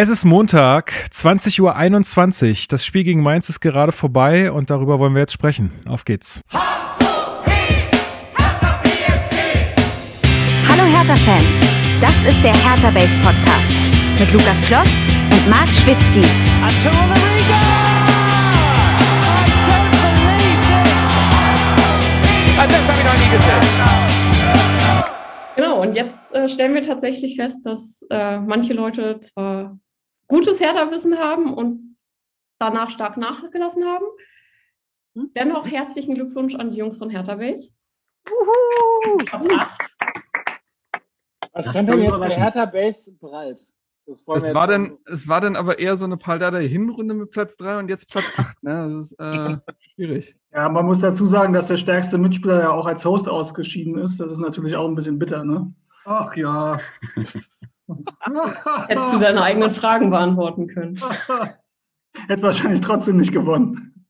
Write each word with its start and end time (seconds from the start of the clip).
Es 0.00 0.08
ist 0.08 0.24
Montag, 0.24 0.92
20.21 1.12 2.50
Uhr. 2.50 2.56
Das 2.68 2.86
Spiel 2.86 3.02
gegen 3.02 3.20
Mainz 3.20 3.48
ist 3.48 3.58
gerade 3.58 3.90
vorbei 3.90 4.52
und 4.52 4.70
darüber 4.70 5.00
wollen 5.00 5.12
wir 5.14 5.22
jetzt 5.22 5.32
sprechen. 5.32 5.72
Auf 5.88 6.04
geht's. 6.04 6.40
Hallo 6.52 6.62
Hertha-Fans, 10.68 11.64
das 12.00 12.14
ist 12.22 12.44
der 12.44 12.54
Hertha 12.54 12.92
Base 12.92 13.16
Podcast 13.24 13.72
mit 14.20 14.30
Lukas 14.30 14.60
Kloss 14.68 14.88
und 15.32 15.50
Marc 15.50 15.66
Schwitzky. 15.74 16.22
Das 22.56 22.86
habe 22.86 23.00
ich 23.00 23.04
noch 23.04 23.14
nie 23.14 23.30
gesehen. 23.36 23.98
Genau, 25.56 25.82
und 25.82 25.96
jetzt 25.96 26.32
äh, 26.36 26.48
stellen 26.48 26.72
wir 26.74 26.82
tatsächlich 26.82 27.34
fest, 27.34 27.66
dass 27.66 28.06
äh, 28.10 28.38
manche 28.38 28.74
Leute 28.74 29.18
zwar 29.18 29.76
gutes 30.28 30.60
Hertha-Wissen 30.60 31.18
haben 31.18 31.52
und 31.52 31.96
danach 32.58 32.90
stark 32.90 33.16
nachgelassen 33.16 33.84
haben. 33.84 34.06
Hm? 35.14 35.32
Dennoch 35.34 35.66
herzlichen 35.66 36.14
Glückwunsch 36.14 36.54
an 36.54 36.70
die 36.70 36.76
Jungs 36.76 36.98
von 36.98 37.10
Hertha 37.10 37.34
Base. 37.34 37.72
Uhu. 38.30 39.18
Was 41.52 41.70
stand 41.70 41.88
denn 41.88 42.02
jetzt 42.02 42.18
bei 42.18 42.30
Hertha 42.30 42.66
Base 42.66 43.12
bereit? 43.12 43.58
Es 44.06 44.54
war, 44.54 44.66
denn, 44.66 44.96
es 45.04 45.28
war 45.28 45.42
denn 45.42 45.54
aber 45.54 45.78
eher 45.78 45.98
so 45.98 46.06
eine 46.06 46.16
Paldada 46.16 46.56
Hinrunde 46.56 47.12
mit 47.12 47.30
Platz 47.30 47.58
3 47.58 47.78
und 47.80 47.88
jetzt 47.90 48.08
Platz 48.08 48.24
8. 48.38 48.62
Ne? 48.62 48.88
Das 48.90 49.02
ist 49.02 49.12
äh, 49.18 49.56
schwierig. 49.94 50.34
Ja, 50.50 50.70
man 50.70 50.86
muss 50.86 51.00
dazu 51.00 51.26
sagen, 51.26 51.52
dass 51.52 51.68
der 51.68 51.76
stärkste 51.76 52.16
Mitspieler 52.16 52.60
ja 52.60 52.70
auch 52.70 52.86
als 52.86 53.04
Host 53.04 53.28
ausgeschieden 53.28 53.98
ist. 53.98 54.18
Das 54.18 54.32
ist 54.32 54.38
natürlich 54.38 54.76
auch 54.76 54.88
ein 54.88 54.94
bisschen 54.94 55.18
bitter, 55.18 55.44
ne? 55.44 55.74
Ach 56.06 56.34
ja. 56.36 56.78
Hättest 58.88 59.14
du 59.14 59.18
deine 59.18 59.42
eigenen 59.42 59.72
Fragen 59.72 60.10
beantworten 60.10 60.66
können. 60.66 61.00
Hätte 62.28 62.42
wahrscheinlich 62.42 62.80
trotzdem 62.80 63.16
nicht 63.16 63.32
gewonnen. 63.32 64.06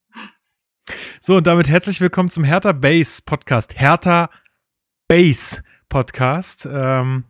So, 1.21 1.37
und 1.37 1.47
damit 1.47 1.69
herzlich 1.69 2.01
willkommen 2.01 2.29
zum 2.29 2.45
Hertha 2.45 2.73
Base 2.73 3.23
Podcast. 3.25 3.79
Hertha 3.79 4.31
Base 5.07 5.63
Podcast. 5.89 6.69
Ähm, 6.71 7.25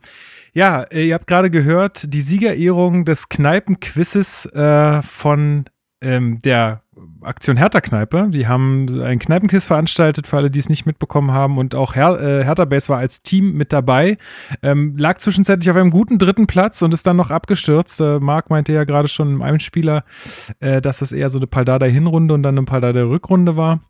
ja, 0.55 0.83
äh, 0.85 1.09
ihr 1.09 1.15
habt 1.15 1.27
gerade 1.27 1.51
gehört, 1.51 2.13
die 2.15 2.23
Siegerehrung 2.23 3.05
des 3.05 3.29
Kneipenquizzes 3.29 4.47
äh, 4.47 5.03
von 5.03 5.67
ähm, 6.01 6.41
der 6.41 6.83
Aktion 7.23 7.57
Hertha 7.57 7.81
Kneipe. 7.81 8.29
Die 8.31 8.47
haben 8.47 8.87
einen 9.03 9.19
Kneipenquiz 9.19 9.65
veranstaltet 9.65 10.27
für 10.27 10.37
alle, 10.37 10.51
die 10.51 10.59
es 10.59 10.69
nicht 10.69 10.87
mitbekommen 10.87 11.33
haben. 11.33 11.59
Und 11.59 11.75
auch 11.75 11.95
Her 11.95 12.19
äh, 12.21 12.45
Hertha 12.45 12.65
Base 12.65 12.89
war 12.89 12.99
als 12.99 13.23
Team 13.23 13.55
mit 13.55 13.73
dabei. 13.73 14.19
Ähm, 14.63 14.97
lag 14.97 15.19
zwischenzeitlich 15.19 15.71
auf 15.71 15.77
einem 15.77 15.91
guten 15.91 16.19
dritten 16.19 16.47
Platz 16.47 16.83
und 16.83 16.95
ist 16.95 17.07
dann 17.07 17.17
noch 17.17 17.31
abgestürzt. 17.31 18.01
Äh, 18.01 18.21
Marc 18.21 18.51
meinte 18.51 18.73
ja 18.73 18.85
gerade 18.85 19.09
schon 19.09 19.35
im 19.35 19.43
einem 19.43 19.61
Spieler, 19.61 20.05
äh, 20.61 20.81
dass 20.81 20.99
das 20.99 21.13
eher 21.13 21.29
so 21.29 21.39
eine 21.39 21.47
Paldada-Hinrunde 21.47 22.35
und 22.35 22.43
dann 22.43 22.57
eine 22.57 22.65
Paldada-Rückrunde 22.65 23.57
war. 23.57 23.81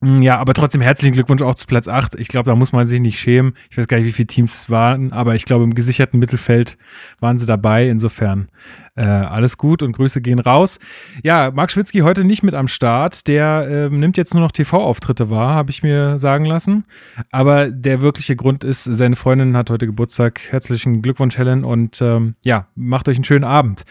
Mm, 0.00 0.22
ja, 0.22 0.38
aber 0.38 0.54
trotzdem 0.54 0.80
herzlichen 0.80 1.14
Glückwunsch 1.14 1.42
auch 1.42 1.54
zu 1.54 1.66
Platz 1.66 1.88
8. 1.88 2.14
Ich 2.16 2.28
glaube, 2.28 2.50
da 2.50 2.56
muss 2.56 2.72
man 2.72 2.86
sich 2.86 3.00
nicht 3.00 3.18
schämen. 3.18 3.54
Ich 3.70 3.78
weiß 3.78 3.88
gar 3.88 3.98
nicht, 3.98 4.06
wie 4.06 4.12
viele 4.12 4.26
Teams 4.26 4.54
es 4.54 4.70
waren, 4.70 5.12
aber 5.12 5.34
ich 5.34 5.44
glaube, 5.44 5.64
im 5.64 5.74
gesicherten 5.74 6.20
Mittelfeld 6.20 6.76
waren 7.20 7.38
sie 7.38 7.46
dabei. 7.46 7.88
Insofern 7.88 8.48
äh, 8.96 9.02
alles 9.02 9.58
gut 9.58 9.82
und 9.82 9.92
Grüße 9.92 10.20
gehen 10.20 10.38
raus. 10.38 10.78
Ja, 11.22 11.50
Marc 11.50 11.70
Schwitzky 11.70 12.00
heute 12.00 12.24
nicht 12.24 12.42
mit 12.42 12.54
am 12.54 12.66
Start. 12.66 13.26
Der 13.28 13.88
äh, 13.90 13.94
nimmt 13.94 14.16
jetzt 14.16 14.34
nur 14.34 14.42
noch 14.42 14.52
TV-Auftritte 14.52 15.30
wahr, 15.30 15.54
habe 15.54 15.70
ich 15.70 15.82
mir 15.82 16.18
sagen 16.18 16.46
lassen. 16.46 16.84
Aber 17.30 17.70
der 17.70 18.00
wirkliche 18.00 18.36
Grund 18.36 18.64
ist, 18.64 18.84
seine 18.84 19.16
Freundin 19.16 19.56
hat 19.56 19.70
heute 19.70 19.86
Geburtstag. 19.86 20.40
Herzlichen 20.50 21.02
Glückwunsch, 21.02 21.36
Helen. 21.36 21.64
Und 21.64 22.00
ähm, 22.00 22.34
ja, 22.44 22.68
macht 22.74 23.08
euch 23.08 23.16
einen 23.16 23.24
schönen 23.24 23.44
Abend. 23.44 23.84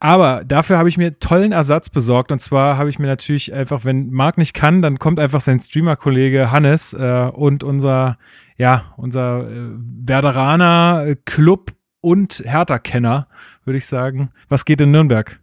Aber 0.00 0.44
dafür 0.44 0.78
habe 0.78 0.88
ich 0.88 0.98
mir 0.98 1.18
tollen 1.20 1.52
Ersatz 1.52 1.88
besorgt. 1.88 2.32
Und 2.32 2.40
zwar 2.40 2.76
habe 2.76 2.90
ich 2.90 2.98
mir 2.98 3.06
natürlich 3.06 3.52
einfach, 3.52 3.84
wenn 3.84 4.10
Marc 4.10 4.38
nicht 4.38 4.54
kann, 4.54 4.82
dann 4.82 4.98
kommt 4.98 5.20
einfach 5.20 5.40
sein 5.40 5.60
Streamer-Kollege 5.60 6.50
Hannes 6.50 6.92
äh, 6.94 7.30
und 7.32 7.62
unser, 7.62 8.18
ja, 8.56 8.92
unser 8.96 9.48
äh, 9.48 9.68
Werderaner 10.04 11.14
Club 11.24 11.72
und 12.00 12.42
Hertha-Kenner 12.44 13.28
würde 13.68 13.78
ich 13.78 13.86
sagen. 13.86 14.30
Was 14.48 14.64
geht 14.64 14.80
in 14.80 14.90
Nürnberg? 14.90 15.40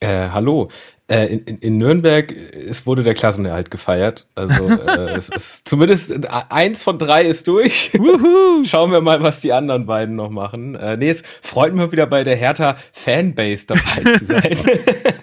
Äh, 0.00 0.30
hallo. 0.30 0.70
Äh, 1.08 1.26
in, 1.26 1.58
in, 1.58 1.76
Nürnberg 1.76 2.32
es 2.32 2.86
wurde 2.86 3.02
der 3.02 3.12
Klassenerhalt 3.12 3.70
gefeiert. 3.70 4.28
Also 4.34 4.66
äh, 4.86 5.10
es 5.10 5.28
ist 5.28 5.68
zumindest 5.68 6.26
eins 6.30 6.82
von 6.82 6.98
drei 6.98 7.24
ist 7.24 7.46
durch. 7.48 7.90
Schauen 8.64 8.92
wir 8.92 9.02
mal, 9.02 9.22
was 9.22 9.40
die 9.40 9.52
anderen 9.52 9.84
beiden 9.84 10.16
noch 10.16 10.30
machen. 10.30 10.74
Äh, 10.74 10.96
nee, 10.96 11.10
es 11.10 11.22
freut 11.42 11.74
mich 11.74 11.92
wieder 11.92 12.06
bei 12.06 12.24
der 12.24 12.36
Hertha 12.36 12.76
Fanbase 12.92 13.66
dabei 13.66 14.18
zu 14.18 14.24
sein. 14.24 14.56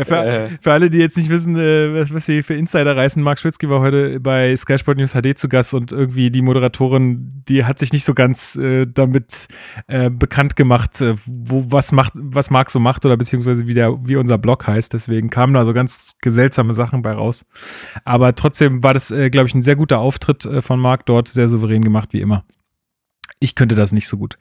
Ja, 0.00 0.04
für, 0.04 0.24
äh. 0.24 0.48
für, 0.60 0.72
alle, 0.72 0.90
die 0.90 0.98
jetzt 0.98 1.16
nicht 1.16 1.28
wissen, 1.28 1.56
äh, 1.56 1.94
was, 1.94 2.12
was 2.12 2.28
wir 2.28 2.42
für 2.42 2.54
Insider 2.54 2.96
reißen, 2.96 3.22
Marc 3.22 3.38
Schwitzky 3.38 3.68
war 3.68 3.80
heute 3.80 4.18
bei 4.20 4.56
Sky 4.56 4.78
Sport 4.78 4.98
News 4.98 5.12
HD 5.12 5.36
zu 5.38 5.48
Gast 5.48 5.74
und 5.74 5.92
irgendwie 5.92 6.30
die 6.30 6.42
Moderatorin, 6.42 7.42
die 7.48 7.64
hat 7.64 7.78
sich 7.78 7.92
nicht 7.92 8.04
so 8.04 8.14
ganz 8.14 8.56
äh, 8.56 8.86
damit 8.86 9.48
äh, 9.86 10.10
bekannt 10.10 10.56
gemacht, 10.56 11.00
äh, 11.00 11.14
wo, 11.26 11.66
was 11.70 11.92
macht, 11.92 12.14
was 12.18 12.50
Marc 12.50 12.70
so 12.70 12.80
macht 12.80 13.04
oder 13.04 13.16
beziehungsweise 13.16 13.66
wie, 13.66 13.74
der, 13.74 13.98
wie 14.06 14.16
unser 14.16 14.38
Blog 14.38 14.66
heißt. 14.66 14.92
Deswegen 14.92 15.28
kamen 15.28 15.54
da 15.54 15.64
so 15.64 15.74
ganz 15.74 16.14
seltsame 16.24 16.72
Sachen 16.72 17.02
bei 17.02 17.12
raus. 17.12 17.44
Aber 18.04 18.34
trotzdem 18.34 18.82
war 18.82 18.94
das, 18.94 19.10
äh, 19.10 19.28
glaube 19.28 19.48
ich, 19.48 19.54
ein 19.54 19.62
sehr 19.62 19.76
guter 19.76 19.98
Auftritt 19.98 20.48
von 20.60 20.80
Marc 20.80 21.06
dort, 21.06 21.28
sehr 21.28 21.48
souverän 21.48 21.82
gemacht, 21.82 22.12
wie 22.12 22.20
immer. 22.20 22.44
Ich 23.38 23.54
könnte 23.54 23.74
das 23.74 23.92
nicht 23.92 24.08
so 24.08 24.16
gut. 24.16 24.36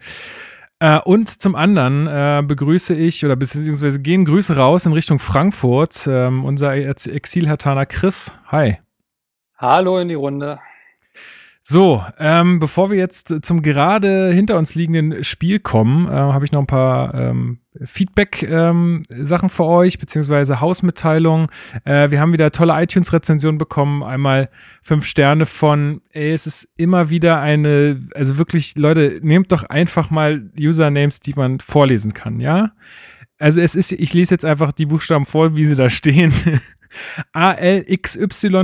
Äh, 0.80 1.00
und 1.02 1.28
zum 1.30 1.56
anderen 1.56 2.08
äh, 2.08 2.42
begrüße 2.42 2.96
ich 2.96 3.26
oder 3.26 3.36
beziehungsweise 3.36 4.02
gehen 4.02 4.24
Grüße 4.24 4.56
raus 4.56 4.86
in 4.86 4.94
Richtung 4.94 5.20
Frankfurt. 5.20 6.08
Ähm, 6.08 6.46
unser 6.46 6.74
Exil-Hertaner 6.74 7.86
Chris. 7.86 8.34
Hi. 8.48 8.78
Hallo 9.58 10.00
in 10.00 10.08
die 10.08 10.16
Runde. 10.16 10.60
So, 11.72 12.04
ähm, 12.18 12.60
bevor 12.60 12.90
wir 12.90 12.98
jetzt 12.98 13.32
zum 13.44 13.62
gerade 13.62 14.32
hinter 14.32 14.58
uns 14.58 14.74
liegenden 14.74 15.24
Spiel 15.24 15.60
kommen, 15.60 16.08
äh, 16.08 16.10
habe 16.10 16.44
ich 16.44 16.52
noch 16.52 16.62
ein 16.62 16.66
paar 16.66 17.14
ähm, 17.14 17.60
Feedback-Sachen 17.84 19.06
ähm, 19.12 19.50
für 19.50 19.66
euch, 19.66 20.00
beziehungsweise 20.00 20.62
Hausmitteilungen. 20.62 21.46
Äh, 21.86 22.10
wir 22.10 22.22
haben 22.22 22.34
wieder 22.34 22.50
tolle 22.52 22.74
iTunes-Rezensionen 22.74 23.60
bekommen. 23.60 24.02
Einmal 24.02 24.50
fünf 24.82 25.06
Sterne 25.06 25.46
von, 25.46 26.02
ey, 26.10 26.32
es 26.32 26.48
ist 26.48 26.68
immer 26.76 27.12
wieder 27.12 27.40
eine, 27.40 28.04
also 28.16 28.40
wirklich, 28.40 28.76
Leute, 28.76 29.20
nehmt 29.22 29.52
doch 29.52 29.62
einfach 29.62 30.10
mal 30.10 30.50
Usernames, 30.60 31.20
die 31.20 31.36
man 31.36 31.60
vorlesen 31.60 32.16
kann, 32.16 32.40
ja? 32.40 32.72
Also 33.38 33.62
es 33.62 33.76
ist, 33.76 33.92
ich 33.92 34.16
lese 34.16 34.34
jetzt 34.34 34.44
einfach 34.44 34.72
die 34.72 34.88
Buchstaben 34.88 35.26
vor, 35.26 35.56
wie 35.56 35.66
sie 35.66 35.76
da 35.76 35.92
stehen. 35.92 36.34
ALXY.KLR. 37.34 38.58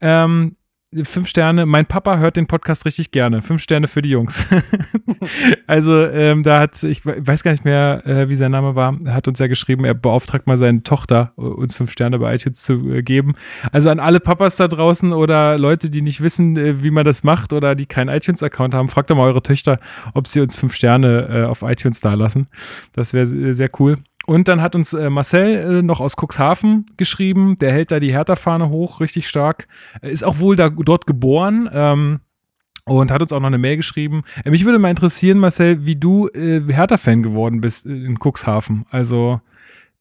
Ähm, 0.00 0.56
Fünf 1.04 1.28
Sterne. 1.28 1.66
Mein 1.66 1.86
Papa 1.86 2.18
hört 2.18 2.36
den 2.36 2.46
Podcast 2.46 2.86
richtig 2.86 3.10
gerne. 3.10 3.42
Fünf 3.42 3.62
Sterne 3.62 3.86
für 3.86 4.02
die 4.02 4.10
Jungs. 4.10 4.46
also 5.66 6.06
ähm, 6.06 6.42
da 6.42 6.60
hat, 6.60 6.82
ich 6.82 7.04
weiß 7.04 7.42
gar 7.42 7.50
nicht 7.50 7.64
mehr, 7.64 8.06
äh, 8.06 8.28
wie 8.28 8.34
sein 8.34 8.50
Name 8.50 8.74
war, 8.74 8.96
er 9.04 9.14
hat 9.14 9.28
uns 9.28 9.38
ja 9.38 9.46
geschrieben, 9.46 9.84
er 9.84 9.94
beauftragt 9.94 10.46
mal 10.46 10.56
seine 10.56 10.82
Tochter, 10.82 11.32
äh, 11.36 11.42
uns 11.42 11.76
fünf 11.76 11.92
Sterne 11.92 12.18
bei 12.18 12.34
iTunes 12.34 12.62
zu 12.62 12.90
äh, 12.90 13.02
geben. 13.02 13.34
Also 13.72 13.90
an 13.90 14.00
alle 14.00 14.20
Papas 14.20 14.56
da 14.56 14.68
draußen 14.68 15.12
oder 15.12 15.58
Leute, 15.58 15.90
die 15.90 16.02
nicht 16.02 16.22
wissen, 16.22 16.56
äh, 16.56 16.82
wie 16.82 16.90
man 16.90 17.04
das 17.04 17.24
macht 17.24 17.52
oder 17.52 17.74
die 17.74 17.86
keinen 17.86 18.08
iTunes-Account 18.08 18.74
haben, 18.74 18.88
fragt 18.88 19.10
doch 19.10 19.16
mal 19.16 19.24
eure 19.24 19.42
Töchter, 19.42 19.78
ob 20.14 20.26
sie 20.26 20.40
uns 20.40 20.56
fünf 20.56 20.74
Sterne 20.74 21.28
äh, 21.30 21.44
auf 21.44 21.62
iTunes 21.62 22.00
da 22.00 22.14
lassen. 22.14 22.48
Das 22.92 23.12
wäre 23.12 23.54
sehr 23.54 23.70
cool. 23.78 23.96
Und 24.26 24.48
dann 24.48 24.60
hat 24.60 24.74
uns 24.74 24.92
äh, 24.92 25.08
Marcel 25.08 25.78
äh, 25.78 25.82
noch 25.82 26.00
aus 26.00 26.16
Cuxhaven 26.16 26.86
geschrieben. 26.96 27.56
Der 27.60 27.72
hält 27.72 27.92
da 27.92 28.00
die 28.00 28.12
Hertha-Fahne 28.12 28.68
hoch, 28.68 29.00
richtig 29.00 29.28
stark. 29.28 29.68
Ist 30.02 30.24
auch 30.24 30.40
wohl 30.40 30.56
da, 30.56 30.68
dort 30.68 31.06
geboren. 31.06 31.70
Ähm, 31.72 32.20
und 32.84 33.10
hat 33.10 33.20
uns 33.20 33.32
auch 33.32 33.40
noch 33.40 33.48
eine 33.48 33.58
Mail 33.58 33.76
geschrieben. 33.76 34.22
Äh, 34.44 34.50
mich 34.50 34.64
würde 34.64 34.78
mal 34.78 34.90
interessieren, 34.90 35.38
Marcel, 35.38 35.86
wie 35.86 35.96
du 35.96 36.28
äh, 36.28 36.60
Hertha-Fan 36.66 37.22
geworden 37.22 37.60
bist 37.60 37.86
äh, 37.86 37.90
in 37.90 38.18
Cuxhaven. 38.18 38.84
Also, 38.90 39.40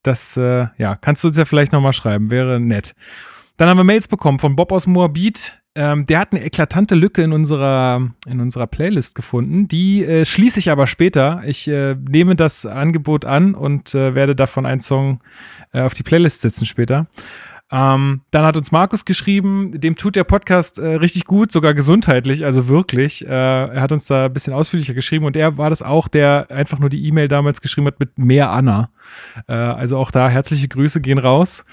das, 0.03 0.37
äh, 0.37 0.67
ja, 0.77 0.95
kannst 0.95 1.23
du 1.23 1.27
uns 1.27 1.37
ja 1.37 1.45
vielleicht 1.45 1.71
nochmal 1.71 1.93
schreiben. 1.93 2.31
Wäre 2.31 2.59
nett. 2.59 2.95
Dann 3.57 3.69
haben 3.69 3.77
wir 3.77 3.83
Mails 3.83 4.07
bekommen 4.07 4.39
von 4.39 4.55
Bob 4.55 4.71
aus 4.71 4.85
Moabit. 4.85 5.59
Ähm, 5.77 6.05
der 6.05 6.19
hat 6.19 6.31
eine 6.31 6.43
eklatante 6.43 6.95
Lücke 6.95 7.21
in 7.21 7.33
unserer, 7.33 8.01
in 8.25 8.39
unserer 8.39 8.65
Playlist 8.65 9.13
gefunden. 9.13 9.67
Die 9.67 10.05
äh, 10.05 10.23
schließe 10.23 10.59
ich 10.59 10.71
aber 10.71 10.87
später. 10.87 11.41
Ich 11.45 11.67
äh, 11.67 11.95
nehme 11.95 12.37
das 12.37 12.65
Angebot 12.65 13.25
an 13.25 13.53
und 13.55 13.93
äh, 13.93 14.15
werde 14.15 14.37
davon 14.37 14.65
einen 14.65 14.79
Song 14.79 15.19
äh, 15.73 15.81
auf 15.81 15.93
die 15.93 16.03
Playlist 16.03 16.41
setzen 16.41 16.65
später. 16.65 17.07
Ähm, 17.71 18.21
dann 18.31 18.45
hat 18.45 18.55
uns 18.55 18.71
Markus 18.71 19.03
geschrieben, 19.03 19.81
dem 19.81 19.97
tut 19.97 20.15
der 20.15 20.23
Podcast 20.23 20.79
äh, 20.79 20.85
richtig 20.85 21.25
gut, 21.25 21.51
sogar 21.51 21.73
gesundheitlich, 21.73 22.45
also 22.45 22.69
wirklich. 22.69 23.27
Äh, 23.27 23.29
er 23.29 23.81
hat 23.81 23.91
uns 23.91 24.05
da 24.05 24.25
ein 24.25 24.33
bisschen 24.33 24.53
ausführlicher 24.53 24.93
geschrieben 24.93 25.25
und 25.25 25.35
er 25.35 25.57
war 25.57 25.69
das 25.69 25.81
auch, 25.81 26.07
der 26.07 26.47
einfach 26.51 26.79
nur 26.79 26.89
die 26.89 27.05
E-Mail 27.05 27.27
damals 27.27 27.59
geschrieben 27.59 27.87
hat 27.87 27.99
mit 27.99 28.17
mehr 28.17 28.51
Anna. 28.51 28.91
also 29.47 29.97
auch 29.97 30.11
da 30.11 30.29
herzliche 30.29 30.67
Grüße 30.67 31.01
gehen 31.01 31.17
raus. 31.17 31.65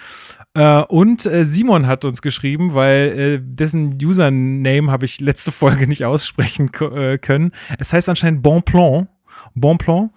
Äh, 0.54 0.82
und 0.82 1.26
äh, 1.26 1.44
Simon 1.44 1.87
hat 1.87 2.04
uns 2.04 2.22
geschrieben, 2.22 2.75
weil 2.75 3.19
äh, 3.19 3.40
dessen 3.43 3.99
Username 4.02 4.90
habe 4.90 5.04
ich 5.04 5.20
letzte 5.20 5.52
Folge 5.52 5.87
nicht 5.87 6.04
aussprechen 6.04 6.70
äh, 6.81 7.19
können. 7.19 7.52
Es 7.78 7.93
heißt 7.93 8.08
anscheinend 8.08 8.43
Bon 8.43 8.62
Plan. 8.62 9.08
Bonplan. 9.54 10.10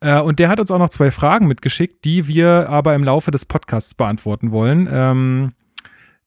Äh, 0.00 0.20
und 0.20 0.38
der 0.38 0.48
hat 0.48 0.60
uns 0.60 0.70
auch 0.70 0.78
noch 0.78 0.88
zwei 0.88 1.10
Fragen 1.10 1.46
mitgeschickt, 1.46 2.04
die 2.04 2.28
wir 2.28 2.68
aber 2.68 2.94
im 2.94 3.04
Laufe 3.04 3.30
des 3.30 3.44
Podcasts 3.44 3.94
beantworten 3.94 4.52
wollen. 4.52 4.88
Ähm, 4.90 5.52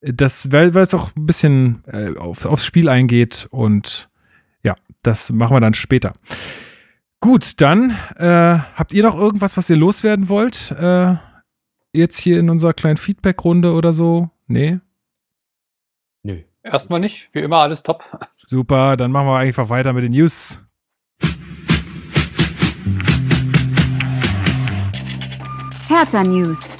das, 0.01 0.51
weil, 0.51 0.73
weil 0.73 0.83
es 0.83 0.94
auch 0.94 1.11
ein 1.15 1.25
bisschen 1.25 1.83
äh, 1.88 2.17
auf, 2.17 2.45
aufs 2.45 2.65
Spiel 2.65 2.89
eingeht 2.89 3.47
und 3.51 4.09
ja, 4.63 4.75
das 5.03 5.31
machen 5.31 5.56
wir 5.56 5.61
dann 5.61 5.73
später. 5.73 6.13
Gut, 7.21 7.59
dann 7.59 7.91
äh, 8.15 8.59
habt 8.75 8.94
ihr 8.94 9.03
noch 9.03 9.17
irgendwas, 9.17 9.57
was 9.57 9.69
ihr 9.69 9.75
loswerden 9.75 10.29
wollt? 10.29 10.71
Äh, 10.71 11.15
jetzt 11.99 12.17
hier 12.17 12.39
in 12.39 12.49
unserer 12.49 12.73
kleinen 12.73 12.97
Feedback-Runde 12.97 13.73
oder 13.73 13.93
so? 13.93 14.29
Nee? 14.47 14.79
Nö. 16.23 16.39
Erstmal 16.63 16.99
nicht, 16.99 17.29
wie 17.33 17.39
immer 17.39 17.59
alles 17.59 17.83
top. 17.83 18.03
Super, 18.45 18.97
dann 18.97 19.11
machen 19.11 19.27
wir 19.27 19.37
einfach 19.37 19.69
weiter 19.69 19.93
mit 19.93 20.03
den 20.03 20.13
News. 20.13 20.65
Hertha 25.87 26.23
News. 26.23 26.77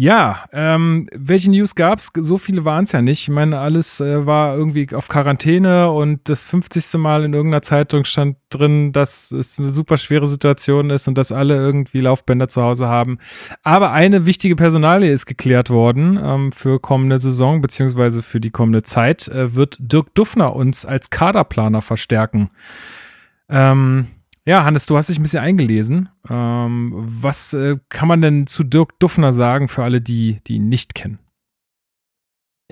Ja, 0.00 0.44
ähm, 0.52 1.08
welche 1.12 1.50
News 1.50 1.74
gab's? 1.74 2.10
So 2.16 2.38
viele 2.38 2.64
waren 2.64 2.84
es 2.84 2.92
ja 2.92 3.02
nicht. 3.02 3.22
Ich 3.22 3.30
meine, 3.30 3.58
alles 3.58 3.98
äh, 3.98 4.24
war 4.26 4.56
irgendwie 4.56 4.94
auf 4.94 5.08
Quarantäne 5.08 5.90
und 5.90 6.28
das 6.28 6.44
50. 6.44 6.94
Mal 7.00 7.24
in 7.24 7.34
irgendeiner 7.34 7.62
Zeitung 7.62 8.04
stand 8.04 8.36
drin, 8.48 8.92
dass 8.92 9.32
es 9.32 9.58
eine 9.58 9.72
super 9.72 9.98
schwere 9.98 10.28
Situation 10.28 10.90
ist 10.90 11.08
und 11.08 11.18
dass 11.18 11.32
alle 11.32 11.56
irgendwie 11.56 11.98
Laufbänder 11.98 12.46
zu 12.46 12.62
Hause 12.62 12.86
haben. 12.86 13.18
Aber 13.64 13.90
eine 13.90 14.24
wichtige 14.24 14.54
Personalie 14.54 15.10
ist 15.10 15.26
geklärt 15.26 15.68
worden 15.68 16.16
ähm, 16.22 16.52
für 16.52 16.78
kommende 16.78 17.18
Saison 17.18 17.60
beziehungsweise 17.60 18.22
für 18.22 18.38
die 18.38 18.50
kommende 18.50 18.84
Zeit. 18.84 19.26
Äh, 19.26 19.56
wird 19.56 19.78
Dirk 19.80 20.14
Duffner 20.14 20.54
uns 20.54 20.86
als 20.86 21.10
Kaderplaner 21.10 21.82
verstärken? 21.82 22.50
Ähm, 23.48 24.06
ja, 24.48 24.64
Hannes, 24.64 24.86
du 24.86 24.96
hast 24.96 25.10
dich 25.10 25.18
ein 25.18 25.22
bisschen 25.22 25.42
eingelesen. 25.42 26.08
Ähm, 26.30 26.92
was 26.94 27.52
äh, 27.52 27.76
kann 27.90 28.08
man 28.08 28.22
denn 28.22 28.46
zu 28.46 28.64
Dirk 28.64 28.98
Duffner 28.98 29.34
sagen 29.34 29.68
für 29.68 29.84
alle, 29.84 30.00
die, 30.00 30.40
die 30.46 30.54
ihn 30.54 30.70
nicht 30.70 30.94
kennen? 30.94 31.18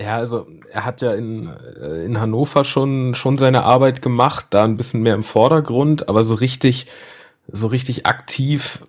Ja, 0.01 0.15
also 0.15 0.47
er 0.71 0.85
hat 0.85 1.01
ja 1.01 1.13
in, 1.13 1.47
äh, 1.79 2.03
in 2.03 2.19
Hannover 2.19 2.63
schon, 2.63 3.13
schon 3.13 3.37
seine 3.37 3.61
Arbeit 3.61 4.01
gemacht, 4.01 4.47
da 4.49 4.63
ein 4.63 4.75
bisschen 4.75 5.03
mehr 5.03 5.13
im 5.13 5.21
Vordergrund, 5.21 6.09
aber 6.09 6.23
so 6.23 6.33
richtig, 6.33 6.87
so 7.47 7.67
richtig 7.67 8.07
aktiv 8.07 8.83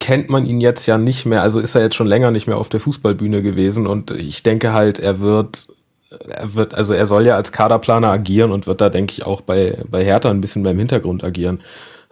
kennt 0.00 0.30
man 0.30 0.46
ihn 0.46 0.62
jetzt 0.62 0.86
ja 0.86 0.96
nicht 0.96 1.26
mehr. 1.26 1.42
Also 1.42 1.60
ist 1.60 1.74
er 1.74 1.82
jetzt 1.82 1.96
schon 1.96 2.06
länger 2.06 2.30
nicht 2.30 2.46
mehr 2.46 2.56
auf 2.56 2.70
der 2.70 2.80
Fußballbühne 2.80 3.42
gewesen 3.42 3.86
und 3.86 4.10
ich 4.10 4.42
denke 4.42 4.72
halt, 4.72 4.98
er 4.98 5.20
wird, 5.20 5.68
er 6.08 6.54
wird, 6.54 6.72
also 6.72 6.94
er 6.94 7.04
soll 7.04 7.26
ja 7.26 7.36
als 7.36 7.52
Kaderplaner 7.52 8.08
agieren 8.10 8.52
und 8.52 8.66
wird 8.66 8.80
da, 8.80 8.88
denke 8.88 9.12
ich, 9.12 9.26
auch 9.26 9.42
bei, 9.42 9.84
bei 9.90 10.02
Hertha 10.02 10.30
ein 10.30 10.40
bisschen 10.40 10.62
mehr 10.62 10.72
im 10.72 10.78
Hintergrund 10.78 11.22
agieren. 11.24 11.60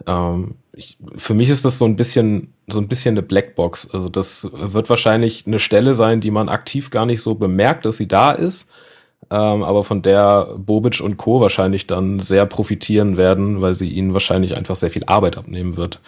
Ähm, 0.06 0.55
ich, 0.73 0.99
für 1.17 1.35
mich 1.35 1.49
ist 1.49 1.64
das 1.64 1.79
so 1.79 1.85
ein 1.85 1.97
bisschen, 1.97 2.52
so 2.69 2.79
ein 2.79 2.88
bisschen 2.88 3.14
eine 3.14 3.23
Blackbox. 3.23 3.91
Also 3.93 4.08
das 4.08 4.50
wird 4.52 4.88
wahrscheinlich 4.88 5.47
eine 5.47 5.58
Stelle 5.58 5.94
sein, 5.94 6.20
die 6.20 6.31
man 6.31 6.49
aktiv 6.49 6.91
gar 6.91 7.06
nicht 7.06 7.23
so 7.23 7.35
bemerkt, 7.35 7.85
dass 7.85 7.97
sie 7.97 8.08
da 8.08 8.32
ist. 8.32 8.70
Ähm, 9.31 9.62
aber 9.62 9.85
von 9.85 10.02
der 10.02 10.55
Bobic 10.56 11.00
und 11.00 11.17
Co. 11.17 11.41
wahrscheinlich 11.41 11.87
dann 11.87 12.19
sehr 12.19 12.47
profitieren 12.47 13.17
werden, 13.17 13.61
weil 13.61 13.75
sie 13.75 13.91
ihnen 13.91 14.12
wahrscheinlich 14.12 14.56
einfach 14.56 14.76
sehr 14.76 14.91
viel 14.91 15.05
Arbeit 15.05 15.37
abnehmen 15.37 15.76
wird. 15.76 16.00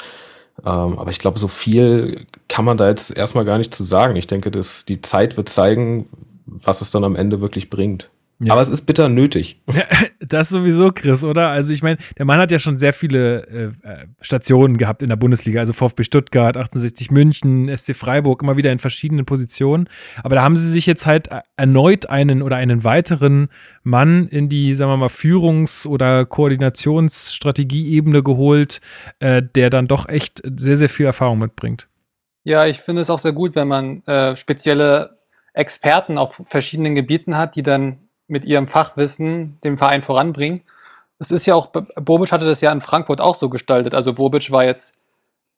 Ähm, 0.65 0.99
aber 0.99 1.11
ich 1.11 1.19
glaube, 1.19 1.39
so 1.39 1.49
viel 1.49 2.27
kann 2.49 2.65
man 2.65 2.77
da 2.77 2.89
jetzt 2.89 3.17
erstmal 3.17 3.45
gar 3.45 3.59
nicht 3.59 3.75
zu 3.75 3.85
sagen. 3.85 4.17
Ich 4.17 4.27
denke, 4.27 4.51
dass 4.51 4.85
die 4.85 5.01
Zeit 5.03 5.37
wird 5.37 5.49
zeigen, 5.49 6.09
was 6.47 6.81
es 6.81 6.91
dann 6.91 7.05
am 7.05 7.17
Ende 7.17 7.41
wirklich 7.41 7.71
bringt. 7.71 8.11
Ja. 8.43 8.53
Aber 8.53 8.61
es 8.61 8.69
ist 8.69 8.83
bitter 8.83 9.09
nötig. 9.09 9.61
Das 10.25 10.49
sowieso, 10.49 10.93
Chris, 10.93 11.25
oder? 11.25 11.49
Also 11.49 11.73
ich 11.73 11.83
meine, 11.83 11.99
der 12.17 12.25
Mann 12.25 12.39
hat 12.39 12.51
ja 12.53 12.59
schon 12.59 12.79
sehr 12.79 12.93
viele 12.93 13.47
äh, 13.49 13.65
äh 13.87 14.07
Stationen 14.21 14.79
gehabt 14.79 15.03
in 15.03 15.09
der 15.09 15.17
Bundesliga, 15.17 15.61
also 15.61 15.73
VfB 15.73 16.05
Stuttgart, 16.05 16.57
1860 16.57 17.11
München, 17.11 17.77
SC 17.77 17.95
Freiburg, 17.95 18.41
immer 18.43 18.57
wieder 18.57 18.73
in 18.73 18.79
verschiedenen 18.79 19.27
Positionen. 19.27 19.89
Aber 20.23 20.37
da 20.37 20.43
haben 20.43 20.57
sie 20.57 20.71
sich 20.71 20.87
jetzt 20.87 21.07
halt 21.07 21.29
erneut 21.57 22.07
einen 22.09 22.41
oder 22.41 22.57
einen 22.57 22.85
weiteren 22.85 23.49
Mann 23.83 24.29
in 24.29 24.49
die, 24.49 24.75
sagen 24.75 24.93
wir 24.93 24.97
mal, 24.97 25.09
Führungs- 25.09 25.87
oder 25.87 26.25
Koordinationsstrategieebene 26.25 28.23
geholt, 28.23 28.81
äh, 29.19 29.43
der 29.43 29.71
dann 29.71 29.89
doch 29.89 30.09
echt 30.09 30.41
sehr, 30.57 30.77
sehr 30.77 30.89
viel 30.89 31.07
Erfahrung 31.07 31.41
mitbringt. 31.41 31.89
Ja, 32.45 32.67
ich 32.67 32.81
finde 32.81 33.03
es 33.03 33.11
auch 33.11 33.19
sehr 33.19 33.33
gut, 33.33 33.55
wenn 33.55 33.69
man 33.69 34.03
äh, 34.07 34.35
spezielle 34.37 35.19
Experten 35.53 36.17
auf 36.17 36.41
verschiedenen 36.47 36.95
Gebieten 36.95 37.37
hat, 37.37 37.57
die 37.57 37.63
dann 37.63 37.99
mit 38.29 38.45
ihrem 38.45 38.69
Fachwissen 38.69 39.59
den 39.63 39.79
Verein 39.79 40.03
voranbringen. 40.03 40.61
Es 41.19 41.31
ist 41.31 41.47
ja 41.47 41.55
auch, 41.55 41.67
Bobic 41.67 42.33
hatte 42.33 42.47
das 42.47 42.61
ja 42.61 42.73
in 42.73 42.81
Frankfurt 42.81 43.21
auch 43.21 43.35
so 43.35 43.49
gestaltet. 43.49 43.95
Also 43.95 44.13
Bobic 44.13 44.51
war 44.51 44.65
jetzt 44.65 44.95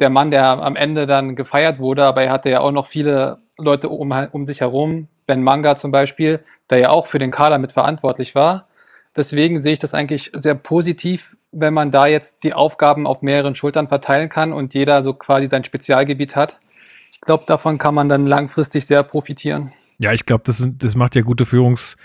der 0.00 0.10
Mann, 0.10 0.30
der 0.30 0.44
am 0.44 0.76
Ende 0.76 1.06
dann 1.06 1.36
gefeiert 1.36 1.78
wurde, 1.78 2.04
aber 2.04 2.22
er 2.22 2.32
hatte 2.32 2.50
ja 2.50 2.60
auch 2.60 2.72
noch 2.72 2.86
viele 2.86 3.38
Leute 3.56 3.88
um, 3.88 4.10
um 4.32 4.46
sich 4.46 4.60
herum. 4.60 5.08
Ben 5.26 5.42
Manga 5.42 5.76
zum 5.76 5.90
Beispiel, 5.90 6.40
der 6.68 6.78
ja 6.78 6.90
auch 6.90 7.06
für 7.06 7.18
den 7.18 7.30
Kader 7.30 7.58
mit 7.58 7.72
verantwortlich 7.72 8.34
war. 8.34 8.68
Deswegen 9.16 9.62
sehe 9.62 9.74
ich 9.74 9.78
das 9.78 9.94
eigentlich 9.94 10.32
sehr 10.34 10.56
positiv, 10.56 11.36
wenn 11.52 11.72
man 11.72 11.92
da 11.92 12.06
jetzt 12.06 12.42
die 12.42 12.52
Aufgaben 12.52 13.06
auf 13.06 13.22
mehreren 13.22 13.54
Schultern 13.54 13.88
verteilen 13.88 14.28
kann 14.28 14.52
und 14.52 14.74
jeder 14.74 15.02
so 15.02 15.14
quasi 15.14 15.46
sein 15.46 15.64
Spezialgebiet 15.64 16.34
hat. 16.34 16.58
Ich 17.12 17.20
glaube, 17.20 17.44
davon 17.46 17.78
kann 17.78 17.94
man 17.94 18.08
dann 18.08 18.26
langfristig 18.26 18.86
sehr 18.86 19.04
profitieren. 19.04 19.72
Ja, 19.98 20.12
ich 20.12 20.26
glaube, 20.26 20.42
das, 20.44 20.66
das 20.68 20.96
macht 20.96 21.14
ja 21.14 21.22
gute 21.22 21.44
Führungs- 21.44 21.96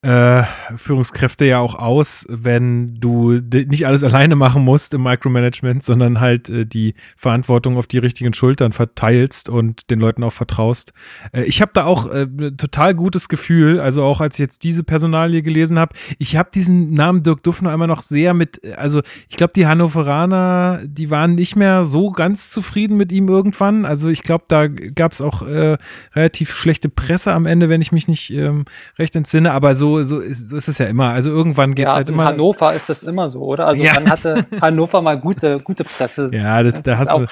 äh, 0.00 0.44
Führungskräfte 0.76 1.44
ja 1.44 1.58
auch 1.58 1.74
aus, 1.74 2.24
wenn 2.28 2.94
du 2.94 3.32
nicht 3.32 3.84
alles 3.84 4.04
alleine 4.04 4.36
machen 4.36 4.64
musst 4.64 4.94
im 4.94 5.02
Micromanagement, 5.02 5.82
sondern 5.82 6.20
halt 6.20 6.48
äh, 6.48 6.66
die 6.66 6.94
Verantwortung 7.16 7.76
auf 7.76 7.88
die 7.88 7.98
richtigen 7.98 8.32
Schultern 8.32 8.70
verteilst 8.70 9.48
und 9.48 9.90
den 9.90 9.98
Leuten 9.98 10.22
auch 10.22 10.32
vertraust. 10.32 10.92
Äh, 11.32 11.44
ich 11.44 11.60
habe 11.60 11.72
da 11.74 11.84
auch 11.84 12.08
äh, 12.12 12.26
total 12.56 12.94
gutes 12.94 13.28
Gefühl, 13.28 13.80
also 13.80 14.04
auch 14.04 14.20
als 14.20 14.36
ich 14.36 14.40
jetzt 14.40 14.62
diese 14.62 14.84
Personalie 14.84 15.42
gelesen 15.42 15.80
habe, 15.80 15.96
ich 16.18 16.36
habe 16.36 16.50
diesen 16.54 16.94
Namen 16.94 17.24
Dirk 17.24 17.42
Duffner 17.42 17.74
immer 17.74 17.88
noch 17.88 18.02
sehr 18.02 18.34
mit, 18.34 18.64
also 18.76 19.02
ich 19.28 19.36
glaube, 19.36 19.52
die 19.52 19.66
Hannoveraner, 19.66 20.80
die 20.84 21.10
waren 21.10 21.34
nicht 21.34 21.56
mehr 21.56 21.84
so 21.84 22.12
ganz 22.12 22.52
zufrieden 22.52 22.96
mit 22.96 23.10
ihm 23.10 23.28
irgendwann. 23.28 23.84
Also 23.84 24.10
ich 24.10 24.22
glaube, 24.22 24.44
da 24.46 24.68
gab 24.68 25.10
es 25.10 25.20
auch 25.20 25.42
äh, 25.42 25.76
relativ 26.14 26.54
schlechte 26.54 26.88
Presse 26.88 27.32
am 27.32 27.46
Ende, 27.46 27.68
wenn 27.68 27.82
ich 27.82 27.90
mich 27.90 28.06
nicht 28.06 28.30
ähm, 28.30 28.64
recht 28.96 29.16
entsinne, 29.16 29.50
aber 29.50 29.74
so 29.74 29.87
so, 30.02 30.18
ist, 30.18 30.50
so 30.50 30.56
ist 30.56 30.68
es 30.68 30.78
ja 30.78 30.86
immer. 30.86 31.10
Also 31.10 31.30
irgendwann 31.30 31.74
geht 31.74 31.86
es 31.86 31.90
ja, 31.90 31.96
halt 31.96 32.08
in 32.08 32.14
immer. 32.14 32.26
Hannover 32.26 32.74
ist 32.74 32.88
das 32.88 33.02
immer 33.02 33.28
so, 33.28 33.40
oder? 33.40 33.66
Also 33.66 33.82
Ja. 33.82 33.94
man 33.94 34.10
hatte 34.10 34.46
Hannover 34.60 35.02
mal 35.02 35.18
gute, 35.18 35.58
gute 35.60 35.84
Presse. 35.84 36.30
Ja, 36.38 36.62
das, 36.62 36.82
da 36.82 36.98
hast 36.98 37.10
du, 37.10 37.26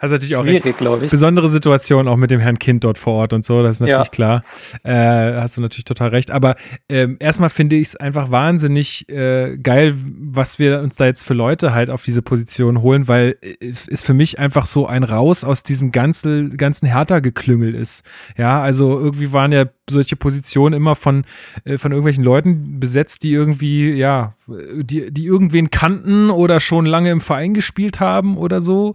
hast 0.00 0.10
natürlich 0.10 0.36
auch 0.36 0.44
recht. 0.44 0.62
schwierig, 0.62 0.76
glaube 0.78 1.04
ich. 1.04 1.10
Besondere 1.10 1.48
Situation 1.48 2.08
auch 2.08 2.16
mit 2.16 2.30
dem 2.30 2.40
Herrn 2.40 2.58
Kind 2.58 2.84
dort 2.84 2.98
vor 2.98 3.14
Ort 3.14 3.32
und 3.32 3.44
so, 3.44 3.62
das 3.62 3.76
ist 3.76 3.80
natürlich 3.80 4.06
Ja. 4.06 4.10
klar. 4.10 4.44
Äh, 4.82 5.40
hast 5.40 5.56
du 5.56 5.60
natürlich 5.62 5.84
total 5.84 6.08
recht. 6.08 6.30
Aber 6.30 6.56
ähm, 6.88 7.16
erstmal 7.20 7.48
finde 7.48 7.76
ich 7.76 7.88
es 7.88 7.96
einfach 7.96 8.30
wahnsinnig 8.30 9.08
äh, 9.08 9.56
geil, 9.56 9.94
was 9.96 10.58
wir 10.58 10.80
uns 10.80 10.96
da 10.96 11.06
jetzt 11.06 11.22
für 11.24 11.32
Leute 11.34 11.72
halt 11.74 11.88
auf 11.90 12.04
diese 12.04 12.20
Position 12.22 12.82
holen, 12.82 13.08
weil 13.08 13.36
äh, 13.42 13.72
ist 13.86 14.04
für 14.04 14.14
mich 14.14 14.38
einfach 14.38 14.66
so 14.66 14.86
ein 14.86 15.04
Raus 15.04 15.42
aus 15.44 15.62
diesem 15.62 15.90
ganzen, 15.92 16.56
ganzen 16.56 16.86
Hertha-Geklüngel 16.86 17.74
ist. 17.74 18.04
Ja, 18.36 18.60
also 18.60 18.98
irgendwie 18.98 19.32
waren 19.32 19.52
ja 19.52 19.64
solche 19.88 20.16
Positionen 20.16 20.74
immer 20.74 20.94
von, 20.94 21.24
äh, 21.64 21.78
von 21.78 21.92
irgendwelchen 21.92 22.24
Leuten 22.24 22.80
besetzt, 22.80 23.22
die 23.22 23.32
irgendwie, 23.32 23.90
ja, 23.92 24.34
die, 24.46 25.10
die 25.12 25.24
irgendwen 25.24 25.70
kannten 25.70 26.30
oder 26.30 26.60
schon 26.60 26.86
lange 26.86 27.10
im 27.10 27.20
Verein 27.20 27.54
gespielt 27.54 28.00
haben 28.00 28.36
oder 28.36 28.60
so. 28.60 28.94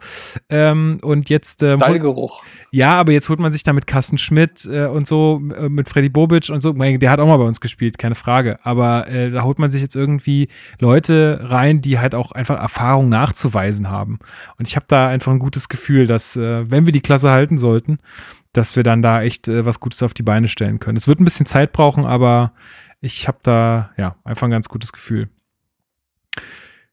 Ähm, 0.50 1.00
und 1.02 1.30
jetzt 1.30 1.64
ähm, 1.64 1.80
Stallgeruch. 1.80 2.44
ja, 2.72 2.94
aber 2.94 3.12
jetzt 3.12 3.30
holt 3.30 3.40
man 3.40 3.52
sich 3.52 3.64
da 3.64 3.74
mit 3.74 3.88
Carsten 3.88 4.18
Schmidt 4.18 4.66
äh, 4.66 4.86
und 4.86 5.08
so, 5.08 5.42
äh, 5.58 5.70
mit 5.70 5.90
Freddy 5.90 6.10
Bobic 6.10 6.50
und 6.50 6.62
so. 6.62 6.74
Der 6.74 7.12
hat 7.12 7.20
auch 7.20 7.28
mal 7.28 7.38
bei 7.38 7.46
uns 7.46 7.62
gespielt, 7.62 7.98
keine 7.98 8.16
Frage. 8.16 8.60
Aber 8.64 9.08
äh, 9.08 9.32
da 9.32 9.44
holt 9.44 9.60
man 9.60 9.72
sich 9.72 9.82
jetzt 9.82 9.96
irgendwie 9.96 10.50
Leute 10.80 11.40
rein, 11.44 11.82
die 11.82 12.00
halt 12.00 12.16
auch 12.16 12.32
einfach 12.32 12.60
Erfahrung 12.60 13.10
nachzuweisen 13.10 13.90
haben. 13.90 14.20
Und 14.58 14.68
ich 14.68 14.76
habe 14.76 14.86
da 14.88 15.08
einfach 15.08 15.32
ein 15.32 15.40
gutes 15.40 15.70
Gefühl, 15.70 16.08
dass, 16.08 16.36
äh, 16.36 16.70
wenn 16.70 16.86
wir 16.86 16.94
die 16.94 17.02
Klasse 17.02 17.32
halten 17.32 17.58
sollten, 17.58 18.00
dass 18.54 18.76
wir 18.76 18.84
dann 18.84 19.02
da 19.02 19.22
echt 19.22 19.48
äh, 19.48 19.66
was 19.66 19.80
Gutes 19.80 20.04
auf 20.04 20.14
die 20.14 20.24
Beine 20.24 20.48
stellen 20.48 20.80
können. 20.80 20.98
Es 20.98 21.08
wird 21.08 21.20
ein 21.20 21.26
bisschen 21.26 21.46
Zeit 21.46 21.72
brauchen, 21.72 22.06
aber 22.06 22.54
ich 23.02 23.28
habe 23.28 23.40
da 23.44 23.92
ja 23.98 24.16
einfach 24.24 24.48
ein 24.48 24.52
ganz 24.52 24.70
gutes 24.70 24.92
Gefühl. 24.92 25.30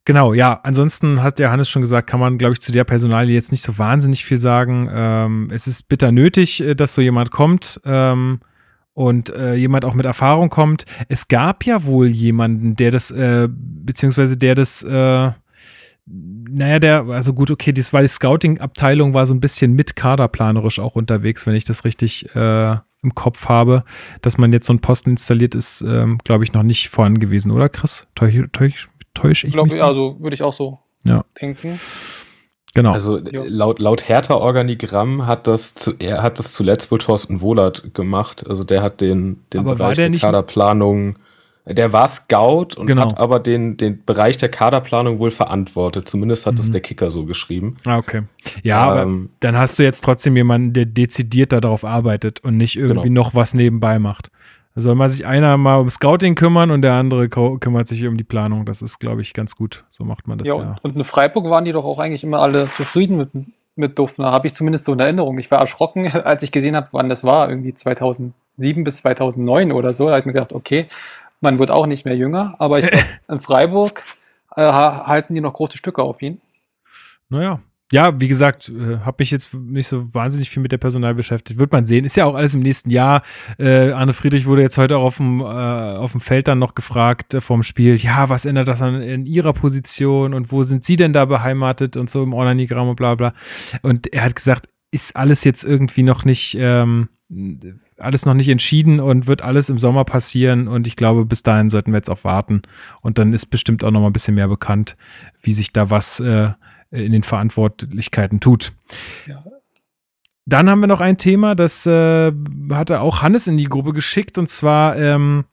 Genau, 0.05 0.35
ja. 0.35 0.61
Ansonsten 0.63 1.23
hat 1.23 1.41
der 1.41 1.51
Hannes 1.51 1.69
schon 1.69 1.83
gesagt, 1.83 2.09
kann 2.09 2.21
man, 2.21 2.39
glaube 2.39 2.53
ich, 2.53 2.61
zu 2.61 2.71
der 2.71 2.85
Personalie 2.85 3.35
jetzt 3.35 3.51
nicht 3.51 3.65
so 3.65 3.77
wahnsinnig 3.77 4.25
viel 4.25 4.39
sagen. 4.39 4.89
Ähm, 4.93 5.49
es 5.53 5.67
ist 5.67 5.89
bitter 5.89 6.13
nötig, 6.13 6.61
äh, 6.61 6.75
dass 6.75 6.95
so 6.95 7.03
jemand 7.03 7.33
kommt 7.33 7.81
ähm, 7.85 8.41
und 8.95 9.31
äh, 9.31 9.55
jemand 9.55 9.85
auch 9.85 9.95
mit 9.95 10.07
Erfahrung 10.07 10.49
kommt. 10.49 10.85
Es 11.09 11.27
gab 11.27 11.65
ja 11.65 11.85
wohl 11.85 12.07
jemanden, 12.07 12.77
der 12.77 12.93
das, 12.93 13.11
äh, 13.11 13.49
beziehungsweise 13.51 14.37
der 14.37 14.55
das, 14.55 14.85
äh, 14.85 15.33
naja, 16.49 16.79
der, 16.79 17.05
also 17.07 17.33
gut, 17.33 17.51
okay, 17.51 17.73
das 17.73 17.93
war 17.93 18.03
die 18.03 18.09
Scouting-Abteilung, 18.09 19.15
war 19.15 19.27
so 19.27 19.35
ein 19.35 19.41
bisschen 19.41 19.73
mit 19.75 19.97
kaderplanerisch 19.97 20.79
auch 20.81 20.95
unterwegs, 20.95 21.47
wenn 21.47 21.55
ich 21.55 21.65
das 21.65 21.85
richtig 21.85 22.35
äh, 22.35 22.73
im 23.03 23.15
Kopf 23.15 23.49
habe. 23.49 23.85
Dass 24.23 24.39
man 24.39 24.53
jetzt 24.53 24.67
so 24.67 24.73
einen 24.73 24.81
Posten 24.81 25.11
installiert, 25.11 25.55
ist, 25.55 25.83
ähm, 25.83 26.19
glaube 26.25 26.45
ich, 26.45 26.53
noch 26.53 26.63
nicht 26.63 26.89
vorhanden 26.89 27.21
gewesen, 27.21 27.51
oder 27.51 27.69
Chris? 27.69 28.07
Täusche 28.15 28.51
täusch, 28.53 28.89
täusch 29.15 29.45
ich 29.45 29.53
glaube, 29.53 29.71
mich? 29.73 29.83
also 29.83 30.17
würde 30.21 30.35
ich 30.35 30.43
auch 30.43 30.53
so 30.53 30.79
Ja. 31.05 31.25
denken. 31.41 31.79
Genau. 32.75 32.93
Also 32.93 33.19
Jo. 33.19 33.43
laut, 33.49 33.79
laut 33.79 34.07
Hertha-Organigramm 34.09 35.27
hat 35.27 35.47
das 35.47 35.75
zu, 35.75 35.95
er 35.99 36.23
hat 36.23 36.39
das 36.39 36.53
zuletzt 36.53 36.91
wohl 36.91 36.99
Thorsten 36.99 37.41
Wohlert 37.41 37.95
gemacht. 37.95 38.47
Also 38.47 38.65
der 38.65 38.83
hat 38.83 39.01
den, 39.01 39.41
den 39.53 39.61
Aber 39.61 39.77
Bereich 39.77 39.97
der 39.97 40.05
der 40.05 40.11
nicht- 40.11 40.21
Kaderplanung, 40.21 41.17
der 41.69 41.93
war 41.93 42.07
Scout 42.09 42.69
und 42.77 42.87
Genau. 42.87 43.11
hat 43.11 43.19
aber 43.19 43.41
den, 43.41 43.77
den 43.77 44.05
Bereich 44.05 44.37
der 44.37 44.49
Kaderplanung 44.49 45.19
wohl 45.19 45.31
verantwortet. 45.33 46.09
Zumindest 46.09 46.47
hat 46.47 46.59
es 46.59 46.69
Mhm. 46.69 46.73
der 46.73 46.81
Kicker 46.81 47.11
so 47.11 47.25
geschrieben. 47.25 47.77
ah, 47.85 47.99
okay. 47.99 48.23
Ja, 48.63 48.83
aber 48.83 49.03
Ähm, 49.03 49.31
dann 49.41 49.57
hast 49.59 49.79
du 49.79 49.83
jetzt 49.83 50.03
trotzdem 50.05 50.37
jemanden, 50.37 50.73
der 50.73 50.87
dezidiert 50.87 51.53
darauf 51.53 51.85
arbeitet 51.85 52.43
und 52.45 52.57
nicht 52.57 52.77
irgendwie 52.77 53.09
Genau. 53.09 53.23
noch 53.23 53.35
was 53.35 53.53
nebenbei 53.55 53.99
macht. 53.99 54.31
Da 54.77 54.83
soll 54.83 54.95
mal 54.95 55.09
sich 55.09 55.25
einer 55.27 55.57
mal 55.57 55.77
um 55.77 55.89
Scouting 55.91 56.35
kümmern 56.35 56.71
und 56.71 56.83
der 56.83 56.93
andere 56.93 57.29
kümmert 57.31 57.89
sich 57.89 58.07
um 58.07 58.17
die 58.19 58.25
Planung. 58.25 58.67
Das 58.67 58.83
ist, 58.83 58.99
glaube 58.99 59.23
ich, 59.23 59.33
ganz 59.33 59.57
gut. 59.57 59.85
So 59.89 60.05
macht 60.05 60.29
man 60.29 60.37
das 60.39 60.47
Ja, 60.47 60.55
ja. 60.57 60.77
und, 60.83 60.85
und 60.93 60.97
in 60.97 61.05
Freiburg 61.05 61.47
waren 61.49 61.65
die 61.65 61.73
doch 61.73 61.85
auch 61.87 61.99
eigentlich 61.99 62.23
immer 62.23 62.41
alle 62.41 62.69
zufrieden 62.77 63.17
mit, 63.17 63.31
mit 63.75 63.99
Dufner. 63.99 64.31
Habe 64.33 64.47
ich 64.47 64.55
zumindest 64.55 64.85
so 64.85 64.93
in 64.93 64.99
Erinnerung. 65.01 65.39
Ich 65.39 65.51
war 65.51 65.59
erschrocken, 65.61 66.07
als 66.13 66.43
ich 66.43 66.53
gesehen 66.53 66.77
habe, 66.77 66.89
wann 66.93 67.09
das 67.09 67.25
war. 67.25 67.49
Irgendwie 67.49 67.75
2007 67.75 68.85
bis 68.85 68.99
2009 68.99 69.73
oder 69.73 69.95
so. 69.95 70.05
Da 70.05 70.11
habe 70.13 70.21
ich 70.21 70.27
mir 70.27 70.33
gedacht, 70.35 70.53
okay, 70.53 70.87
man 71.41 71.59
wird 71.59 71.71
auch 71.71 71.87
nicht 71.87 72.05
mehr 72.05 72.17
jünger. 72.17 72.55
Aber 72.59 72.79
ich 72.79 72.87
glaube, 72.89 73.05
in 73.29 73.41
Freiburg 73.41 74.03
äh, 74.57 74.63
ha- 74.63 75.07
halten 75.07 75.35
die 75.35 75.41
noch 75.41 75.53
große 75.55 75.79
Stücke 75.79 76.03
auf 76.03 76.23
ihn. 76.23 76.41
Naja. 77.29 77.61
Ja, 77.93 78.21
wie 78.21 78.27
gesagt, 78.27 78.69
äh, 78.69 78.99
habe 79.05 79.19
mich 79.21 79.31
jetzt 79.31 79.55
nicht 79.55 79.87
so 79.87 80.13
wahnsinnig 80.13 80.51
viel 80.51 80.61
mit 80.61 80.73
der 80.73 80.79
Personal 80.79 81.15
beschäftigt. 81.15 81.61
Wird 81.61 81.71
man 81.71 81.87
sehen. 81.87 82.05
Ist 82.05 82.17
ja 82.17 82.25
auch 82.25 82.35
alles 82.35 82.53
im 82.57 82.61
nächsten 82.61 82.91
Jahr. 82.91 83.23
Äh, 83.61 83.93
Arne 83.93 84.13
Friedrich 84.13 84.47
wurde 84.47 84.63
jetzt 84.63 84.77
heute 84.77 84.97
auch 84.99 85.05
auf 85.05 85.17
dem, 85.19 85.41
äh, 85.41 85.45
auf 85.45 86.11
dem 86.11 86.21
Feld 86.21 86.49
dann 86.49 86.59
noch 86.59 86.75
gefragt 86.75 87.35
äh, 87.35 87.41
vorm 87.41 87.63
Spiel. 87.63 87.95
Ja, 87.95 88.29
was 88.29 88.45
ändert 88.45 88.67
das 88.67 88.83
an 88.83 89.01
in 89.01 89.25
ihrer 89.25 89.53
Position 89.53 90.35
und 90.35 90.51
wo 90.51 90.65
sind 90.65 90.83
sie 90.85 90.97
denn 90.97 91.13
da 91.13 91.27
beheimatet 91.27 91.97
und 91.97 92.11
so 92.11 92.25
im 92.25 92.33
Organigramm 92.35 92.89
und 92.89 92.97
bla 92.97 93.15
bla. 93.15 93.33
Und 93.83 94.13
er 94.13 94.25
hat 94.25 94.35
gesagt, 94.35 94.67
ist 94.91 95.15
alles 95.15 95.45
jetzt 95.45 95.63
irgendwie 95.63 96.03
noch 96.03 96.25
nicht, 96.25 96.57
ähm, 96.59 97.09
alles 97.99 98.25
noch 98.25 98.35
nicht 98.35 98.49
entschieden 98.49 99.01
und 99.01 99.27
wird 99.27 99.43
alles 99.43 99.69
im 99.69 99.79
Sommer 99.79 100.05
passieren. 100.05 100.69
Und 100.69 100.87
ich 100.87 100.97
glaube, 100.97 101.25
bis 101.25 101.43
dahin 101.43 101.71
sollten 101.71 101.93
wir 101.93 101.99
jetzt 101.99 102.11
auch 102.11 102.25
warten. 102.25 102.63
Und 103.01 103.19
dann 103.19 103.33
ist 103.33 103.47
bestimmt 103.47 103.83
auch 103.85 103.91
noch 103.91 104.01
mal 104.01 104.09
ein 104.09 104.13
bisschen 104.13 104.35
mehr 104.35 104.49
bekannt, 104.49 104.97
wie 105.43 105.53
sich 105.53 105.73
da 105.73 105.91
was 105.91 106.21
äh, 106.21 106.51
in 106.91 107.13
den 107.13 107.23
Verantwortlichkeiten 107.23 108.41
tut. 108.41 108.73
Ja. 109.27 109.43
Dann 110.49 110.71
haben 110.71 110.81
wir 110.81 110.87
noch 110.87 111.01
ein 111.01 111.19
Thema, 111.19 111.57
das 111.57 111.87
äh, 111.87 112.33
hatte 112.71 113.01
auch 113.01 113.21
Hannes 113.21 113.49
in 113.49 113.57
die 113.57 113.65
Gruppe 113.65 113.93
geschickt 113.93 114.39
und 114.39 114.49
zwar 114.49 114.97
ähm, 114.97 115.45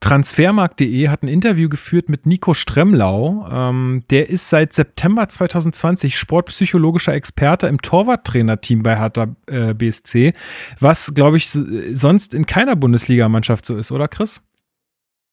Transfermarkt.de 0.00 1.08
hat 1.08 1.22
ein 1.22 1.28
Interview 1.28 1.68
geführt 1.68 2.08
mit 2.08 2.26
Nico 2.26 2.54
Stremlau. 2.54 3.46
Ähm, 3.50 4.04
der 4.10 4.28
ist 4.28 4.50
seit 4.50 4.72
September 4.72 5.28
2020 5.28 6.18
sportpsychologischer 6.18 7.14
Experte 7.14 7.66
im 7.66 7.80
Torwarttrainerteam 7.80 8.82
bei 8.82 8.96
Hertha 8.98 9.28
äh, 9.46 9.74
BSC, 9.74 10.32
was, 10.78 11.14
glaube 11.14 11.36
ich, 11.36 11.50
sonst 11.50 12.34
in 12.34 12.46
keiner 12.46 12.76
Bundesligamannschaft 12.76 13.64
so 13.64 13.76
ist, 13.76 13.92
oder 13.92 14.08
Chris? 14.08 14.42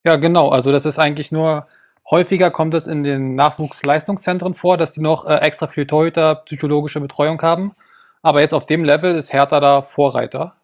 Ja, 0.05 0.15
genau. 0.15 0.49
Also 0.49 0.71
das 0.71 0.85
ist 0.85 0.99
eigentlich 0.99 1.31
nur, 1.31 1.67
häufiger 2.09 2.51
kommt 2.51 2.73
es 2.73 2.87
in 2.87 3.03
den 3.03 3.35
Nachwuchsleistungszentren 3.35 4.53
vor, 4.53 4.77
dass 4.77 4.93
die 4.93 5.01
noch 5.01 5.25
äh, 5.25 5.35
extra 5.35 5.67
viel 5.67 5.87
Torhüter, 5.87 6.35
psychologische 6.45 6.99
Betreuung 6.99 7.41
haben. 7.41 7.73
Aber 8.21 8.41
jetzt 8.41 8.53
auf 8.53 8.65
dem 8.65 8.83
Level 8.83 9.15
ist 9.15 9.33
Hertha 9.33 9.59
da 9.59 9.81
Vorreiter. 9.81 10.55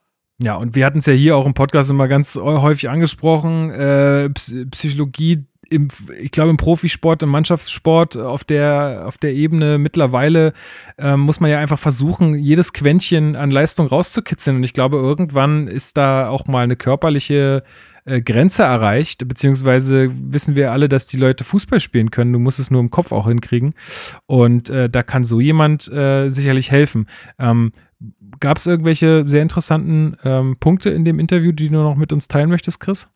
Ja, 0.42 0.56
und 0.56 0.76
wir 0.76 0.86
hatten 0.86 1.00
es 1.00 1.06
ja 1.06 1.14
hier 1.14 1.36
auch 1.36 1.46
im 1.46 1.54
Podcast 1.54 1.90
immer 1.90 2.08
ganz 2.08 2.36
häufig 2.38 2.90
angesprochen, 2.90 3.72
äh, 3.72 4.30
Psy- 4.34 4.70
Psychologie 4.72 5.44
im, 5.70 5.90
ich 6.20 6.32
glaube 6.32 6.50
im 6.50 6.58
Profisport, 6.58 7.22
im 7.24 7.30
Mannschaftssport 7.30 8.18
auf 8.18 8.44
der, 8.44 9.04
auf 9.06 9.18
der 9.18 9.34
Ebene 9.34 9.78
mittlerweile 9.78 10.54
ähm, 10.98 11.20
muss 11.20 11.40
man 11.40 11.52
ja 11.52 11.60
einfach 11.60 11.78
versuchen, 11.78 12.36
jedes 12.36 12.74
Quäntchen 12.74 13.36
an 13.36 13.52
Leistung 13.52 13.88
rauszukitzeln. 13.88 14.58
Und 14.58 14.64
ich 14.64 14.74
glaube, 14.74 14.98
irgendwann 14.98 15.68
ist 15.68 15.98
da 15.98 16.30
auch 16.30 16.48
mal 16.48 16.64
eine 16.64 16.76
körperliche 16.76 17.64
äh, 18.06 18.22
Grenze 18.22 18.64
erreicht, 18.64 19.28
beziehungsweise 19.28 20.10
wissen 20.12 20.56
wir 20.56 20.72
alle, 20.72 20.90
dass 20.90 21.08
die 21.08 21.18
Leute 21.18 21.44
Fußball 21.44 21.80
spielen 21.80 22.12
können. 22.12 22.34
Du 22.34 22.40
musst 22.40 22.60
es 22.60 22.72
nur 22.72 22.82
im 22.82 22.90
Kopf 22.90 23.12
auch 23.12 23.28
hinkriegen. 23.28 23.74
Und 24.26 24.70
äh, 24.70 24.90
da 24.90 25.04
kann 25.04 25.26
so 25.26 25.40
jemand 25.40 25.92
äh, 25.92 26.30
sicherlich 26.30 26.72
helfen. 26.72 27.08
Ähm, 27.38 27.72
Gab 28.40 28.58
es 28.58 28.68
irgendwelche 28.68 29.28
sehr 29.28 29.42
interessanten 29.42 30.16
ähm, 30.24 30.56
Punkte 30.58 30.90
in 30.90 31.04
dem 31.04 31.20
Interview, 31.20 31.52
die 31.52 31.68
du 31.68 31.76
noch 31.76 31.96
mit 31.96 32.14
uns 32.14 32.30
teilen 32.30 32.50
möchtest, 32.50 32.80
Chris? 32.80 33.10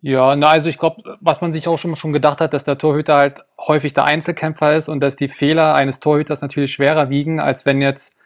Ja, 0.00 0.36
na, 0.36 0.48
also 0.48 0.68
ich 0.68 0.78
glaube, 0.78 1.18
was 1.20 1.40
man 1.40 1.52
sich 1.52 1.66
auch 1.66 1.78
schon, 1.78 1.96
schon 1.96 2.12
gedacht 2.12 2.40
hat, 2.40 2.52
dass 2.52 2.64
der 2.64 2.78
Torhüter 2.78 3.16
halt 3.16 3.44
häufig 3.58 3.94
der 3.94 4.04
Einzelkämpfer 4.04 4.76
ist 4.76 4.88
und 4.88 5.00
dass 5.00 5.16
die 5.16 5.28
Fehler 5.28 5.74
eines 5.74 5.98
Torhüters 5.98 6.42
natürlich 6.42 6.72
schwerer 6.72 7.10
wiegen, 7.10 7.40
als 7.40 7.64
wenn 7.64 7.80
jetzt 7.80 8.16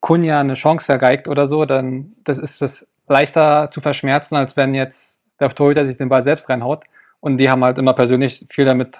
Kunja 0.00 0.40
eine 0.40 0.54
Chance 0.54 0.86
vergeigt 0.86 1.28
oder 1.28 1.46
so, 1.46 1.64
dann 1.64 2.14
das 2.24 2.38
ist 2.38 2.62
das 2.62 2.86
leichter 3.08 3.70
zu 3.70 3.80
verschmerzen, 3.80 4.36
als 4.36 4.56
wenn 4.56 4.74
jetzt 4.74 5.20
der 5.40 5.50
Torhüter 5.50 5.84
sich 5.84 5.96
den 5.96 6.08
Ball 6.08 6.22
selbst 6.24 6.48
reinhaut. 6.48 6.84
Und 7.20 7.38
die 7.38 7.50
haben 7.50 7.64
halt 7.64 7.78
immer 7.78 7.94
persönlich 7.94 8.46
viel 8.50 8.64
damit, 8.64 8.96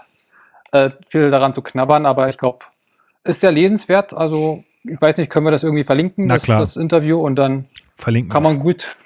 äh, 0.72 0.90
viel 1.08 1.30
daran 1.30 1.54
zu 1.54 1.62
knabbern, 1.62 2.06
aber 2.06 2.28
ich 2.28 2.38
glaube, 2.38 2.60
ist 3.24 3.40
sehr 3.40 3.52
lesenswert. 3.52 4.14
Also, 4.14 4.64
ich 4.82 5.00
weiß 5.00 5.16
nicht, 5.16 5.30
können 5.30 5.46
wir 5.46 5.50
das 5.50 5.62
irgendwie 5.62 5.84
verlinken, 5.84 6.26
Na 6.26 6.34
das, 6.34 6.44
klar. 6.44 6.60
das 6.60 6.76
Interview, 6.76 7.20
und 7.20 7.36
dann 7.36 7.66
Verlinken. 7.96 8.30
kann 8.30 8.42
man 8.42 8.58
gut, 8.60 8.96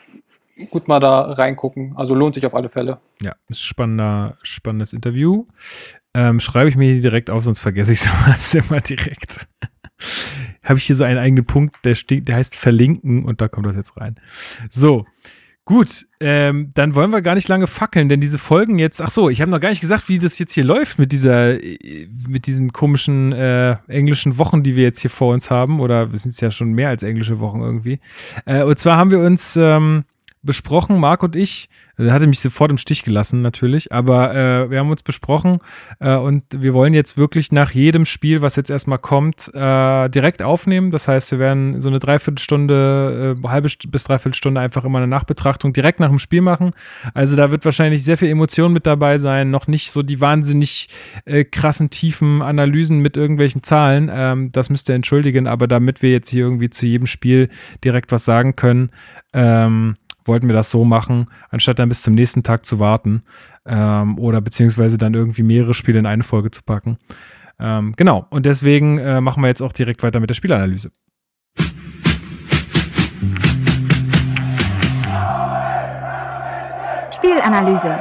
gut 0.70 0.88
mal 0.88 1.00
da 1.00 1.20
reingucken. 1.32 1.94
Also 1.96 2.14
lohnt 2.14 2.34
sich 2.34 2.46
auf 2.46 2.54
alle 2.54 2.68
Fälle. 2.68 2.98
Ja, 3.20 3.34
ist 3.48 3.62
spannender, 3.62 4.36
spannendes 4.42 4.92
Interview. 4.92 5.46
Ähm, 6.14 6.40
schreibe 6.40 6.68
ich 6.68 6.76
mir 6.76 7.00
direkt 7.00 7.30
auf, 7.30 7.44
sonst 7.44 7.60
vergesse 7.60 7.92
ich 7.92 8.00
sowas 8.00 8.54
immer 8.54 8.80
direkt. 8.80 9.46
Habe 10.62 10.78
ich 10.78 10.84
hier 10.84 10.96
so 10.96 11.04
einen 11.04 11.18
eigenen 11.18 11.44
Punkt, 11.44 11.76
der, 11.84 11.96
der 12.08 12.36
heißt 12.36 12.56
Verlinken 12.56 13.24
und 13.24 13.40
da 13.40 13.48
kommt 13.48 13.66
das 13.66 13.76
jetzt 13.76 13.96
rein. 13.96 14.16
So, 14.70 15.06
gut, 15.64 16.06
ähm, 16.20 16.70
dann 16.74 16.94
wollen 16.94 17.10
wir 17.10 17.20
gar 17.20 17.34
nicht 17.34 17.48
lange 17.48 17.66
fackeln, 17.66 18.08
denn 18.08 18.20
diese 18.20 18.38
Folgen 18.38 18.78
jetzt, 18.78 19.02
ach 19.02 19.10
so, 19.10 19.28
ich 19.28 19.40
habe 19.40 19.50
noch 19.50 19.60
gar 19.60 19.68
nicht 19.68 19.80
gesagt, 19.80 20.08
wie 20.08 20.18
das 20.18 20.38
jetzt 20.38 20.52
hier 20.52 20.64
läuft 20.64 20.98
mit 20.98 21.12
dieser, 21.12 21.62
äh, 21.62 22.08
mit 22.26 22.46
diesen 22.46 22.72
komischen 22.72 23.32
äh, 23.32 23.76
englischen 23.86 24.38
Wochen, 24.38 24.62
die 24.62 24.76
wir 24.76 24.84
jetzt 24.84 25.00
hier 25.00 25.10
vor 25.10 25.34
uns 25.34 25.50
haben, 25.50 25.80
oder 25.80 26.10
wir 26.10 26.18
sind 26.18 26.32
es 26.32 26.40
ja 26.40 26.50
schon 26.50 26.72
mehr 26.72 26.88
als 26.88 27.02
englische 27.02 27.38
Wochen 27.40 27.60
irgendwie. 27.60 28.00
Äh, 28.46 28.62
und 28.62 28.78
zwar 28.78 28.96
haben 28.96 29.10
wir 29.10 29.20
uns 29.20 29.56
ähm, 29.56 30.04
besprochen, 30.42 31.00
Marc 31.00 31.22
und 31.22 31.36
ich, 31.36 31.68
er 31.96 32.12
hatte 32.12 32.26
mich 32.26 32.40
sofort 32.40 32.70
im 32.70 32.78
Stich 32.78 33.02
gelassen, 33.02 33.42
natürlich, 33.42 33.92
aber 33.92 34.34
äh, 34.34 34.70
wir 34.70 34.78
haben 34.78 34.90
uns 34.90 35.02
besprochen 35.02 35.58
äh, 35.98 36.14
und 36.14 36.44
wir 36.56 36.72
wollen 36.72 36.94
jetzt 36.94 37.18
wirklich 37.18 37.50
nach 37.50 37.72
jedem 37.72 38.04
Spiel, 38.04 38.40
was 38.40 38.54
jetzt 38.56 38.70
erstmal 38.70 38.98
kommt, 38.98 39.50
äh, 39.52 40.08
direkt 40.08 40.42
aufnehmen. 40.42 40.92
Das 40.92 41.08
heißt, 41.08 41.32
wir 41.32 41.40
werden 41.40 41.80
so 41.80 41.88
eine 41.88 41.98
Dreiviertelstunde, 41.98 43.36
äh, 43.42 43.48
halbe 43.48 43.68
bis 43.88 44.04
Dreiviertelstunde 44.04 44.60
einfach 44.60 44.84
immer 44.84 44.98
eine 44.98 45.08
Nachbetrachtung 45.08 45.72
direkt 45.72 45.98
nach 45.98 46.08
dem 46.08 46.20
Spiel 46.20 46.40
machen. 46.40 46.70
Also 47.14 47.34
da 47.34 47.50
wird 47.50 47.64
wahrscheinlich 47.64 48.04
sehr 48.04 48.16
viel 48.16 48.28
Emotion 48.28 48.72
mit 48.72 48.86
dabei 48.86 49.18
sein, 49.18 49.50
noch 49.50 49.66
nicht 49.66 49.90
so 49.90 50.02
die 50.02 50.20
wahnsinnig 50.20 50.88
äh, 51.24 51.44
krassen, 51.44 51.90
tiefen 51.90 52.42
Analysen 52.42 53.00
mit 53.00 53.16
irgendwelchen 53.16 53.64
Zahlen. 53.64 54.08
Ähm, 54.12 54.52
das 54.52 54.70
müsst 54.70 54.88
ihr 54.88 54.94
entschuldigen, 54.94 55.48
aber 55.48 55.66
damit 55.66 56.00
wir 56.02 56.12
jetzt 56.12 56.28
hier 56.28 56.44
irgendwie 56.44 56.70
zu 56.70 56.86
jedem 56.86 57.08
Spiel 57.08 57.48
direkt 57.84 58.12
was 58.12 58.24
sagen 58.24 58.54
können, 58.54 58.90
ähm, 59.32 59.96
wollten 60.28 60.48
wir 60.48 60.54
das 60.54 60.70
so 60.70 60.84
machen, 60.84 61.26
anstatt 61.50 61.78
dann 61.78 61.88
bis 61.88 62.02
zum 62.02 62.14
nächsten 62.14 62.42
Tag 62.42 62.64
zu 62.64 62.78
warten 62.78 63.22
ähm, 63.66 64.18
oder 64.18 64.40
beziehungsweise 64.40 64.98
dann 64.98 65.14
irgendwie 65.14 65.42
mehrere 65.42 65.74
Spiele 65.74 65.98
in 65.98 66.06
eine 66.06 66.22
Folge 66.22 66.50
zu 66.50 66.62
packen. 66.62 66.98
Ähm, 67.58 67.94
genau, 67.96 68.26
und 68.30 68.46
deswegen 68.46 68.98
äh, 68.98 69.20
machen 69.20 69.42
wir 69.42 69.48
jetzt 69.48 69.62
auch 69.62 69.72
direkt 69.72 70.02
weiter 70.02 70.20
mit 70.20 70.30
der 70.30 70.34
Spielanalyse. 70.34 70.90
Spielanalyse. 77.10 77.98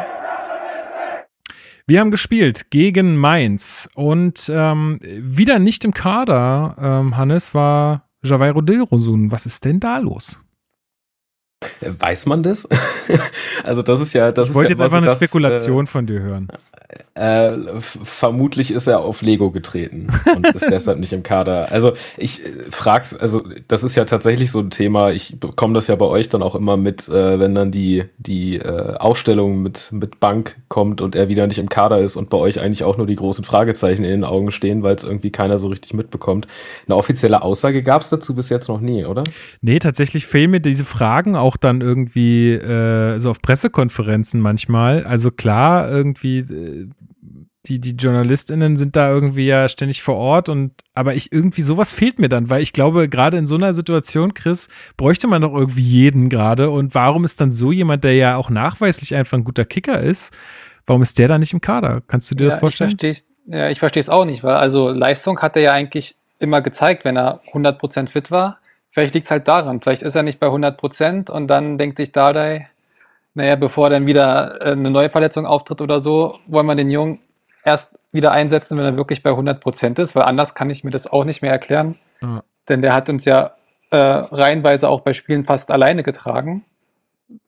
Wir 1.87 2.01
haben 2.01 2.11
gespielt 2.11 2.69
gegen 2.69 3.15
Mainz 3.15 3.89
und 3.95 4.51
ähm, 4.53 4.99
wieder 5.01 5.57
nicht 5.57 5.85
im 5.85 5.93
Kader, 5.93 6.75
ähm, 6.79 7.15
Hannes, 7.15 7.55
war 7.55 8.09
Javairo 8.23 8.61
Dilrosun. 8.61 9.31
Was 9.31 9.45
ist 9.45 9.63
denn 9.63 9.79
da 9.79 9.97
los? 9.97 10.41
Weiß 11.81 12.25
man 12.27 12.43
das? 12.43 12.67
also 13.63 13.81
das 13.81 14.01
ist 14.01 14.13
ja, 14.13 14.31
das 14.31 14.49
ich 14.49 14.55
wollte 14.55 14.69
ja 14.69 14.73
jetzt 14.73 14.81
einfach 14.81 14.91
so 14.91 14.97
eine 14.97 15.07
das, 15.07 15.17
Spekulation 15.17 15.87
von 15.87 16.05
dir 16.05 16.19
hören. 16.19 16.47
Äh, 17.17 17.81
vermutlich 17.81 18.71
ist 18.71 18.87
er 18.87 18.99
auf 18.99 19.21
Lego 19.21 19.51
getreten 19.51 20.07
und 20.35 20.47
ist 20.47 20.67
deshalb 20.71 20.99
nicht 20.99 21.13
im 21.13 21.23
Kader. 21.23 21.71
Also 21.71 21.93
ich 22.17 22.45
äh, 22.45 22.49
frag's, 22.69 23.15
also 23.15 23.43
das 23.67 23.83
ist 23.83 23.95
ja 23.95 24.05
tatsächlich 24.05 24.51
so 24.51 24.59
ein 24.59 24.69
Thema. 24.69 25.11
Ich 25.11 25.39
bekomme 25.39 25.73
das 25.73 25.87
ja 25.87 25.95
bei 25.95 26.05
euch 26.05 26.29
dann 26.29 26.43
auch 26.43 26.55
immer 26.55 26.77
mit, 26.77 27.07
äh, 27.07 27.39
wenn 27.39 27.55
dann 27.55 27.71
die 27.71 28.05
die 28.17 28.57
äh, 28.57 28.97
Aufstellung 28.97 29.61
mit 29.61 29.91
mit 29.91 30.19
Bank 30.19 30.57
kommt 30.67 31.01
und 31.01 31.15
er 31.15 31.29
wieder 31.29 31.47
nicht 31.47 31.59
im 31.59 31.69
Kader 31.69 31.99
ist 31.99 32.15
und 32.15 32.29
bei 32.29 32.37
euch 32.37 32.59
eigentlich 32.59 32.83
auch 32.83 32.97
nur 32.97 33.07
die 33.07 33.15
großen 33.15 33.43
Fragezeichen 33.43 34.03
in 34.03 34.11
den 34.11 34.23
Augen 34.23 34.51
stehen, 34.51 34.83
weil 34.83 34.95
es 34.95 35.03
irgendwie 35.03 35.31
keiner 35.31 35.57
so 35.57 35.67
richtig 35.67 35.93
mitbekommt. 35.93 36.47
Eine 36.85 36.95
offizielle 36.95 37.41
Aussage 37.41 37.83
gab 37.83 38.01
es 38.01 38.09
dazu 38.09 38.35
bis 38.35 38.49
jetzt 38.49 38.67
noch 38.67 38.81
nie, 38.81 39.05
oder? 39.05 39.23
Nee, 39.61 39.79
tatsächlich 39.79 40.25
fehlen 40.27 40.51
mir 40.51 40.59
diese 40.59 40.85
Fragen 40.85 41.35
auch 41.35 41.57
dann 41.57 41.81
irgendwie 41.81 42.51
äh, 42.51 43.19
so 43.19 43.29
auf 43.29 43.41
Pressekonferenzen 43.41 44.41
manchmal. 44.41 45.03
Also 45.05 45.31
klar, 45.31 45.89
irgendwie, 45.89 46.39
äh, 46.39 46.87
die, 47.67 47.79
die 47.79 47.91
JournalistInnen 47.91 48.77
sind 48.77 48.95
da 48.95 49.09
irgendwie 49.09 49.45
ja 49.45 49.67
ständig 49.67 50.01
vor 50.01 50.15
Ort 50.15 50.47
und 50.49 50.71
aber 50.93 51.15
ich 51.15 51.31
irgendwie 51.31 51.61
sowas 51.61 51.91
fehlt 51.91 52.19
mir 52.19 52.29
dann, 52.29 52.49
weil 52.49 52.61
ich 52.61 52.73
glaube, 52.73 53.09
gerade 53.09 53.37
in 53.37 53.45
so 53.45 53.55
einer 53.55 53.73
Situation, 53.73 54.33
Chris, 54.33 54.69
bräuchte 54.95 55.27
man 55.27 55.41
doch 55.41 55.53
irgendwie 55.53 55.81
jeden 55.81 56.29
gerade. 56.29 56.69
Und 56.69 56.95
warum 56.95 57.25
ist 57.25 57.41
dann 57.41 57.51
so 57.51 57.71
jemand, 57.71 58.03
der 58.03 58.15
ja 58.15 58.37
auch 58.37 58.49
nachweislich 58.49 59.15
einfach 59.15 59.37
ein 59.37 59.43
guter 59.43 59.65
Kicker 59.65 59.99
ist, 59.99 60.33
warum 60.85 61.01
ist 61.01 61.19
der 61.19 61.27
da 61.27 61.37
nicht 61.37 61.53
im 61.53 61.61
Kader? 61.61 62.01
Kannst 62.07 62.31
du 62.31 62.35
dir 62.35 62.45
ja, 62.45 62.51
das 62.51 62.59
vorstellen? 62.59 62.91
Ich 62.91 62.99
versteh's, 62.99 63.27
ja, 63.47 63.69
ich 63.69 63.79
verstehe 63.79 64.01
es 64.01 64.09
auch 64.09 64.25
nicht, 64.25 64.43
weil 64.43 64.55
also 64.55 64.89
Leistung 64.89 65.39
hat 65.41 65.55
er 65.55 65.61
ja 65.61 65.71
eigentlich 65.73 66.15
immer 66.39 66.61
gezeigt, 66.61 67.03
wenn 67.03 67.17
er 67.17 67.41
100% 67.51 68.09
fit 68.09 68.31
war. 68.31 68.59
Vielleicht 68.91 69.13
liegt 69.13 69.25
es 69.25 69.31
halt 69.31 69.47
daran. 69.47 69.81
Vielleicht 69.81 70.03
ist 70.03 70.15
er 70.15 70.23
nicht 70.23 70.39
bei 70.39 70.47
100% 70.47 71.29
und 71.29 71.47
dann 71.47 71.77
denkt 71.77 71.97
sich 71.97 72.11
Dardai, 72.11 72.69
naja, 73.33 73.55
bevor 73.55 73.91
dann 73.91 74.07
wieder 74.07 74.59
äh, 74.61 74.71
eine 74.71 74.89
neue 74.89 75.11
Verletzung 75.11 75.45
auftritt 75.45 75.81
oder 75.81 75.99
so, 75.99 76.39
wollen 76.47 76.65
wir 76.65 76.75
den 76.75 76.89
Jungen 76.89 77.19
erst 77.67 77.91
wieder 78.13 78.31
einsetzen, 78.31 78.77
wenn 78.77 78.85
er 78.85 78.97
wirklich 78.97 79.21
bei 79.21 79.31
100% 79.31 80.01
ist, 80.01 80.15
weil 80.15 80.23
anders 80.23 80.55
kann 80.55 80.69
ich 80.69 80.83
mir 80.83 80.91
das 80.91 81.05
auch 81.05 81.25
nicht 81.25 81.41
mehr 81.41 81.51
erklären. 81.51 81.95
Ja. 82.21 82.41
Denn 82.69 82.81
der 82.81 82.93
hat 82.93 83.09
uns 83.09 83.25
ja 83.25 83.51
äh, 83.91 83.97
reihenweise 83.97 84.89
auch 84.89 85.01
bei 85.01 85.13
Spielen 85.13 85.45
fast 85.45 85.69
alleine 85.69 86.01
getragen. 86.01 86.65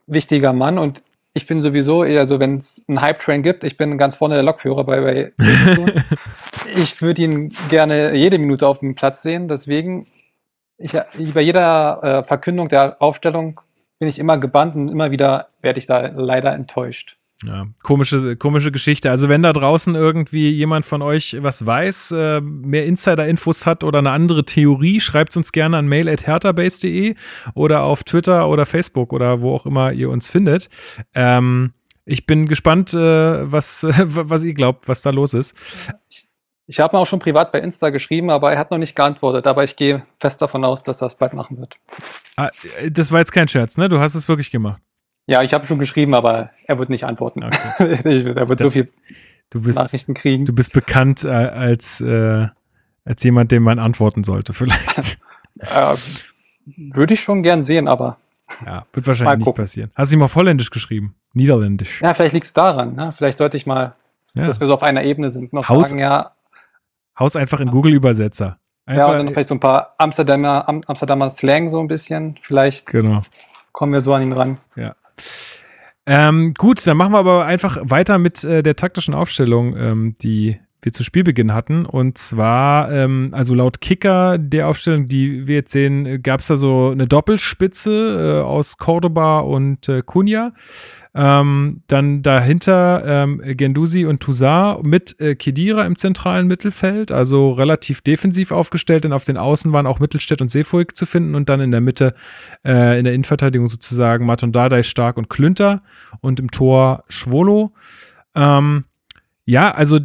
Wichtiger 0.07 0.53
Mann 0.53 0.77
und 0.77 1.01
ich 1.33 1.47
bin 1.47 1.61
sowieso 1.61 2.03
eher 2.03 2.25
so, 2.25 2.39
wenn 2.39 2.57
es 2.57 2.83
einen 2.87 3.01
Hype-Train 3.01 3.43
gibt, 3.43 3.63
ich 3.63 3.77
bin 3.77 3.97
ganz 3.97 4.17
vorne 4.17 4.35
der 4.35 4.43
Lokführer 4.43 4.83
bei, 4.83 4.99
bei 4.99 5.33
Ich 6.75 7.01
würde 7.01 7.21
ihn 7.21 7.49
gerne 7.69 8.13
jede 8.13 8.37
Minute 8.39 8.67
auf 8.67 8.79
dem 8.79 8.95
Platz 8.95 9.21
sehen, 9.21 9.47
deswegen 9.47 10.05
ich, 10.77 10.93
bei 11.33 11.41
jeder 11.41 12.03
äh, 12.03 12.23
Verkündung 12.23 12.69
der 12.69 13.01
Aufstellung 13.01 13.61
bin 13.99 14.09
ich 14.09 14.19
immer 14.19 14.37
gebannt 14.37 14.75
und 14.75 14.89
immer 14.89 15.11
wieder 15.11 15.49
werde 15.61 15.79
ich 15.79 15.85
da 15.85 16.07
leider 16.07 16.53
enttäuscht. 16.53 17.18
Ja, 17.45 17.67
komische, 17.83 18.35
komische 18.35 18.71
Geschichte. 18.71 19.09
Also 19.09 19.29
wenn 19.29 19.43
da 19.43 19.53
draußen 19.53 19.95
irgendwie 19.95 20.49
jemand 20.49 20.85
von 20.85 21.01
euch 21.01 21.37
was 21.39 21.65
weiß, 21.65 22.11
äh, 22.11 22.41
mehr 22.41 22.85
Insider-Infos 22.85 23.65
hat 23.65 23.85
oder 23.85 23.99
eine 23.99 24.11
andere 24.11 24.43
Theorie, 24.43 24.99
schreibt 24.99 25.37
uns 25.37 25.53
gerne 25.53 25.77
an 25.77 25.87
mail.herterbase.de 25.87 27.15
oder 27.53 27.83
auf 27.83 28.03
Twitter 28.03 28.49
oder 28.49 28.65
Facebook 28.65 29.13
oder 29.13 29.39
wo 29.39 29.55
auch 29.55 29.65
immer 29.65 29.93
ihr 29.93 30.09
uns 30.09 30.27
findet. 30.27 30.69
Ähm, 31.13 31.71
ich 32.03 32.25
bin 32.25 32.47
gespannt, 32.49 32.93
äh, 32.93 33.51
was, 33.51 33.85
was 34.03 34.43
ihr 34.43 34.53
glaubt, 34.53 34.89
was 34.89 35.01
da 35.01 35.11
los 35.11 35.33
ist. 35.33 35.55
Ich, 36.09 36.27
ich 36.67 36.79
habe 36.81 36.97
mir 36.97 37.01
auch 37.01 37.07
schon 37.07 37.19
privat 37.19 37.53
bei 37.53 37.61
Insta 37.61 37.89
geschrieben, 37.89 38.31
aber 38.31 38.51
er 38.51 38.59
hat 38.59 38.69
noch 38.69 38.77
nicht 38.79 38.97
geantwortet. 38.97 39.47
Aber 39.47 39.63
ich 39.63 39.77
gehe 39.77 40.03
fest 40.19 40.41
davon 40.41 40.65
aus, 40.65 40.83
dass 40.83 41.01
er 41.01 41.07
es 41.07 41.15
bald 41.15 41.33
machen 41.33 41.57
wird. 41.57 41.77
Ah, 42.35 42.49
das 42.89 43.13
war 43.13 43.19
jetzt 43.19 43.31
kein 43.31 43.47
Scherz, 43.47 43.77
ne? 43.77 43.87
Du 43.87 43.99
hast 43.99 44.15
es 44.15 44.27
wirklich 44.27 44.51
gemacht. 44.51 44.81
Ja, 45.29 45.43
ich 45.43 45.53
habe 45.53 45.67
schon 45.67 45.77
geschrieben, 45.77 46.15
aber 46.15 46.49
er 46.65 46.79
wird 46.79 46.89
nicht 46.89 47.03
antworten. 47.03 47.43
Okay. 47.43 47.99
er 48.35 48.49
wird 48.49 48.59
so 48.59 48.71
viel 48.71 48.89
du 49.51 49.61
bist, 49.61 49.77
Nachrichten 49.77 50.15
kriegen. 50.15 50.45
Du 50.45 50.53
bist 50.53 50.73
bekannt 50.73 51.23
äh, 51.23 51.29
als, 51.29 52.01
äh, 52.01 52.47
als 53.05 53.23
jemand, 53.23 53.51
dem 53.51 53.61
man 53.61 53.77
antworten 53.77 54.23
sollte, 54.23 54.53
vielleicht. 54.55 55.19
äh, 55.59 55.95
würde 56.65 57.13
ich 57.13 57.21
schon 57.21 57.43
gern 57.43 57.61
sehen, 57.61 57.87
aber. 57.87 58.17
Ja, 58.65 58.87
wird 58.91 59.05
wahrscheinlich 59.05 59.45
nicht 59.45 59.55
passieren. 59.55 59.91
Hast 59.95 60.11
du 60.11 60.15
ihm 60.15 60.23
auf 60.23 60.35
Holländisch 60.35 60.71
geschrieben? 60.71 61.13
Niederländisch. 61.33 62.01
Ja, 62.01 62.15
vielleicht 62.15 62.33
liegt 62.33 62.47
es 62.47 62.53
daran. 62.53 62.95
Ne? 62.95 63.13
Vielleicht 63.15 63.37
sollte 63.37 63.55
ich 63.55 63.67
mal, 63.67 63.93
ja. 64.33 64.47
dass 64.47 64.59
wir 64.59 64.65
so 64.65 64.73
auf 64.73 64.81
einer 64.81 65.03
Ebene 65.03 65.29
sind, 65.29 65.53
noch 65.53 65.69
Haus, 65.69 65.91
sagen, 65.91 66.01
ja. 66.01 66.31
Haus 67.19 67.35
einfach 67.35 67.59
in 67.59 67.69
Google-Übersetzer. 67.69 68.57
Ja, 68.89 69.05
und 69.05 69.17
dann 69.17 69.29
vielleicht 69.29 69.49
so 69.49 69.55
ein 69.55 69.59
paar 69.59 69.93
Amsterdamer, 69.99 70.67
Amsterdamer 70.67 71.29
Slang 71.29 71.69
so 71.69 71.79
ein 71.79 71.87
bisschen. 71.87 72.39
Vielleicht 72.41 72.87
genau. 72.87 73.21
kommen 73.71 73.93
wir 73.93 74.01
so 74.01 74.11
an 74.15 74.23
ihn 74.23 74.33
ran. 74.33 74.57
Ja. 74.75 74.95
Ähm, 76.05 76.53
gut, 76.55 76.85
dann 76.87 76.97
machen 76.97 77.13
wir 77.13 77.19
aber 77.19 77.45
einfach 77.45 77.77
weiter 77.83 78.17
mit 78.17 78.43
äh, 78.43 78.63
der 78.63 78.75
taktischen 78.75 79.13
Aufstellung, 79.13 79.77
ähm, 79.77 80.15
die 80.21 80.59
wir 80.81 80.91
zu 80.91 81.03
Spielbeginn 81.03 81.53
hatten. 81.53 81.85
Und 81.85 82.17
zwar, 82.17 82.91
ähm, 82.91 83.29
also 83.31 83.53
laut 83.53 83.81
Kicker 83.81 84.37
der 84.37 84.67
Aufstellung, 84.67 85.07
die 85.07 85.47
wir 85.47 85.55
jetzt 85.55 85.71
sehen, 85.71 86.21
gab 86.23 86.39
es 86.39 86.47
da 86.47 86.55
so 86.55 86.89
eine 86.91 87.07
Doppelspitze 87.07 88.39
äh, 88.39 88.43
aus 88.43 88.77
Cordoba 88.77 89.39
und 89.39 89.89
äh, 89.89 90.01
Cunha. 90.05 90.53
Ähm, 91.15 91.81
dann 91.87 92.21
dahinter 92.21 93.03
ähm, 93.03 93.41
Gendusi 93.43 94.05
und 94.05 94.21
Toussaint 94.21 94.85
mit 94.85 95.19
äh, 95.19 95.35
Kedira 95.35 95.83
im 95.85 95.95
zentralen 95.95 96.45
Mittelfeld, 96.45 97.11
also 97.11 97.51
relativ 97.51 98.01
defensiv 98.01 98.51
aufgestellt, 98.51 99.05
denn 99.05 99.13
auf 99.13 99.23
den 99.23 99.35
Außen 99.35 99.73
waren 99.73 99.87
auch 99.87 99.99
Mittelstädt 99.99 100.39
und 100.39 100.49
Seefuig 100.49 100.95
zu 100.95 101.07
finden 101.07 101.33
und 101.33 101.49
dann 101.49 101.61
in 101.61 101.71
der 101.71 101.81
Mitte 101.81 102.13
äh, 102.63 102.99
in 102.99 103.05
der 103.05 103.15
Innenverteidigung 103.15 103.67
sozusagen 103.67 104.27
Dardai 104.51 104.83
stark 104.83 105.17
und 105.17 105.29
Klünter 105.29 105.81
und 106.21 106.39
im 106.39 106.51
Tor 106.51 107.03
Schwolo. 107.09 107.73
Ähm, 108.35 108.85
ja, 109.45 109.71
also 109.71 109.97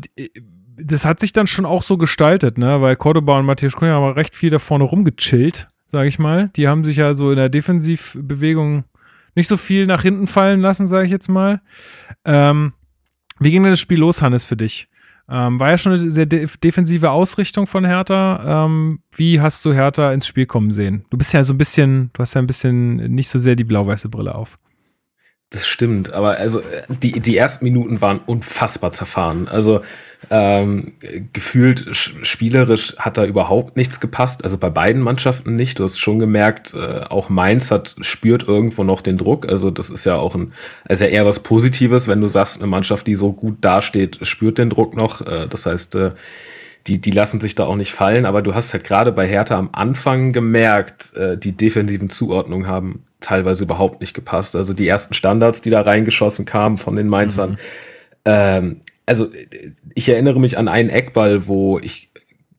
das 0.77 1.05
hat 1.05 1.21
sich 1.21 1.33
dann 1.33 1.47
schon 1.47 1.67
auch 1.67 1.83
so 1.83 1.97
gestaltet, 1.97 2.59
ne? 2.59 2.81
weil 2.81 2.97
Cordoba 2.97 3.39
und 3.39 3.47
Matthias 3.47 3.75
Cunha 3.75 3.93
haben 3.93 4.13
recht 4.13 4.35
viel 4.35 4.51
da 4.51 4.59
vorne 4.59 4.85
rumgechillt, 4.85 5.69
sage 5.87 6.09
ich 6.09 6.19
mal. 6.19 6.51
Die 6.57 6.69
haben 6.69 6.85
sich 6.85 6.97
ja 6.97 7.15
so 7.15 7.31
in 7.31 7.37
der 7.37 7.49
Defensivbewegung 7.49 8.85
nicht 9.35 9.49
so 9.49 9.57
viel 9.57 9.87
nach 9.87 10.03
hinten 10.03 10.27
fallen 10.27 10.61
lassen, 10.61 10.87
sage 10.87 11.07
ich 11.07 11.11
jetzt 11.11 11.29
mal. 11.29 11.61
Ähm, 12.25 12.73
wie 13.41 13.51
ging 13.51 13.63
denn 13.63 13.73
das 13.73 13.81
Spiel 13.81 13.99
los, 13.99 14.23
Hannes, 14.23 14.45
für 14.45 14.57
dich? 14.57 14.89
Ähm, 15.29 15.59
war 15.59 15.71
ja 15.71 15.79
schon 15.79 15.93
eine 15.93 16.11
sehr 16.11 16.27
de 16.27 16.47
defensive 16.63 17.11
Ausrichtung 17.11 17.67
von 17.67 17.85
Hertha. 17.85 18.67
Ähm, 18.67 19.01
wie 19.17 19.41
hast 19.41 19.65
du 19.65 19.73
Hertha 19.73 20.13
ins 20.13 20.27
Spiel 20.27 20.47
kommen 20.47 20.71
sehen? 20.71 21.07
Du 21.11 21.17
bist 21.17 21.33
ja 21.33 21.43
so 21.45 21.55
ein 21.55 21.59
bisschen, 21.59 22.11
du 22.13 22.21
hast 22.21 22.35
ja 22.35 22.43
ein 22.43 22.47
bisschen 22.47 22.97
nicht 23.15 23.29
so 23.29 23.39
sehr 23.39 23.57
die 23.57 23.65
blau-weiße 23.65 24.09
Brille 24.09 24.35
auf. 24.35 24.59
Das 25.51 25.67
stimmt, 25.67 26.13
aber 26.13 26.37
also 26.39 26.61
die, 26.89 27.21
die 27.21 27.37
ersten 27.37 27.65
Minuten 27.65 28.01
waren 28.01 28.19
unfassbar 28.19 28.91
zerfahren. 28.91 29.47
Also 29.49 29.83
ähm, 30.31 30.93
gefühlt 31.33 31.95
spielerisch 31.95 32.97
hat 32.99 33.19
da 33.19 33.25
überhaupt 33.25 33.77
nichts 33.77 34.01
gepasst. 34.01 34.45
Also 34.45 34.59
bei 34.59 34.71
beiden 34.71 35.03
Mannschaften 35.03 35.57
nicht. 35.57 35.79
Du 35.79 35.85
hast 35.85 35.99
schon 35.99 36.19
gemerkt, 36.19 36.75
äh, 36.75 37.05
auch 37.09 37.29
Mainz 37.29 37.71
hat 37.71 37.97
spürt 38.01 38.47
irgendwo 38.47 38.85
noch 38.85 39.01
den 39.01 39.17
Druck. 39.17 39.49
Also 39.49 39.71
das 39.71 39.91
ist 39.91 40.05
ja 40.05 40.17
auch 40.17 40.35
ein, 40.35 40.53
also 40.85 41.05
eher 41.05 41.27
was 41.27 41.41
Positives, 41.41 42.09
wenn 42.09 42.21
du 42.21 42.29
sagst, 42.29 42.61
eine 42.61 42.67
Mannschaft, 42.67 43.07
die 43.07 43.15
so 43.15 43.33
gut 43.33 43.59
dasteht, 43.61 44.19
spürt 44.23 44.59
den 44.59 44.71
Druck 44.71 44.97
noch. 44.97 45.21
Äh, 45.21 45.47
das 45.49 45.67
heißt, 45.67 45.95
äh, 45.97 46.11
die, 46.87 47.01
die 47.01 47.11
lassen 47.11 47.41
sich 47.41 47.55
da 47.55 47.65
auch 47.65 47.77
nicht 47.77 47.93
fallen. 47.93 48.27
Aber 48.27 48.43
du 48.43 48.55
hast 48.55 48.73
halt 48.73 48.85
gerade 48.85 49.13
bei 49.13 49.27
Hertha 49.27 49.57
am 49.57 49.71
Anfang 49.73 50.33
gemerkt, 50.33 51.15
äh, 51.17 51.37
die 51.39 51.53
defensiven 51.53 52.11
Zuordnungen 52.11 52.67
haben 52.67 53.05
teilweise 53.21 53.65
überhaupt 53.65 54.01
nicht 54.01 54.15
gepasst. 54.15 54.55
Also 54.55 54.75
die 54.75 54.87
ersten 54.87 55.15
Standards, 55.15 55.63
die 55.63 55.71
da 55.71 55.81
reingeschossen 55.81 56.45
kamen 56.45 56.77
von 56.77 56.97
den 56.97 57.09
Mainzern. 57.09 57.53
Mhm. 57.53 57.57
Ähm, 58.27 58.81
also 59.07 59.31
ich 59.95 60.09
erinnere 60.09 60.41
mich 60.41 60.59
an 60.59 60.69
einen 60.69 60.91
Eckball, 60.91 61.47
wo 61.47 61.79
ich 61.79 62.11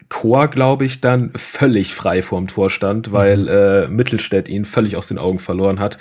Chor, 0.10 0.48
glaube 0.48 0.86
ich, 0.86 1.02
dann 1.02 1.32
völlig 1.36 1.94
frei 1.94 2.22
vorm 2.22 2.48
Tor 2.48 2.70
stand, 2.70 3.12
weil 3.12 3.38
mhm. 3.38 3.48
äh, 3.48 3.88
Mittelstädt 3.88 4.48
ihn 4.48 4.66
völlig 4.66 4.96
aus 4.96 5.08
den 5.08 5.18
Augen 5.18 5.40
verloren 5.40 5.80
hat. 5.80 5.98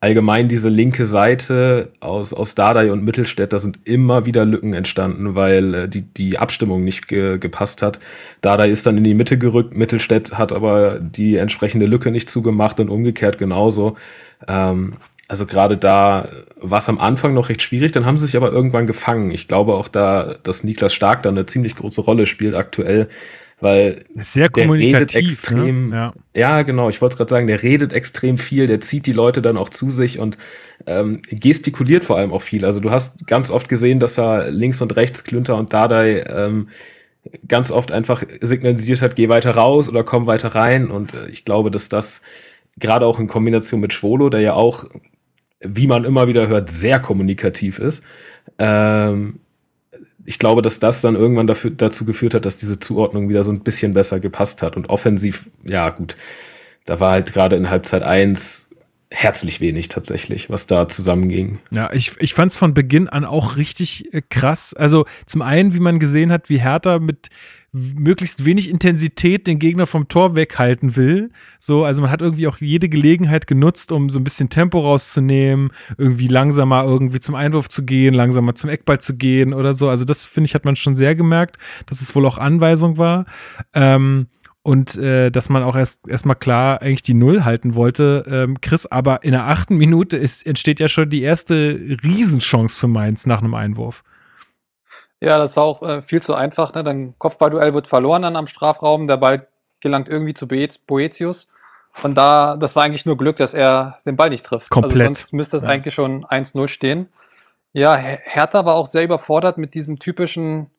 Allgemein 0.00 0.48
diese 0.48 0.68
linke 0.68 1.06
Seite 1.06 1.90
aus, 2.00 2.34
aus 2.34 2.54
Dardai 2.54 2.90
und 2.92 3.04
Mittelstädt, 3.04 3.52
da 3.52 3.58
sind 3.58 3.78
immer 3.84 4.26
wieder 4.26 4.44
Lücken 4.44 4.74
entstanden, 4.74 5.34
weil 5.34 5.74
äh, 5.74 5.88
die, 5.88 6.02
die 6.02 6.38
Abstimmung 6.38 6.84
nicht 6.84 7.06
ge 7.06 7.38
gepasst 7.38 7.80
hat. 7.80 8.00
Dardai 8.40 8.70
ist 8.70 8.86
dann 8.86 8.98
in 8.98 9.04
die 9.04 9.14
Mitte 9.14 9.38
gerückt, 9.38 9.76
Mittelstädt 9.76 10.36
hat 10.36 10.52
aber 10.52 10.98
die 10.98 11.36
entsprechende 11.36 11.86
Lücke 11.86 12.10
nicht 12.10 12.28
zugemacht 12.28 12.80
und 12.80 12.90
umgekehrt 12.90 13.38
genauso. 13.38 13.96
Ähm, 14.48 14.94
also 15.28 15.46
gerade 15.46 15.76
da 15.76 16.28
war 16.56 16.78
es 16.78 16.88
am 16.88 16.98
Anfang 16.98 17.34
noch 17.34 17.48
recht 17.48 17.62
schwierig, 17.62 17.92
dann 17.92 18.04
haben 18.04 18.16
sie 18.16 18.26
sich 18.26 18.36
aber 18.36 18.52
irgendwann 18.52 18.86
gefangen. 18.86 19.30
Ich 19.30 19.48
glaube 19.48 19.74
auch 19.74 19.88
da, 19.88 20.36
dass 20.42 20.64
Niklas 20.64 20.94
Stark 20.94 21.22
da 21.22 21.30
eine 21.30 21.46
ziemlich 21.46 21.76
große 21.76 22.02
Rolle 22.02 22.26
spielt 22.26 22.54
aktuell, 22.54 23.08
weil 23.60 24.04
sehr 24.16 24.50
der 24.50 24.70
redet 24.70 25.14
ne? 25.14 25.20
extrem. 25.20 25.88
Ne? 25.88 25.96
Ja. 25.96 26.12
ja. 26.34 26.62
genau. 26.62 26.90
Ich 26.90 27.00
wollte 27.00 27.14
es 27.14 27.16
gerade 27.16 27.30
sagen, 27.30 27.46
der 27.46 27.62
redet 27.62 27.92
extrem 27.94 28.36
viel, 28.36 28.66
der 28.66 28.80
zieht 28.80 29.06
die 29.06 29.12
Leute 29.12 29.40
dann 29.40 29.56
auch 29.56 29.70
zu 29.70 29.88
sich 29.88 30.18
und 30.18 30.36
ähm, 30.86 31.22
gestikuliert 31.30 32.04
vor 32.04 32.18
allem 32.18 32.32
auch 32.32 32.42
viel. 32.42 32.64
Also 32.66 32.80
du 32.80 32.90
hast 32.90 33.26
ganz 33.26 33.50
oft 33.50 33.68
gesehen, 33.68 34.00
dass 34.00 34.18
er 34.18 34.50
links 34.50 34.82
und 34.82 34.94
rechts 34.96 35.24
Klünter 35.24 35.56
und 35.56 35.72
Dardai 35.72 36.24
ähm, 36.28 36.68
ganz 37.48 37.70
oft 37.70 37.92
einfach 37.92 38.22
signalisiert 38.42 39.00
hat, 39.00 39.16
geh 39.16 39.30
weiter 39.30 39.52
raus 39.52 39.88
oder 39.88 40.04
komm 40.04 40.26
weiter 40.26 40.54
rein. 40.54 40.90
Und 40.90 41.14
äh, 41.14 41.28
ich 41.30 41.46
glaube, 41.46 41.70
dass 41.70 41.88
das 41.88 42.20
gerade 42.78 43.06
auch 43.06 43.18
in 43.18 43.28
Kombination 43.28 43.80
mit 43.80 43.92
Schwolo, 43.92 44.28
der 44.28 44.40
ja 44.40 44.54
auch 44.54 44.84
wie 45.66 45.86
man 45.86 46.04
immer 46.04 46.28
wieder 46.28 46.48
hört, 46.48 46.70
sehr 46.70 47.00
kommunikativ 47.00 47.78
ist. 47.78 48.04
Ähm, 48.58 49.40
ich 50.24 50.38
glaube, 50.38 50.62
dass 50.62 50.78
das 50.78 51.00
dann 51.00 51.16
irgendwann 51.16 51.46
dafür, 51.46 51.70
dazu 51.70 52.04
geführt 52.04 52.34
hat, 52.34 52.44
dass 52.44 52.56
diese 52.56 52.78
Zuordnung 52.78 53.28
wieder 53.28 53.44
so 53.44 53.52
ein 53.52 53.60
bisschen 53.60 53.92
besser 53.92 54.20
gepasst 54.20 54.62
hat. 54.62 54.76
Und 54.76 54.88
offensiv, 54.88 55.50
ja 55.64 55.90
gut, 55.90 56.16
da 56.86 57.00
war 57.00 57.12
halt 57.12 57.32
gerade 57.32 57.56
in 57.56 57.70
Halbzeit 57.70 58.02
eins 58.02 58.70
herzlich 59.10 59.60
wenig 59.60 59.88
tatsächlich, 59.88 60.50
was 60.50 60.66
da 60.66 60.88
zusammenging. 60.88 61.60
Ja, 61.70 61.92
ich, 61.92 62.12
ich 62.18 62.34
fand 62.34 62.52
es 62.52 62.58
von 62.58 62.74
Beginn 62.74 63.08
an 63.08 63.24
auch 63.24 63.56
richtig 63.56 64.12
äh, 64.12 64.22
krass. 64.28 64.74
Also 64.74 65.06
zum 65.26 65.42
einen, 65.42 65.74
wie 65.74 65.80
man 65.80 65.98
gesehen 65.98 66.32
hat, 66.32 66.48
wie 66.48 66.60
Hertha 66.60 66.98
mit 66.98 67.28
möglichst 67.74 68.44
wenig 68.44 68.70
Intensität 68.70 69.48
den 69.48 69.58
Gegner 69.58 69.86
vom 69.86 70.06
Tor 70.06 70.36
weghalten 70.36 70.94
will. 70.94 71.30
So, 71.58 71.84
also 71.84 72.02
man 72.02 72.10
hat 72.10 72.22
irgendwie 72.22 72.46
auch 72.46 72.58
jede 72.58 72.88
Gelegenheit 72.88 73.48
genutzt, 73.48 73.90
um 73.90 74.10
so 74.10 74.20
ein 74.20 74.24
bisschen 74.24 74.48
Tempo 74.48 74.78
rauszunehmen, 74.78 75.70
irgendwie 75.98 76.28
langsamer 76.28 76.84
irgendwie 76.84 77.18
zum 77.18 77.34
Einwurf 77.34 77.68
zu 77.68 77.84
gehen, 77.84 78.14
langsamer 78.14 78.54
zum 78.54 78.70
Eckball 78.70 79.00
zu 79.00 79.16
gehen 79.16 79.52
oder 79.52 79.74
so. 79.74 79.88
Also 79.88 80.04
das 80.04 80.24
finde 80.24 80.46
ich 80.46 80.54
hat 80.54 80.64
man 80.64 80.76
schon 80.76 80.94
sehr 80.94 81.16
gemerkt, 81.16 81.58
dass 81.86 82.00
es 82.00 82.14
wohl 82.14 82.26
auch 82.26 82.38
Anweisung 82.38 82.96
war. 82.96 83.26
Ähm, 83.72 84.28
und 84.62 84.96
äh, 84.96 85.30
dass 85.30 85.50
man 85.50 85.62
auch 85.62 85.76
erst 85.76 86.08
erstmal 86.08 86.36
klar 86.36 86.80
eigentlich 86.80 87.02
die 87.02 87.12
Null 87.12 87.44
halten 87.44 87.74
wollte. 87.74 88.24
Ähm, 88.26 88.60
Chris, 88.62 88.86
aber 88.86 89.22
in 89.22 89.32
der 89.32 89.46
achten 89.46 89.76
Minute 89.76 90.16
ist, 90.16 90.46
entsteht 90.46 90.80
ja 90.80 90.88
schon 90.88 91.10
die 91.10 91.20
erste 91.20 91.78
Riesenchance 92.02 92.74
für 92.74 92.88
Mainz 92.88 93.26
nach 93.26 93.42
einem 93.42 93.52
Einwurf. 93.52 94.02
Ja, 95.24 95.38
das 95.38 95.56
war 95.56 95.64
auch 95.64 95.82
äh, 95.82 96.02
viel 96.02 96.20
zu 96.22 96.34
einfach. 96.34 96.74
Ne? 96.74 96.84
Dann 96.84 97.14
Kopfballduell 97.18 97.72
wird 97.74 97.86
verloren 97.86 98.22
dann 98.22 98.36
am 98.36 98.46
Strafraum. 98.46 99.06
Der 99.06 99.16
Ball 99.16 99.46
gelangt 99.80 100.08
irgendwie 100.08 100.34
zu 100.34 100.46
Boet- 100.46 100.80
Boetius. 100.86 101.48
Und 102.02 102.14
da, 102.16 102.56
das 102.56 102.74
war 102.76 102.82
eigentlich 102.82 103.06
nur 103.06 103.16
Glück, 103.16 103.36
dass 103.36 103.54
er 103.54 103.98
den 104.04 104.16
Ball 104.16 104.30
nicht 104.30 104.44
trifft. 104.44 104.68
Komplett. 104.70 105.08
Also 105.08 105.20
sonst 105.20 105.32
müsste 105.32 105.56
es 105.56 105.62
Ja. 105.62 105.68
eigentlich 105.68 105.94
schon 105.94 106.24
1-0 106.26 106.68
stehen. 106.68 107.08
Ja, 107.72 107.94
Her- 107.96 108.20
Hertha 108.24 108.64
war 108.64 108.74
auch 108.74 108.86
sehr 108.86 109.04
überfordert 109.04 109.58
mit 109.58 109.74
diesem 109.74 109.98
typischen 109.98 110.70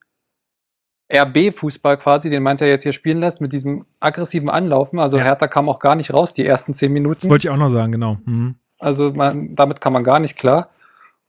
RB-Fußball 1.13 1.97
quasi, 1.97 2.29
den 2.29 2.41
Mainz 2.43 2.62
ja 2.62 2.67
jetzt 2.67 2.84
hier 2.84 2.93
spielen 2.93 3.19
lässt, 3.19 3.39
mit 3.39 3.53
diesem 3.53 3.86
aggressiven 3.99 4.49
Anlaufen. 4.49 4.99
Also 4.99 5.17
Ja. 5.17 5.23
Hertha 5.23 5.47
kam 5.47 5.69
auch 5.69 5.79
gar 5.79 5.95
nicht 5.95 6.13
raus, 6.13 6.34
die 6.34 6.45
ersten 6.45 6.73
zehn 6.73 6.89
Das 6.89 6.93
Minuten. 6.93 7.29
wollte 7.29 7.47
ich 7.47 7.51
auch 7.53 7.58
noch 7.58 7.69
sagen, 7.69 7.91
genau. 7.91 8.17
Mhm. 8.25 8.55
Also 8.79 9.12
man, 9.12 9.55
damit 9.55 9.81
kam 9.81 9.93
man 9.93 10.03
gar 10.03 10.19
nicht 10.19 10.38
klar. 10.38 10.69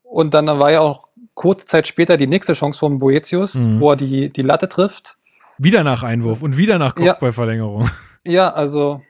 Und 0.02 0.34
dann 0.34 0.46
war 0.46 0.72
ja 0.72 0.80
auch 0.80 1.05
kurze 1.36 1.66
Zeit 1.66 1.86
später 1.86 2.16
die 2.16 2.26
nächste 2.26 2.54
Chance 2.54 2.80
von 2.80 2.98
Boetius, 2.98 3.54
Mhm. 3.54 3.78
wo 3.78 3.90
er 3.92 3.96
die, 3.96 4.30
die 4.30 4.42
Latte 4.42 4.68
trifft. 4.68 5.16
Wieder 5.58 5.84
nach 5.84 6.02
Einwurf 6.02 6.42
und 6.42 6.56
wieder 6.56 6.78
nach 6.80 6.98
Ja. 6.98 7.12
Kopfballverlängerung. 7.12 7.88
Ja, 8.28 8.52
also 8.52 9.02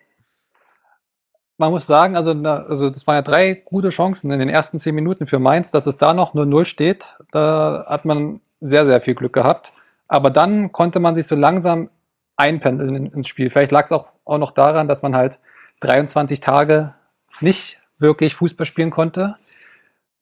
man 1.57 1.71
muss 1.71 1.87
sagen, 1.87 2.17
also, 2.19 2.33
also 2.33 2.91
das 2.91 3.07
waren 3.07 3.15
ja 3.17 3.23
drei 3.23 3.55
gute 3.65 3.89
Chancen 3.89 4.31
in 4.31 4.39
den 4.41 4.51
ersten 4.51 4.79
zehn 4.79 4.95
Minuten 4.95 5.27
für 5.27 5.39
Mainz, 5.39 5.71
dass 5.71 5.87
es 5.87 5.97
da 5.97 6.13
noch 6.13 6.35
0-0 6.35 6.67
steht. 6.67 7.17
Da 7.33 7.87
hat 7.89 8.05
man 8.05 8.43
sehr, 8.61 8.85
sehr 8.85 9.01
viel 9.01 9.15
Glück 9.15 9.33
gehabt. 9.33 9.73
Aber 10.07 10.29
dann 10.29 10.71
konnte 10.71 11.01
man 11.01 11.15
sich 11.15 11.27
so 11.27 11.35
langsam 11.35 11.89
einpendeln 12.37 12.95
in, 12.95 13.07
ins 13.07 13.29
Spiel. 13.29 13.49
Vielleicht 13.49 13.73
lag 13.73 13.85
es 13.87 13.93
auch, 13.93 14.13
auch 14.27 14.37
noch 14.37 14.51
daran, 14.53 14.87
dass 14.87 15.01
man 15.01 15.17
halt 15.17 15.39
23 15.81 16.41
Tage 16.41 16.93
nicht 17.41 17.81
wirklich 17.99 18.35
Fußball 18.35 18.67
spielen 18.67 18.91
konnte 18.91 19.37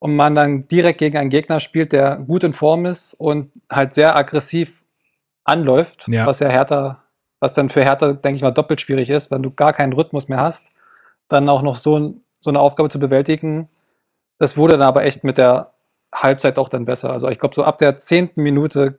und 0.04 0.16
man 0.16 0.34
dann 0.34 0.68
direkt 0.68 0.98
gegen 0.98 1.16
einen 1.16 1.30
Gegner 1.30 1.60
spielt, 1.60 1.92
der 1.94 2.16
gut 2.16 2.44
in 2.44 2.52
Form 2.52 2.84
ist 2.84 3.14
und 3.14 3.50
halt 3.72 3.94
sehr 3.94 4.14
aggressiv 4.18 4.84
anläuft, 5.44 6.06
Ja. 6.08 6.26
was 6.26 6.40
ja 6.40 6.48
Hertha, 6.50 7.02
was 7.40 7.54
dann 7.54 7.70
für 7.70 7.82
Hertha, 7.82 8.12
denke 8.12 8.36
ich 8.36 8.42
mal, 8.42 8.50
doppelt 8.50 8.82
schwierig 8.82 9.08
ist, 9.08 9.30
wenn 9.30 9.42
du 9.42 9.50
gar 9.50 9.72
keinen 9.72 9.94
Rhythmus 9.94 10.28
mehr 10.28 10.42
hast, 10.42 10.66
dann 11.28 11.48
auch 11.48 11.62
noch 11.62 11.76
so, 11.76 12.16
so 12.38 12.50
eine 12.50 12.60
Aufgabe 12.60 12.90
zu 12.90 12.98
bewältigen. 12.98 13.70
Das 14.36 14.58
wurde 14.58 14.72
dann 14.76 14.86
aber 14.86 15.04
echt 15.04 15.24
mit 15.24 15.38
der 15.38 15.72
Halbzeit 16.14 16.58
auch 16.58 16.68
dann 16.68 16.84
besser. 16.84 17.08
Also 17.08 17.30
ich 17.30 17.38
glaube, 17.38 17.54
so 17.54 17.64
ab 17.64 17.78
der 17.78 17.98
zehnten 17.98 18.42
Minute, 18.42 18.98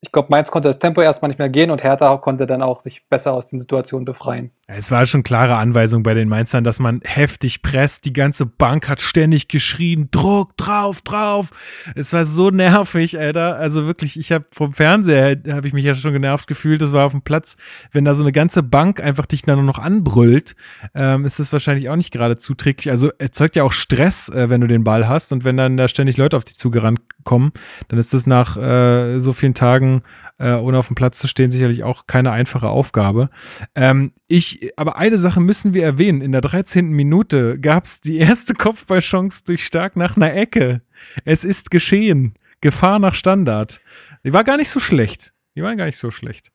ich 0.00 0.10
glaube, 0.10 0.30
Mainz 0.30 0.50
konnte 0.50 0.66
das 0.66 0.80
Tempo 0.80 1.00
erstmal 1.00 1.28
nicht 1.28 1.38
mehr 1.38 1.48
gehen 1.48 1.70
und 1.70 1.84
Hertha 1.84 2.16
konnte 2.16 2.48
dann 2.48 2.60
auch 2.60 2.80
sich 2.80 3.08
besser 3.08 3.34
aus 3.34 3.46
den 3.46 3.60
Situationen 3.60 4.04
befreien. 4.04 4.50
Es 4.66 4.90
war 4.90 5.04
schon 5.04 5.22
klare 5.22 5.56
Anweisung 5.56 6.02
bei 6.02 6.14
den 6.14 6.26
Mainzern, 6.26 6.64
dass 6.64 6.80
man 6.80 7.02
heftig 7.04 7.60
presst. 7.60 8.06
Die 8.06 8.14
ganze 8.14 8.46
Bank 8.46 8.88
hat 8.88 9.02
ständig 9.02 9.48
geschrien, 9.48 10.08
Druck, 10.10 10.56
drauf, 10.56 11.02
drauf. 11.02 11.50
Es 11.94 12.14
war 12.14 12.24
so 12.24 12.48
nervig, 12.48 13.18
Alter. 13.18 13.56
Also 13.56 13.86
wirklich, 13.86 14.18
ich 14.18 14.32
habe 14.32 14.46
vom 14.52 14.72
Fernseher, 14.72 15.36
habe 15.50 15.68
ich 15.68 15.74
mich 15.74 15.84
ja 15.84 15.94
schon 15.94 16.14
genervt 16.14 16.46
gefühlt. 16.46 16.80
Das 16.80 16.94
war 16.94 17.04
auf 17.04 17.12
dem 17.12 17.20
Platz, 17.20 17.58
wenn 17.92 18.06
da 18.06 18.14
so 18.14 18.22
eine 18.22 18.32
ganze 18.32 18.62
Bank 18.62 19.00
einfach 19.00 19.26
dich 19.26 19.42
dann 19.42 19.66
noch 19.66 19.78
anbrüllt, 19.78 20.56
ähm, 20.94 21.26
ist 21.26 21.38
das 21.38 21.52
wahrscheinlich 21.52 21.90
auch 21.90 21.96
nicht 21.96 22.10
gerade 22.10 22.38
zuträglich. 22.38 22.90
Also 22.90 23.10
erzeugt 23.18 23.56
ja 23.56 23.64
auch 23.64 23.72
Stress, 23.72 24.30
äh, 24.30 24.48
wenn 24.48 24.62
du 24.62 24.66
den 24.66 24.82
Ball 24.82 25.06
hast 25.06 25.34
und 25.34 25.44
wenn 25.44 25.58
dann 25.58 25.76
da 25.76 25.88
ständig 25.88 26.16
Leute 26.16 26.38
auf 26.38 26.44
dich 26.44 26.56
zugerannt 26.56 27.00
kommen, 27.24 27.52
dann 27.88 27.98
ist 27.98 28.14
das 28.14 28.26
nach 28.26 28.56
äh, 28.56 29.18
so 29.18 29.34
vielen 29.34 29.54
Tagen 29.54 30.02
äh, 30.38 30.54
ohne 30.54 30.78
auf 30.78 30.88
dem 30.88 30.96
Platz 30.96 31.18
zu 31.18 31.28
stehen 31.28 31.50
sicherlich 31.50 31.84
auch 31.84 32.06
keine 32.06 32.32
einfache 32.32 32.68
Aufgabe. 32.68 33.30
Ähm, 33.74 34.12
ich, 34.26 34.72
aber 34.76 34.96
eine 34.96 35.18
Sache 35.18 35.40
müssen 35.40 35.74
wir 35.74 35.84
erwähnen. 35.84 36.20
In 36.20 36.32
der 36.32 36.40
13. 36.40 36.88
Minute 36.90 37.58
gab 37.58 37.84
es 37.84 38.00
die 38.00 38.18
erste 38.18 38.54
Kopfballchance 38.54 39.44
durch 39.44 39.64
Stark 39.64 39.96
nach 39.96 40.16
einer 40.16 40.34
Ecke. 40.34 40.82
Es 41.24 41.44
ist 41.44 41.70
geschehen. 41.70 42.34
Gefahr 42.60 42.98
nach 42.98 43.14
Standard. 43.14 43.80
Die 44.24 44.32
war 44.32 44.44
gar 44.44 44.56
nicht 44.56 44.70
so 44.70 44.80
schlecht. 44.80 45.32
Die 45.54 45.62
waren 45.62 45.76
gar 45.76 45.86
nicht 45.86 45.98
so 45.98 46.10
schlecht. 46.10 46.50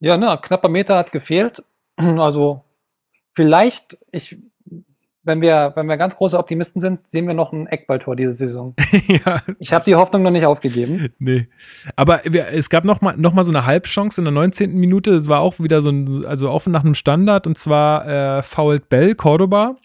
Ja, 0.00 0.16
ne, 0.16 0.38
knapper 0.40 0.68
Meter 0.68 0.96
hat 0.96 1.12
gefehlt. 1.12 1.64
Also 1.96 2.64
vielleicht, 3.34 3.98
ich, 4.12 4.36
wenn 5.24 5.40
wir, 5.40 5.72
wenn 5.74 5.86
wir 5.86 5.96
ganz 5.96 6.14
große 6.16 6.38
Optimisten 6.38 6.80
sind, 6.80 7.06
sehen 7.06 7.26
wir 7.26 7.34
noch 7.34 7.52
ein 7.52 7.66
Eckballtor 7.66 8.14
diese 8.14 8.32
Saison. 8.32 8.74
ja, 9.06 9.40
Ich 9.58 9.72
habe 9.72 9.84
die 9.84 9.94
Hoffnung 9.94 10.22
noch 10.22 10.30
nicht 10.30 10.46
aufgegeben. 10.46 11.08
nee. 11.18 11.48
Aber 11.96 12.20
wir, 12.24 12.48
es 12.48 12.70
gab 12.70 12.84
noch 12.84 13.00
mal, 13.00 13.16
noch 13.16 13.32
mal 13.32 13.42
so 13.44 13.50
eine 13.50 13.66
Halbchance 13.66 14.20
in 14.20 14.24
der 14.24 14.32
19. 14.32 14.74
Minute. 14.74 15.12
Das 15.12 15.28
war 15.28 15.40
auch 15.40 15.58
wieder 15.58 15.82
so 15.82 15.90
ein, 15.90 16.24
also 16.26 16.50
auch 16.50 16.66
nach 16.66 16.84
einem 16.84 16.94
Standard. 16.94 17.46
Und 17.46 17.58
zwar 17.58 18.06
äh, 18.38 18.42
foult 18.42 18.88
Bell 18.88 19.14
Cordoba. 19.14 19.76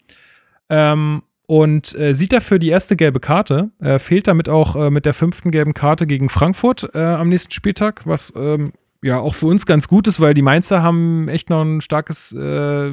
Ähm, 0.68 1.22
und 1.46 1.98
äh, 1.98 2.14
sieht 2.14 2.32
dafür 2.32 2.60
die 2.60 2.68
erste 2.68 2.94
gelbe 2.94 3.18
Karte. 3.18 3.70
Äh, 3.80 3.98
fehlt 3.98 4.28
damit 4.28 4.48
auch 4.48 4.76
äh, 4.76 4.90
mit 4.90 5.04
der 5.04 5.14
fünften 5.14 5.50
gelben 5.50 5.74
Karte 5.74 6.06
gegen 6.06 6.28
Frankfurt 6.28 6.90
äh, 6.94 6.98
am 6.98 7.28
nächsten 7.28 7.52
Spieltag, 7.52 8.06
was 8.06 8.32
ähm, 8.36 8.72
ja 9.02 9.18
auch 9.18 9.34
für 9.34 9.46
uns 9.46 9.64
ganz 9.66 9.88
gut 9.88 10.06
ist, 10.08 10.20
weil 10.20 10.34
die 10.34 10.42
Mainzer 10.42 10.82
haben 10.82 11.28
echt 11.28 11.48
noch 11.50 11.62
ein 11.62 11.80
starkes 11.80 12.32
äh, 12.32 12.92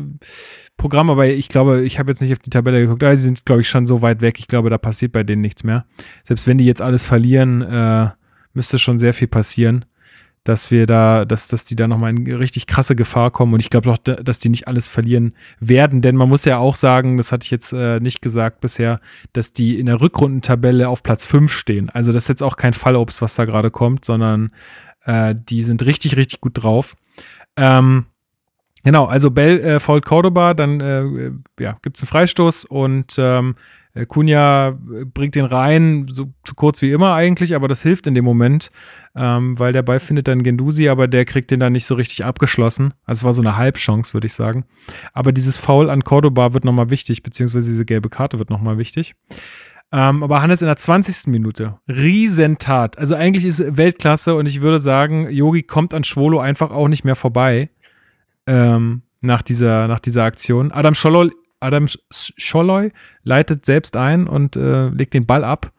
Programm, 0.77 1.09
aber 1.09 1.27
ich 1.27 1.49
glaube, 1.49 1.81
ich 1.81 1.99
habe 1.99 2.11
jetzt 2.11 2.21
nicht 2.21 2.31
auf 2.31 2.39
die 2.39 2.49
Tabelle 2.49 2.79
geguckt, 2.81 3.03
aber 3.03 3.15
sie 3.15 3.23
sind, 3.23 3.45
glaube 3.45 3.61
ich, 3.61 3.69
schon 3.69 3.85
so 3.85 4.01
weit 4.01 4.21
weg. 4.21 4.39
Ich 4.39 4.47
glaube, 4.47 4.69
da 4.69 4.77
passiert 4.77 5.11
bei 5.11 5.23
denen 5.23 5.41
nichts 5.41 5.63
mehr. 5.63 5.85
Selbst 6.23 6.47
wenn 6.47 6.57
die 6.57 6.65
jetzt 6.65 6.81
alles 6.81 7.03
verlieren, 7.03 7.61
äh, 7.61 8.09
müsste 8.53 8.79
schon 8.79 8.99
sehr 8.99 9.13
viel 9.13 9.27
passieren, 9.27 9.85
dass 10.43 10.71
wir 10.71 10.85
da, 10.87 11.25
dass, 11.25 11.49
dass 11.49 11.65
die 11.65 11.75
da 11.75 11.89
nochmal 11.89 12.11
in 12.11 12.33
richtig 12.35 12.67
krasse 12.67 12.95
Gefahr 12.95 13.31
kommen. 13.31 13.53
Und 13.53 13.59
ich 13.59 13.69
glaube 13.69 13.93
da- 14.01 14.15
dass 14.15 14.39
die 14.39 14.47
nicht 14.49 14.67
alles 14.67 14.87
verlieren 14.87 15.33
werden, 15.59 16.01
denn 16.01 16.15
man 16.15 16.29
muss 16.29 16.45
ja 16.45 16.57
auch 16.57 16.75
sagen, 16.75 17.17
das 17.17 17.33
hatte 17.33 17.43
ich 17.43 17.51
jetzt 17.51 17.73
äh, 17.73 17.99
nicht 17.99 18.21
gesagt 18.21 18.61
bisher, 18.61 19.01
dass 19.33 19.51
die 19.51 19.77
in 19.77 19.87
der 19.87 19.99
Rückrundentabelle 19.99 20.87
auf 20.87 21.03
Platz 21.03 21.25
5 21.25 21.51
stehen. 21.51 21.89
Also 21.89 22.13
das 22.13 22.23
ist 22.23 22.29
jetzt 22.29 22.43
auch 22.43 22.55
kein 22.55 22.73
Fallobst, 22.73 23.21
was 23.21 23.35
da 23.35 23.43
gerade 23.43 23.71
kommt, 23.71 24.05
sondern 24.05 24.51
äh, 25.07 25.33
die 25.35 25.63
sind 25.63 25.83
richtig, 25.85 26.15
richtig 26.17 26.41
gut 26.41 26.61
drauf. 26.61 26.95
Ähm, 27.55 28.05
genau, 28.83 29.05
also 29.05 29.31
Bell 29.31 29.59
äh, 29.59 29.79
fault 29.79 30.05
Cordoba, 30.05 30.53
dann 30.53 30.81
äh, 30.81 31.31
ja, 31.63 31.79
gibt 31.81 31.97
es 31.97 32.03
einen 32.03 32.09
Freistoß 32.09 32.65
und 32.65 33.15
ähm, 33.17 33.55
äh, 33.93 34.05
Kunja 34.05 34.69
äh, 34.69 35.05
bringt 35.05 35.35
den 35.35 35.45
rein, 35.45 36.07
so 36.09 36.33
zu 36.43 36.55
kurz 36.55 36.81
wie 36.81 36.91
immer 36.91 37.13
eigentlich, 37.13 37.55
aber 37.55 37.69
das 37.69 37.81
hilft 37.81 38.05
in 38.05 38.15
dem 38.15 38.25
Moment, 38.25 38.69
ähm, 39.15 39.57
weil 39.57 39.71
der 39.71 39.81
Ball 39.81 39.99
findet 39.99 40.27
dann 40.27 40.43
Gendusi, 40.43 40.89
aber 40.89 41.07
der 41.07 41.23
kriegt 41.23 41.51
den 41.51 41.61
dann 41.61 41.71
nicht 41.71 41.85
so 41.85 41.95
richtig 41.95 42.25
abgeschlossen. 42.25 42.93
Also 43.05 43.21
es 43.21 43.23
war 43.23 43.33
so 43.33 43.41
eine 43.41 43.55
Halbchance, 43.55 44.13
würde 44.13 44.27
ich 44.27 44.33
sagen. 44.33 44.65
Aber 45.13 45.31
dieses 45.31 45.57
Foul 45.57 45.89
an 45.89 46.03
Cordoba 46.03 46.53
wird 46.53 46.65
nochmal 46.65 46.89
wichtig, 46.89 47.23
beziehungsweise 47.23 47.71
diese 47.71 47.85
gelbe 47.85 48.09
Karte 48.09 48.39
wird 48.39 48.49
nochmal 48.49 48.77
wichtig. 48.77 49.15
Ähm, 49.91 50.21
aber 50.23 50.41
Hannes 50.41 50.61
in 50.61 50.67
der 50.67 50.75
20. 50.75 51.27
Minute, 51.27 51.79
Riesentat. 51.87 52.97
Also 52.97 53.15
eigentlich 53.15 53.45
ist 53.45 53.77
Weltklasse 53.77 54.35
und 54.35 54.47
ich 54.47 54.61
würde 54.61 54.79
sagen, 54.79 55.29
Yogi 55.31 55.63
kommt 55.63 55.93
an 55.93 56.03
Schwolo 56.03 56.39
einfach 56.39 56.71
auch 56.71 56.87
nicht 56.89 57.05
mehr 57.05 57.15
vorbei 57.15 57.69
ähm, 58.47 59.03
nach, 59.21 59.41
dieser, 59.41 59.87
nach 59.87 59.99
dieser 59.99 60.23
Aktion. 60.25 60.71
Adam 60.71 60.93
Scholloy, 60.93 61.31
Adam 61.61 61.85
Sch- 61.85 62.33
Scholloy 62.37 62.91
leitet 63.23 63.65
selbst 63.65 63.95
ein 63.95 64.27
und 64.27 64.55
äh, 64.57 64.89
legt 64.89 65.13
den 65.13 65.25
Ball 65.25 65.43
ab 65.43 65.71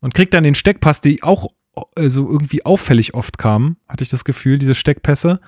und 0.00 0.14
kriegt 0.14 0.32
dann 0.34 0.44
den 0.44 0.54
Steckpass, 0.54 1.00
die 1.00 1.22
auch 1.24 1.48
äh, 1.96 2.08
so 2.08 2.30
irgendwie 2.30 2.64
auffällig 2.64 3.14
oft 3.14 3.36
kamen, 3.36 3.78
hatte 3.88 4.04
ich 4.04 4.10
das 4.10 4.24
Gefühl, 4.24 4.58
diese 4.58 4.74
Steckpässe. 4.74 5.40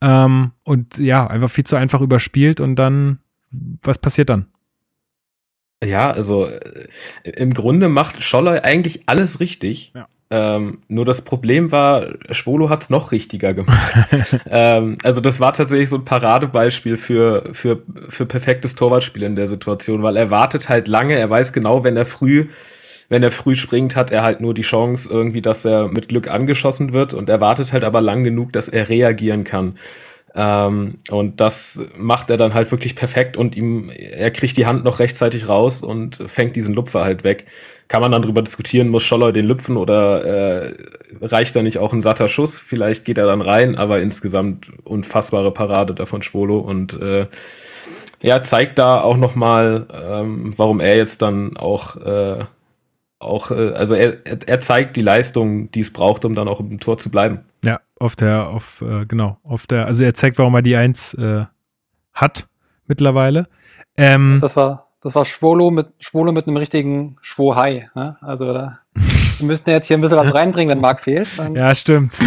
Ähm, 0.00 0.52
und 0.62 0.98
ja, 0.98 1.26
einfach 1.26 1.50
viel 1.50 1.64
zu 1.64 1.74
einfach 1.76 2.00
überspielt 2.00 2.60
und 2.60 2.76
dann, 2.76 3.18
was 3.50 3.98
passiert 3.98 4.30
dann? 4.30 4.46
Ja, 5.84 6.10
also 6.10 6.46
äh, 6.46 6.86
im 7.36 7.54
Grunde 7.54 7.88
macht 7.88 8.22
Scholler 8.22 8.64
eigentlich 8.64 9.02
alles 9.06 9.40
richtig. 9.40 9.92
Ja. 9.94 10.08
Ähm, 10.30 10.78
nur 10.88 11.04
das 11.04 11.22
Problem 11.22 11.70
war, 11.70 12.14
Schwolo 12.30 12.70
hat's 12.70 12.90
noch 12.90 13.12
richtiger 13.12 13.54
gemacht. 13.54 13.94
ähm, 14.50 14.96
also 15.04 15.20
das 15.20 15.38
war 15.38 15.52
tatsächlich 15.52 15.90
so 15.90 15.96
ein 15.96 16.04
Paradebeispiel 16.04 16.96
für, 16.96 17.50
für, 17.52 17.82
für 18.08 18.26
perfektes 18.26 18.74
Torwartspiel 18.74 19.22
in 19.22 19.36
der 19.36 19.46
Situation, 19.46 20.02
weil 20.02 20.16
er 20.16 20.30
wartet 20.30 20.68
halt 20.68 20.88
lange, 20.88 21.14
er 21.14 21.30
weiß 21.30 21.52
genau, 21.52 21.84
wenn 21.84 21.96
er 21.96 22.06
früh, 22.06 22.48
wenn 23.08 23.22
er 23.22 23.30
früh 23.30 23.54
springt, 23.54 23.96
hat 23.96 24.10
er 24.10 24.22
halt 24.22 24.40
nur 24.40 24.54
die 24.54 24.62
Chance 24.62 25.08
irgendwie, 25.12 25.42
dass 25.42 25.64
er 25.64 25.88
mit 25.88 26.08
Glück 26.08 26.26
angeschossen 26.28 26.92
wird 26.92 27.14
und 27.14 27.28
er 27.28 27.40
wartet 27.40 27.72
halt 27.72 27.84
aber 27.84 28.00
lang 28.00 28.24
genug, 28.24 28.52
dass 28.52 28.68
er 28.68 28.88
reagieren 28.88 29.44
kann. 29.44 29.76
Ähm, 30.36 30.94
und 31.10 31.40
das 31.40 31.82
macht 31.96 32.28
er 32.28 32.36
dann 32.36 32.54
halt 32.54 32.70
wirklich 32.72 32.96
perfekt 32.96 33.36
und 33.36 33.56
ihm, 33.56 33.88
er 33.90 34.32
kriegt 34.32 34.56
die 34.56 34.66
Hand 34.66 34.84
noch 34.84 34.98
rechtzeitig 34.98 35.48
raus 35.48 35.82
und 35.82 36.16
fängt 36.26 36.56
diesen 36.56 36.74
Lupfer 36.74 37.04
halt 37.04 37.22
weg. 37.22 37.46
Kann 37.86 38.00
man 38.00 38.10
dann 38.10 38.22
drüber 38.22 38.42
diskutieren, 38.42 38.88
muss 38.88 39.04
Scholler 39.04 39.30
den 39.32 39.46
lüpfen 39.46 39.76
oder 39.76 40.24
äh, 40.24 40.74
reicht 41.20 41.54
da 41.54 41.62
nicht 41.62 41.78
auch 41.78 41.92
ein 41.92 42.00
satter 42.00 42.26
Schuss? 42.26 42.58
Vielleicht 42.58 43.04
geht 43.04 43.18
er 43.18 43.26
dann 43.26 43.42
rein, 43.42 43.76
aber 43.76 44.00
insgesamt 44.00 44.66
unfassbare 44.82 45.52
Parade 45.52 45.94
davon 45.94 46.22
Schwolo 46.22 46.58
und 46.58 46.94
äh, 47.00 47.26
ja, 48.20 48.40
zeigt 48.40 48.78
da 48.78 49.02
auch 49.02 49.18
nochmal, 49.18 49.86
ähm, 49.92 50.52
warum 50.56 50.80
er 50.80 50.96
jetzt 50.96 51.22
dann 51.22 51.56
auch, 51.56 51.96
äh, 51.96 52.44
auch 53.18 53.50
äh, 53.50 53.72
also 53.74 53.94
er, 53.94 54.16
er 54.24 54.60
zeigt 54.60 54.96
die 54.96 55.02
Leistung, 55.02 55.70
die 55.70 55.80
es 55.80 55.92
braucht, 55.92 56.24
um 56.24 56.34
dann 56.34 56.48
auch 56.48 56.58
im 56.58 56.80
Tor 56.80 56.96
zu 56.96 57.10
bleiben. 57.10 57.40
Ja, 57.64 57.80
auf 57.98 58.16
der, 58.16 58.48
auf, 58.48 58.82
äh, 58.82 59.06
genau, 59.06 59.38
auf 59.42 59.66
der, 59.66 59.86
also 59.86 60.04
er 60.04 60.14
zeigt, 60.14 60.38
warum 60.38 60.54
er 60.54 60.62
die 60.62 60.76
Eins 60.76 61.14
äh, 61.14 61.44
hat 62.12 62.46
mittlerweile. 62.86 63.48
Ähm, 63.96 64.38
Das 64.40 64.56
war, 64.56 64.88
das 65.00 65.14
war 65.14 65.24
Schwolo 65.24 65.70
mit, 65.70 65.88
Schwolo 65.98 66.32
mit 66.32 66.46
einem 66.46 66.56
richtigen 66.56 67.16
Schwohai. 67.22 67.88
Ne? 67.94 68.16
Also 68.20 68.52
da, 68.52 68.80
wir 69.38 69.46
müssten 69.46 69.70
jetzt 69.70 69.86
hier 69.86 69.96
ein 69.96 70.00
bisschen 70.00 70.18
was 70.18 70.34
reinbringen, 70.34 70.72
wenn 70.74 70.80
Marc 70.80 71.00
fehlt. 71.00 71.28
Dann, 71.38 71.54
Ja, 71.54 71.74
stimmt. 71.74 72.12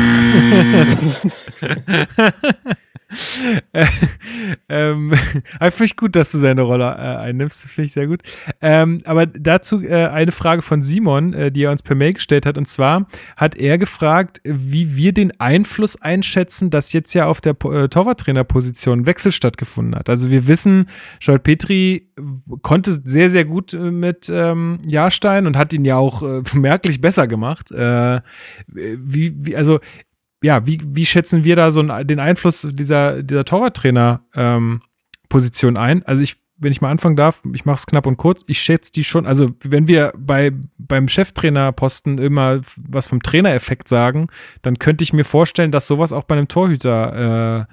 Äh, 3.72 3.86
ähm, 4.70 5.14
aber 5.60 5.72
finde 5.72 5.86
ich 5.86 5.96
gut, 5.96 6.16
dass 6.16 6.32
du 6.32 6.38
seine 6.38 6.62
Rolle 6.62 6.86
äh, 6.86 7.18
einnimmst. 7.18 7.64
Finde 7.64 7.88
ich 7.88 7.94
sehr 7.94 8.08
gut. 8.08 8.22
Ähm, 8.62 9.02
aber 9.06 9.26
dazu 9.26 9.82
äh, 9.82 10.08
eine 10.08 10.32
Frage 10.32 10.62
von 10.62 10.82
Simon, 10.82 11.34
äh, 11.34 11.52
die 11.52 11.64
er 11.64 11.72
uns 11.72 11.84
per 11.84 11.96
Mail 11.96 12.14
gestellt 12.14 12.46
hat. 12.46 12.58
Und 12.58 12.68
zwar 12.68 13.08
hat 13.36 13.56
er 13.56 13.78
gefragt, 13.78 14.42
wie 14.44 14.96
wir 14.96 15.14
den 15.14 15.40
Einfluss 15.40 16.02
einschätzen, 16.02 16.70
dass 16.70 16.94
jetzt 16.94 17.14
ja 17.14 17.28
auf 17.28 17.42
der 17.42 17.56
äh, 17.66 17.88
Torwarttrainerposition 17.88 19.06
Wechsel 19.06 19.32
stattgefunden 19.32 19.96
hat. 19.96 20.10
Also 20.10 20.30
wir 20.32 20.48
wissen, 20.48 20.88
Joel 21.22 21.40
Petri 21.40 22.08
konnte 22.62 22.92
sehr, 22.92 23.30
sehr 23.30 23.46
gut 23.46 23.74
äh, 23.74 23.92
mit 23.92 24.30
ähm, 24.30 24.80
Jahrstein 24.86 25.46
und 25.48 25.58
hat 25.58 25.74
ihn 25.74 25.86
ja 25.86 25.98
auch 25.98 26.24
äh, 26.24 26.42
merklich 26.54 27.02
besser 27.02 27.28
gemacht. 27.28 27.72
Äh, 27.72 28.22
wie, 28.68 29.34
wie, 29.38 29.56
also 29.56 29.80
ja, 30.42 30.66
wie, 30.68 30.80
wie 30.84 31.06
schätzen 31.06 31.44
wir 31.44 31.56
da 31.56 31.70
so 31.72 31.82
den 31.82 32.20
Einfluss 32.20 32.68
dieser, 32.70 33.24
dieser 33.24 33.46
Torwarttrainer-Position 33.46 35.78
ein? 35.78 36.06
Also 36.06 36.22
ich, 36.24 36.36
wenn 36.58 36.72
ich 36.72 36.82
mal 36.82 36.92
anfangen 36.92 37.16
darf, 37.16 37.42
ich 37.54 37.66
mache 37.66 37.78
es 37.78 37.88
knapp 37.88 38.06
und 38.06 38.18
kurz, 38.18 38.44
ich 38.48 38.60
schätze 38.60 38.92
die 38.92 39.04
schon, 39.04 39.26
also 39.26 39.50
wenn 39.64 39.88
wir 39.88 40.14
bei, 40.18 40.52
beim 40.78 41.08
Cheftrainerposten 41.08 42.20
immer 42.20 42.62
was 42.76 43.08
vom 43.08 43.22
Trainereffekt 43.22 43.88
sagen, 43.88 44.28
dann 44.62 44.80
könnte 44.80 45.04
ich 45.04 45.14
mir 45.14 45.26
vorstellen, 45.26 45.72
dass 45.72 45.88
sowas 45.88 46.14
auch 46.14 46.24
bei 46.24 46.36
einem 46.36 46.48
Torhüter 46.48 47.62
äh, 47.62 47.66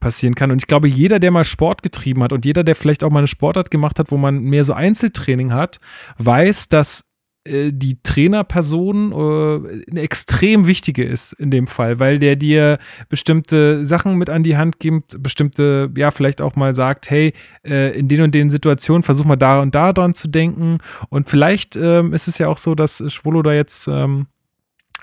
passieren 0.00 0.34
kann. 0.34 0.50
Und 0.50 0.58
ich 0.58 0.66
glaube, 0.66 0.88
jeder, 0.88 1.18
der 1.18 1.30
mal 1.30 1.44
Sport 1.44 1.82
getrieben 1.82 2.22
hat 2.22 2.32
und 2.32 2.44
jeder, 2.44 2.64
der 2.64 2.74
vielleicht 2.74 3.04
auch 3.04 3.10
mal 3.10 3.20
eine 3.20 3.28
Sportart 3.28 3.70
gemacht 3.70 3.98
hat, 3.98 4.10
wo 4.10 4.16
man 4.16 4.40
mehr 4.40 4.64
so 4.64 4.72
Einzeltraining 4.72 5.52
hat, 5.52 5.80
weiß, 6.18 6.68
dass 6.68 7.07
äh, 7.48 7.72
die 7.72 8.02
Trainerperson 8.02 9.12
äh, 9.12 9.90
eine 9.90 10.00
extrem 10.00 10.66
wichtige 10.66 11.04
ist 11.04 11.32
in 11.34 11.50
dem 11.50 11.66
Fall, 11.66 11.98
weil 11.98 12.18
der 12.18 12.36
dir 12.36 12.78
bestimmte 13.08 13.84
Sachen 13.84 14.16
mit 14.16 14.30
an 14.30 14.42
die 14.42 14.56
Hand 14.56 14.78
gibt, 14.78 15.22
bestimmte, 15.22 15.90
ja, 15.96 16.10
vielleicht 16.10 16.40
auch 16.40 16.56
mal 16.56 16.74
sagt, 16.74 17.10
hey, 17.10 17.32
äh, 17.64 17.98
in 17.98 18.08
den 18.08 18.20
und 18.22 18.34
den 18.34 18.50
Situationen 18.50 19.02
versuch 19.02 19.24
mal 19.24 19.36
da 19.36 19.60
und 19.60 19.74
da 19.74 19.92
dran 19.92 20.14
zu 20.14 20.28
denken. 20.28 20.78
Und 21.08 21.28
vielleicht 21.28 21.76
ähm, 21.76 22.12
ist 22.12 22.28
es 22.28 22.38
ja 22.38 22.48
auch 22.48 22.58
so, 22.58 22.74
dass 22.74 23.02
Schwolo 23.12 23.42
da 23.42 23.52
jetzt 23.52 23.88
ähm, 23.88 24.26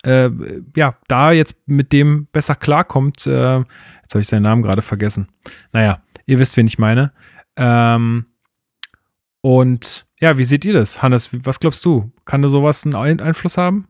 äh, 0.06 0.30
ja, 0.76 0.96
da 1.08 1.32
jetzt 1.32 1.58
mit 1.66 1.92
dem 1.92 2.28
besser 2.32 2.56
klarkommt. 2.56 3.26
Äh, 3.28 3.58
jetzt 3.60 4.14
habe 4.14 4.22
ich 4.22 4.28
seinen 4.28 4.44
Namen 4.44 4.62
gerade 4.62 4.82
vergessen. 4.82 5.28
Naja, 5.74 6.02
ihr 6.26 6.40
wisst, 6.40 6.58
wen 6.58 6.68
ich 6.68 6.78
meine. 6.78 7.12
Ähm, 7.58 8.26
und 9.46 10.08
ja, 10.20 10.40
wie 10.40 10.44
seht 10.44 10.66
ihr 10.66 10.74
das? 10.74 11.04
Hannes, 11.04 11.30
was 11.32 11.60
glaubst 11.60 11.86
du? 11.86 12.10
Kann 12.26 12.42
da 12.42 12.48
sowas 12.48 12.84
einen 12.84 12.96
Ein 12.96 13.20
Einfluss 13.20 13.58
haben? 13.58 13.88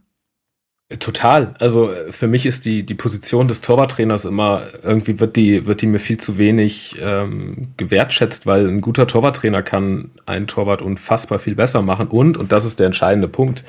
Total. 1.00 1.56
Also 1.60 1.90
äh, 1.90 2.12
für 2.12 2.28
mich 2.28 2.46
ist 2.46 2.66
die, 2.66 2.86
die 2.86 2.94
Position 2.94 3.48
des 3.48 3.62
Torwarttrainers 3.62 4.26
immer, 4.26 4.64
irgendwie 4.84 5.22
wird 5.22 5.38
die, 5.38 5.66
wird 5.66 5.82
die 5.82 5.86
mir 5.86 6.00
viel 6.00 6.18
zu 6.18 6.38
wenig 6.38 6.98
ähm, 7.00 7.70
gewertschätzt, 7.78 8.46
weil 8.46 8.68
ein 8.68 8.82
guter 8.82 9.08
Torwarttrainer 9.08 9.64
kann 9.64 10.12
einen 10.26 10.48
Torwart 10.48 10.82
unfassbar 10.82 11.40
viel 11.40 11.56
besser 11.56 11.82
machen. 11.82 12.08
Und, 12.08 12.36
und 12.36 12.52
das 12.52 12.66
ist 12.66 12.82
der 12.82 12.88
entscheidende 12.88 13.30
Punkt, 13.30 13.64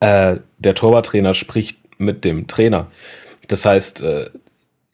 äh, 0.00 0.36
der 0.56 0.74
Torwarttrainer 0.74 1.34
spricht 1.34 2.00
mit 2.00 2.24
dem 2.24 2.46
Trainer. 2.46 2.86
Das 3.48 3.66
heißt, 3.66 4.00
äh, 4.00 4.30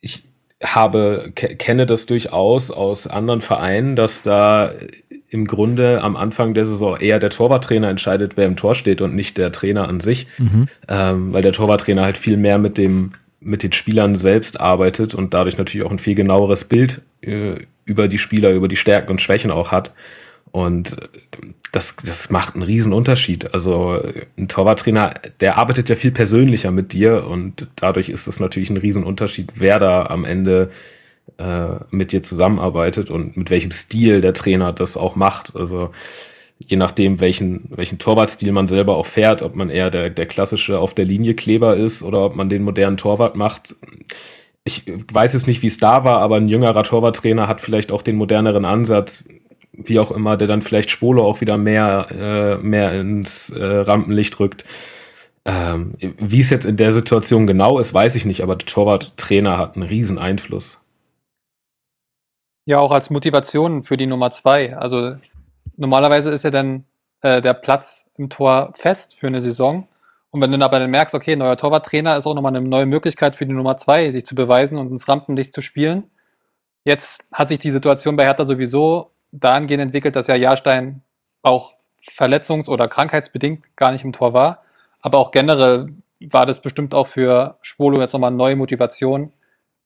ich 0.00 0.24
habe, 0.60 1.30
ke 1.36 1.54
kenne 1.54 1.86
das 1.86 2.06
durchaus 2.06 2.72
aus 2.72 3.06
anderen 3.06 3.40
Vereinen, 3.40 3.94
dass 3.94 4.22
da 4.22 4.72
im 5.28 5.46
Grunde 5.46 6.02
am 6.02 6.16
Anfang 6.16 6.54
der 6.54 6.64
Saison 6.64 6.96
eher 6.96 7.18
der 7.18 7.30
Torwarttrainer 7.30 7.88
entscheidet, 7.88 8.36
wer 8.36 8.46
im 8.46 8.56
Tor 8.56 8.74
steht 8.74 9.00
und 9.00 9.14
nicht 9.14 9.38
der 9.38 9.52
Trainer 9.52 9.88
an 9.88 10.00
sich, 10.00 10.28
ähm, 10.88 11.32
weil 11.32 11.42
der 11.42 11.52
Torwarttrainer 11.52 12.04
halt 12.04 12.18
viel 12.18 12.36
mehr 12.36 12.58
mit 12.58 12.78
dem 12.78 13.12
mit 13.38 13.62
den 13.62 13.72
Spielern 13.72 14.14
selbst 14.14 14.60
arbeitet 14.60 15.14
und 15.14 15.32
dadurch 15.34 15.56
natürlich 15.56 15.86
auch 15.86 15.90
ein 15.90 16.00
viel 16.00 16.14
genaueres 16.14 16.64
Bild 16.64 17.02
äh, 17.20 17.54
über 17.84 18.08
die 18.08 18.18
Spieler, 18.18 18.50
über 18.50 18.66
die 18.66 18.76
Stärken 18.76 19.12
und 19.12 19.22
Schwächen 19.22 19.50
auch 19.50 19.70
hat. 19.70 19.92
Und 20.50 20.92
äh, 20.92 21.08
das, 21.70 21.96
das 21.96 22.30
macht 22.30 22.54
einen 22.54 22.62
riesen 22.62 22.92
Unterschied. 22.92 23.52
Also 23.54 24.00
äh, 24.00 24.26
ein 24.36 24.48
Torwarttrainer, 24.48 25.14
der 25.40 25.58
arbeitet 25.58 25.88
ja 25.88 25.96
viel 25.96 26.10
persönlicher 26.10 26.72
mit 26.72 26.92
dir 26.92 27.26
und 27.26 27.68
dadurch 27.76 28.08
ist 28.08 28.26
es 28.26 28.40
natürlich 28.40 28.70
ein 28.70 28.78
riesen 28.78 29.04
Unterschied, 29.04 29.52
wer 29.56 29.78
da 29.78 30.06
am 30.06 30.24
Ende 30.24 30.70
äh, 30.70 30.95
mit 31.90 32.12
dir 32.12 32.22
zusammenarbeitet 32.22 33.10
und 33.10 33.36
mit 33.36 33.50
welchem 33.50 33.70
Stil 33.70 34.22
der 34.22 34.32
Trainer 34.32 34.72
das 34.72 34.96
auch 34.96 35.16
macht. 35.16 35.54
Also 35.54 35.90
je 36.58 36.76
nachdem, 36.76 37.20
welchen, 37.20 37.64
welchen 37.68 37.98
Torwartstil 37.98 38.52
man 38.52 38.66
selber 38.66 38.96
auch 38.96 39.06
fährt, 39.06 39.42
ob 39.42 39.54
man 39.54 39.70
eher 39.70 39.90
der, 39.90 40.10
der 40.10 40.26
klassische 40.26 40.78
auf 40.78 40.94
der 40.94 41.04
Linie 41.04 41.34
Kleber 41.34 41.76
ist 41.76 42.02
oder 42.02 42.24
ob 42.24 42.36
man 42.36 42.48
den 42.48 42.62
modernen 42.62 42.96
Torwart 42.96 43.36
macht. 43.36 43.76
Ich 44.64 44.84
weiß 44.86 45.34
jetzt 45.34 45.46
nicht, 45.46 45.62
wie 45.62 45.68
es 45.68 45.78
da 45.78 46.04
war, 46.04 46.20
aber 46.20 46.36
ein 46.36 46.48
jüngerer 46.48 46.82
Torwarttrainer 46.82 47.46
hat 47.46 47.60
vielleicht 47.60 47.92
auch 47.92 48.02
den 48.02 48.16
moderneren 48.16 48.64
Ansatz, 48.64 49.24
wie 49.72 49.98
auch 49.98 50.10
immer, 50.10 50.36
der 50.36 50.48
dann 50.48 50.62
vielleicht 50.62 50.90
Schwolo 50.90 51.24
auch 51.24 51.40
wieder 51.40 51.58
mehr, 51.58 52.06
äh, 52.10 52.56
mehr 52.64 52.98
ins 52.98 53.50
äh, 53.50 53.64
Rampenlicht 53.64 54.40
rückt. 54.40 54.64
Ähm, 55.44 55.92
wie 56.00 56.40
es 56.40 56.50
jetzt 56.50 56.64
in 56.64 56.76
der 56.76 56.92
Situation 56.92 57.46
genau 57.46 57.78
ist, 57.78 57.94
weiß 57.94 58.16
ich 58.16 58.24
nicht, 58.24 58.40
aber 58.42 58.56
der 58.56 58.66
Torwarttrainer 58.66 59.58
hat 59.58 59.76
einen 59.76 59.84
riesen 59.84 60.18
Einfluss. 60.18 60.80
Ja, 62.68 62.80
auch 62.80 62.90
als 62.90 63.10
Motivation 63.10 63.84
für 63.84 63.96
die 63.96 64.06
Nummer 64.06 64.32
zwei. 64.32 64.76
Also 64.76 65.14
normalerweise 65.76 66.32
ist 66.32 66.42
ja 66.42 66.50
dann 66.50 66.84
äh, 67.20 67.40
der 67.40 67.54
Platz 67.54 68.10
im 68.16 68.28
Tor 68.28 68.72
fest 68.74 69.14
für 69.14 69.28
eine 69.28 69.40
Saison. 69.40 69.86
Und 70.30 70.40
wenn 70.42 70.50
du 70.50 70.64
aber 70.64 70.80
dann 70.80 70.90
merkst, 70.90 71.14
okay, 71.14 71.36
neuer 71.36 71.56
Torwarttrainer 71.56 72.16
ist 72.16 72.26
auch 72.26 72.34
nochmal 72.34 72.56
eine 72.56 72.66
neue 72.66 72.86
Möglichkeit 72.86 73.36
für 73.36 73.46
die 73.46 73.52
Nummer 73.52 73.76
zwei, 73.76 74.10
sich 74.10 74.26
zu 74.26 74.34
beweisen 74.34 74.78
und 74.78 74.90
ins 74.90 75.06
Rampenlicht 75.08 75.54
zu 75.54 75.60
spielen. 75.60 76.10
Jetzt 76.84 77.24
hat 77.32 77.50
sich 77.50 77.60
die 77.60 77.70
Situation 77.70 78.16
bei 78.16 78.24
Hertha 78.24 78.44
sowieso 78.44 79.12
dahingehend 79.30 79.82
entwickelt, 79.82 80.16
dass 80.16 80.26
ja 80.26 80.34
Jahrstein 80.34 81.02
auch 81.42 81.74
verletzungs- 82.18 82.68
oder 82.68 82.88
krankheitsbedingt 82.88 83.76
gar 83.76 83.92
nicht 83.92 84.04
im 84.04 84.12
Tor 84.12 84.32
war. 84.34 84.64
Aber 85.00 85.18
auch 85.18 85.30
generell 85.30 85.94
war 86.20 86.46
das 86.46 86.60
bestimmt 86.60 86.94
auch 86.94 87.06
für 87.06 87.58
Schwolo 87.62 88.00
jetzt 88.00 88.12
nochmal 88.12 88.28
eine 88.28 88.36
neue 88.36 88.56
Motivation, 88.56 89.32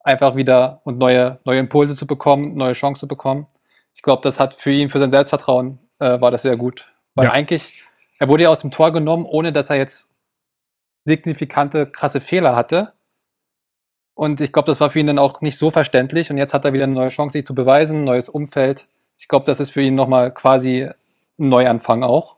einfach 0.01 0.37
wieder 0.37 0.81
und 0.85 0.99
neue, 0.99 1.39
neue 1.45 1.59
Impulse 1.59 1.97
zu 1.97 2.07
bekommen, 2.07 2.55
neue 2.55 2.73
Chancen 2.73 3.01
zu 3.01 3.09
bekommen. 3.09 3.47
Ich 3.95 4.03
glaube, 4.03 4.23
das 4.23 4.41
hat 4.41 4.55
für 4.55 4.71
ihn, 4.71 4.89
für 4.91 4.99
sein 4.99 5.11
Selbstvertrauen, 5.11 5.79
äh, 5.99 6.21
war 6.21 6.31
das 6.31 6.43
sehr 6.43 6.57
gut. 6.57 6.93
Weil 7.15 7.27
Ja. 7.27 7.33
eigentlich, 7.33 7.85
er 8.19 8.29
wurde 8.29 8.45
ja 8.45 8.49
aus 8.51 8.59
dem 8.59 8.71
Tor 8.71 8.93
genommen, 8.93 9.27
ohne 9.27 9.53
dass 9.53 9.71
er 9.71 9.77
jetzt 9.77 10.09
signifikante, 11.05 11.87
krasse 11.87 12.21
Fehler 12.21 12.55
hatte. 12.57 12.93
Und 14.15 14.41
ich 14.41 14.53
glaube, 14.53 14.67
das 14.67 14.81
war 14.81 14.91
für 14.91 14.99
ihn 14.99 15.07
dann 15.07 15.19
auch 15.19 15.41
nicht 15.41 15.59
so 15.59 15.71
verständlich. 15.71 16.31
Und 16.31 16.37
jetzt 16.37 16.53
hat 16.55 16.65
er 16.65 16.73
wieder 16.73 16.85
eine 16.85 16.93
neue 16.95 17.09
Chance, 17.09 17.33
sich 17.33 17.47
zu 17.47 17.55
beweisen, 17.55 17.99
ein 17.99 18.05
neues 18.05 18.29
Umfeld. 18.29 18.87
Ich 19.17 19.29
glaube, 19.29 19.47
das 19.47 19.61
ist 19.61 19.71
für 19.71 19.83
ihn 19.83 19.95
nochmal 19.95 20.33
quasi 20.33 20.83
ein 21.39 21.49
Neuanfang 21.49 22.03
auch 22.03 22.37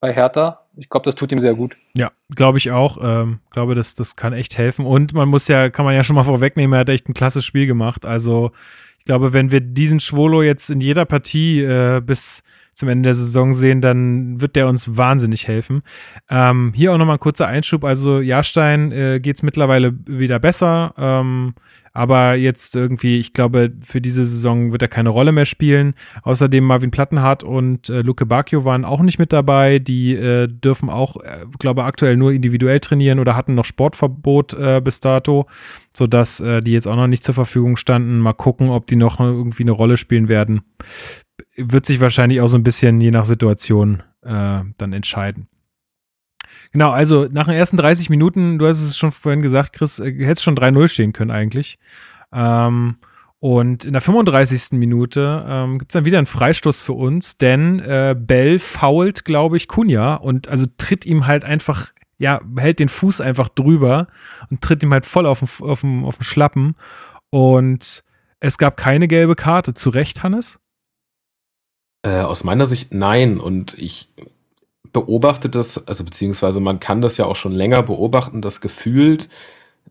bei 0.00 0.12
Hertha. 0.12 0.66
Ich 0.78 0.88
glaube, 0.88 1.04
das 1.04 1.16
tut 1.16 1.32
ihm 1.32 1.40
sehr 1.40 1.54
gut. 1.54 1.74
Ja, 1.94 2.12
glaube 2.34 2.58
ich 2.58 2.70
auch. 2.70 2.98
Ähm, 3.02 3.40
glaube, 3.50 3.74
das, 3.74 3.94
das 3.94 4.14
kann 4.14 4.32
echt 4.32 4.56
helfen. 4.56 4.86
Und 4.86 5.12
man 5.12 5.28
muss 5.28 5.48
ja, 5.48 5.70
kann 5.70 5.84
man 5.84 5.94
ja 5.94 6.04
schon 6.04 6.14
mal 6.14 6.22
vorwegnehmen, 6.22 6.72
er 6.72 6.80
hat 6.80 6.88
echt 6.88 7.08
ein 7.08 7.14
klasse 7.14 7.42
Spiel 7.42 7.66
gemacht. 7.66 8.06
Also 8.06 8.52
ich 8.98 9.04
glaube, 9.04 9.32
wenn 9.32 9.50
wir 9.50 9.60
diesen 9.60 9.98
Schwolo 9.98 10.42
jetzt 10.42 10.70
in 10.70 10.80
jeder 10.80 11.04
Partie 11.04 11.60
äh, 11.62 12.00
bis 12.00 12.42
zum 12.78 12.88
Ende 12.88 13.08
der 13.08 13.14
Saison 13.14 13.52
sehen, 13.52 13.80
dann 13.80 14.40
wird 14.40 14.54
der 14.54 14.68
uns 14.68 14.96
wahnsinnig 14.96 15.48
helfen. 15.48 15.82
Ähm, 16.30 16.72
hier 16.76 16.92
auch 16.92 16.96
nochmal 16.96 17.16
ein 17.16 17.20
kurzer 17.20 17.48
Einschub. 17.48 17.82
Also 17.82 18.20
Jahrstein 18.20 18.92
äh, 18.92 19.18
geht 19.20 19.34
es 19.34 19.42
mittlerweile 19.42 19.98
wieder 20.06 20.38
besser. 20.38 20.94
Ähm, 20.96 21.54
aber 21.92 22.36
jetzt 22.36 22.76
irgendwie, 22.76 23.18
ich 23.18 23.32
glaube, 23.32 23.72
für 23.80 24.00
diese 24.00 24.22
Saison 24.22 24.70
wird 24.70 24.82
er 24.82 24.88
keine 24.88 25.08
Rolle 25.08 25.32
mehr 25.32 25.44
spielen. 25.44 25.94
Außerdem 26.22 26.62
Marvin 26.62 26.92
Plattenhardt 26.92 27.42
und 27.42 27.88
äh, 27.88 28.02
Luke 28.02 28.24
Bacchio 28.26 28.64
waren 28.64 28.84
auch 28.84 29.00
nicht 29.00 29.18
mit 29.18 29.32
dabei. 29.32 29.80
Die 29.80 30.14
äh, 30.14 30.46
dürfen 30.46 30.88
auch, 30.88 31.16
äh, 31.16 31.46
glaube 31.58 31.82
aktuell 31.82 32.16
nur 32.16 32.30
individuell 32.30 32.78
trainieren 32.78 33.18
oder 33.18 33.34
hatten 33.34 33.56
noch 33.56 33.64
Sportverbot 33.64 34.54
äh, 34.54 34.80
bis 34.80 35.00
dato, 35.00 35.48
sodass 35.92 36.38
äh, 36.38 36.60
die 36.60 36.74
jetzt 36.74 36.86
auch 36.86 36.94
noch 36.94 37.08
nicht 37.08 37.24
zur 37.24 37.34
Verfügung 37.34 37.76
standen. 37.76 38.20
Mal 38.20 38.34
gucken, 38.34 38.70
ob 38.70 38.86
die 38.86 38.94
noch 38.94 39.18
irgendwie 39.18 39.64
eine 39.64 39.72
Rolle 39.72 39.96
spielen 39.96 40.28
werden. 40.28 40.62
Wird 41.56 41.86
sich 41.86 42.00
wahrscheinlich 42.00 42.40
auch 42.40 42.48
so 42.48 42.56
ein 42.56 42.62
bisschen 42.62 43.00
je 43.00 43.10
nach 43.10 43.24
Situation 43.24 44.02
äh, 44.22 44.60
dann 44.76 44.92
entscheiden. 44.92 45.48
Genau, 46.72 46.90
also 46.90 47.26
nach 47.30 47.46
den 47.46 47.54
ersten 47.54 47.76
30 47.76 48.10
Minuten, 48.10 48.58
du 48.58 48.66
hast 48.66 48.82
es 48.82 48.98
schon 48.98 49.12
vorhin 49.12 49.42
gesagt, 49.42 49.72
Chris, 49.72 49.98
äh, 49.98 50.12
hättest 50.24 50.44
schon 50.44 50.56
3-0 50.56 50.88
stehen 50.88 51.12
können 51.12 51.30
eigentlich. 51.30 51.78
Ähm, 52.32 52.96
und 53.40 53.84
in 53.84 53.92
der 53.92 54.02
35. 54.02 54.72
Minute 54.72 55.44
ähm, 55.48 55.78
gibt 55.78 55.92
es 55.92 55.94
dann 55.94 56.04
wieder 56.04 56.18
einen 56.18 56.26
Freistoß 56.26 56.80
für 56.80 56.94
uns, 56.94 57.38
denn 57.38 57.78
äh, 57.80 58.16
Bell 58.18 58.58
fault, 58.58 59.24
glaube 59.24 59.56
ich, 59.56 59.68
Kunja 59.68 60.14
und 60.14 60.48
also 60.48 60.66
tritt 60.76 61.06
ihm 61.06 61.26
halt 61.26 61.44
einfach, 61.44 61.92
ja, 62.18 62.40
hält 62.56 62.80
den 62.80 62.88
Fuß 62.88 63.20
einfach 63.20 63.48
drüber 63.48 64.08
und 64.50 64.60
tritt 64.60 64.82
ihm 64.82 64.92
halt 64.92 65.06
voll 65.06 65.24
auf 65.24 65.38
den, 65.38 65.48
auf 65.68 65.82
den, 65.82 66.04
auf 66.04 66.16
den 66.16 66.24
Schlappen. 66.24 66.74
Und 67.30 68.02
es 68.40 68.58
gab 68.58 68.76
keine 68.76 69.06
gelbe 69.06 69.36
Karte. 69.36 69.72
Zu 69.72 69.90
Recht, 69.90 70.24
Hannes? 70.24 70.58
Äh, 72.02 72.20
aus 72.20 72.44
meiner 72.44 72.66
Sicht 72.66 72.94
nein. 72.94 73.40
Und 73.40 73.78
ich 73.78 74.08
beobachte 74.92 75.48
das, 75.48 75.86
also 75.86 76.04
beziehungsweise 76.04 76.60
man 76.60 76.80
kann 76.80 77.00
das 77.00 77.16
ja 77.16 77.26
auch 77.26 77.36
schon 77.36 77.52
länger 77.52 77.82
beobachten, 77.82 78.40
dass 78.40 78.60
gefühlt 78.60 79.28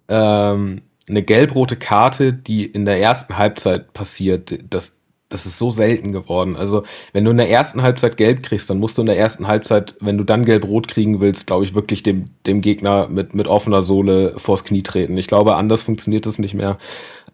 ähm, 0.08 0.82
eine 1.10 1.24
gelb-rote 1.24 1.78
Karte, 1.78 2.34
die 2.34 2.66
in 2.66 2.86
der 2.86 3.00
ersten 3.00 3.38
Halbzeit 3.38 3.94
passiert, 3.94 4.60
das, 4.70 4.98
das 5.30 5.46
ist 5.46 5.58
so 5.58 5.70
selten 5.70 6.12
geworden. 6.12 6.56
Also, 6.56 6.84
wenn 7.14 7.26
du 7.26 7.32
in 7.32 7.38
der 7.38 7.50
ersten 7.50 7.82
Halbzeit 7.82 8.18
gelb 8.18 8.44
kriegst, 8.44 8.70
dann 8.70 8.80
musst 8.80 8.98
du 8.98 9.02
in 9.02 9.08
der 9.08 9.18
ersten 9.18 9.48
Halbzeit, 9.48 9.96
wenn 10.00 10.18
du 10.18 10.24
dann 10.24 10.46
gelb-rot 10.46 10.88
kriegen 10.88 11.20
willst, 11.20 11.48
glaube 11.48 11.64
ich, 11.64 11.76
wirklich 11.76 12.04
dem, 12.04 12.30
dem 12.46 12.62
Gegner 12.62 13.08
mit, 13.10 13.36
mit 13.36 13.48
offener 13.48 13.82
Sohle 13.82 14.34
vors 14.38 14.64
Knie 14.64 14.84
treten. 14.84 15.18
Ich 15.18 15.28
glaube, 15.28 15.56
anders 15.56 15.84
funktioniert 15.84 16.26
das 16.26 16.40
nicht 16.40 16.54
mehr. 16.54 16.78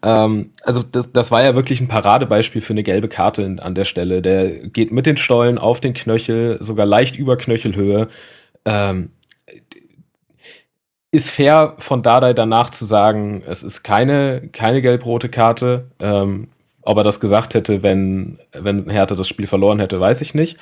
Ähm, 0.04 0.50
also, 0.62 0.82
das, 0.82 1.12
das 1.12 1.30
war 1.30 1.42
ja 1.42 1.54
wirklich 1.54 1.80
ein 1.80 1.88
Paradebeispiel 1.88 2.60
für 2.60 2.74
eine 2.74 2.82
gelbe 2.82 3.08
Karte 3.08 3.56
an 3.60 3.74
der 3.74 3.86
Stelle. 3.86 4.22
Der 4.22 4.50
geht 4.68 4.92
mit 4.92 5.06
den 5.06 5.16
Stollen 5.16 5.58
auf 5.58 5.80
den 5.80 5.94
Knöchel, 5.94 6.58
sogar 6.60 6.86
leicht 6.86 7.16
über 7.16 7.36
Knöchelhöhe. 7.36 8.08
Ähm, 8.66 9.10
ist 11.10 11.30
fair 11.30 11.74
von 11.78 12.02
Dardai 12.02 12.34
danach 12.34 12.70
zu 12.70 12.84
sagen, 12.84 13.42
es 13.46 13.62
ist 13.62 13.82
keine, 13.84 14.48
keine 14.52 14.82
gelb-rote 14.82 15.28
Karte. 15.28 15.86
Ähm, 16.00 16.48
ob 16.82 16.98
er 16.98 17.04
das 17.04 17.20
gesagt 17.20 17.54
hätte, 17.54 17.82
wenn, 17.82 18.38
wenn 18.52 18.90
Hertha 18.90 19.14
das 19.14 19.28
Spiel 19.28 19.46
verloren 19.46 19.80
hätte, 19.80 20.00
weiß 20.00 20.20
ich 20.20 20.34
nicht. 20.34 20.58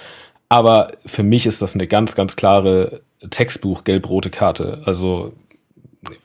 Aber 0.48 0.92
für 1.06 1.22
mich 1.22 1.46
ist 1.46 1.62
das 1.62 1.74
eine 1.74 1.86
ganz, 1.86 2.14
ganz 2.14 2.36
klare 2.36 3.00
Textbuch 3.30 3.84
gelb-rote 3.84 4.30
Karte. 4.30 4.82
Also 4.84 5.32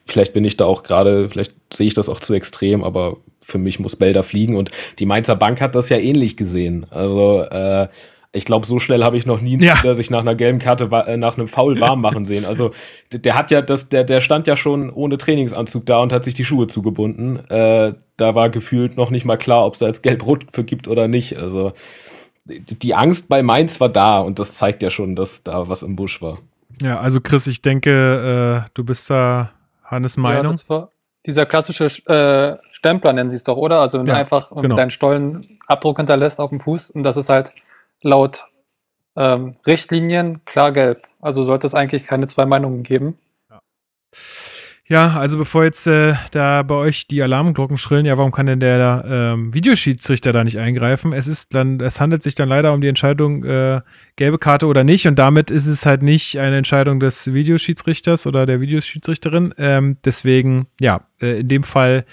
vielleicht 0.06 0.34
bin 0.34 0.46
ich 0.46 0.58
da 0.58 0.66
auch 0.66 0.84
gerade, 0.84 1.30
vielleicht 1.30 1.54
sehe 1.74 1.88
ich 1.88 1.94
das 1.94 2.10
auch 2.10 2.20
zu 2.20 2.34
extrem, 2.34 2.84
aber 2.84 3.18
für 3.42 3.58
mich 3.58 3.80
muss 3.80 3.96
Bell 3.96 4.14
da 4.14 4.24
fliegen. 4.24 4.56
Und 4.56 4.72
die 5.00 5.06
Mainzer 5.06 5.36
Bank 5.36 5.62
hat 5.62 5.76
das 5.76 5.90
ja 5.90 5.98
ähnlich 5.98 6.38
gesehen. 6.38 6.86
Also 6.90 7.42
äh, 7.42 7.88
ich 8.34 8.46
glaube, 8.46 8.66
so 8.66 8.80
schnell 8.80 9.04
habe 9.04 9.18
ich 9.18 9.26
noch 9.26 9.42
nie 9.42 9.54
einen 9.54 9.64
Ja. 9.64 9.76
Spieler 9.76 9.96
sich 9.96 10.10
nach 10.10 10.20
einer 10.20 10.36
gelben 10.36 10.60
Karte 10.60 10.90
äh, 11.08 11.18
nach 11.18 11.38
einem 11.38 11.48
Foul 11.48 11.80
warm 11.80 12.02
machen 12.02 12.26
sehen. 12.26 12.46
Also 12.46 12.72
der, 13.12 13.36
hat 13.36 13.52
ja 13.52 13.62
das, 13.62 13.90
der, 13.90 14.04
der 14.04 14.22
stand 14.22 14.48
ja 14.48 14.56
schon 14.56 14.90
ohne 14.90 15.18
Trainingsanzug 15.18 15.86
da 15.86 16.00
und 16.00 16.12
hat 16.14 16.24
sich 16.24 16.34
die 16.34 16.46
Schuhe 16.46 16.68
zugebunden. 16.68 17.38
Äh, 17.50 17.94
da 18.18 18.36
war 18.36 18.50
gefühlt 18.50 18.98
noch 18.98 19.12
nicht 19.12 19.26
mal 19.26 19.38
klar, 19.38 19.66
ob 19.66 19.74
es 19.74 19.80
da 19.80 19.88
jetzt 19.88 20.04
gelb-rot 20.04 20.46
für 20.52 20.64
gibt 20.64 20.88
oder 20.88 21.08
nicht. 21.08 21.38
Also 21.38 21.74
die 22.46 22.80
die 22.80 22.96
Angst 22.96 23.30
bei 23.30 23.44
Mainz 23.44 23.80
war 23.80 23.90
da 23.90 24.20
und 24.20 24.40
das 24.40 24.54
zeigt 24.54 24.82
ja 24.82 24.90
schon, 24.90 25.16
dass 25.16 25.44
da 25.44 25.68
was 25.68 25.84
im 25.84 25.96
Busch 25.96 26.22
war. 26.22 26.38
Ja, 26.82 27.00
also 27.00 27.22
Chris, 27.22 27.48
ich 27.48 27.62
denke, 27.62 28.66
äh, 28.66 28.70
du 28.74 28.84
bist 28.84 29.10
da 29.10 29.52
Hannes 29.88 30.16
Ja, 30.16 30.22
Meinung. 30.22 30.52
das 30.54 30.70
war 30.70 30.92
dieser 31.26 31.46
klassische 31.46 31.86
äh, 31.86 32.58
Stempler 32.72 33.12
nennen 33.12 33.30
sie 33.30 33.36
es 33.36 33.44
doch, 33.44 33.58
oder? 33.58 33.82
Also 33.82 34.00
wenn 34.00 34.06
Ja, 34.06 34.14
du 34.14 34.20
einfach 34.20 34.50
genau. 34.62 34.76
deinen 34.78 34.92
Stollen 34.92 35.60
Abdruck 35.68 35.98
hinterlässt 35.98 36.40
auf 36.40 36.52
dem 36.52 36.62
Fuß 36.62 36.92
und 36.92 37.04
das 37.04 37.18
ist 37.18 37.28
halt 37.28 37.52
laut 38.02 38.46
ähm, 39.18 39.58
Richtlinien 39.66 40.46
klar 40.46 40.72
gelb. 40.72 41.00
Also 41.20 41.44
sollte 41.44 41.68
es 41.68 41.74
eigentlich 41.74 42.04
keine 42.06 42.28
zwei 42.28 42.46
Meinungen 42.46 42.84
geben. 42.84 43.18
Ja, 43.50 43.62
also 45.14 45.38
bevor 45.38 45.66
jetzt 45.66 45.86
äh, 45.88 46.14
da 46.32 46.64
bei 46.64 46.76
euch 46.76 47.08
die 47.08 47.22
Alarmglocken 47.22 47.78
schrillen, 47.78 48.06
ja, 48.06 48.18
warum 48.18 48.32
kann 48.32 48.46
denn 48.46 48.62
der 48.62 49.04
ähm, 49.06 49.54
Videoschiedsrichter 49.54 50.32
da 50.32 50.46
nicht 50.46 50.60
eingreifen? 50.60 51.12
Es 51.12 51.28
ist 51.28 51.54
dann, 51.54 51.82
es 51.82 52.00
handelt 52.00 52.24
sich 52.24 52.36
dann 52.36 52.48
leider 52.48 52.74
um 52.74 52.80
die 52.80 52.88
Entscheidung 52.88 53.44
äh, 53.44 53.82
gelbe 54.16 54.38
Karte 54.38 54.66
oder 54.66 54.86
nicht 54.86 55.06
und 55.06 55.20
damit 55.20 55.52
ist 55.52 55.68
es 55.68 55.86
halt 55.86 56.04
nicht 56.04 56.40
eine 56.40 56.56
Entscheidung 56.56 57.02
des 57.02 57.34
Videoschiedsrichters 57.34 58.28
oder 58.28 58.46
der 58.46 58.62
Videoschiedsrichterin. 58.62 59.54
Ähm, 59.58 59.98
deswegen, 60.06 60.68
ja, 60.80 61.02
äh, 61.22 61.42
in 61.42 61.50
dem 61.50 61.64
Fall, 61.64 62.06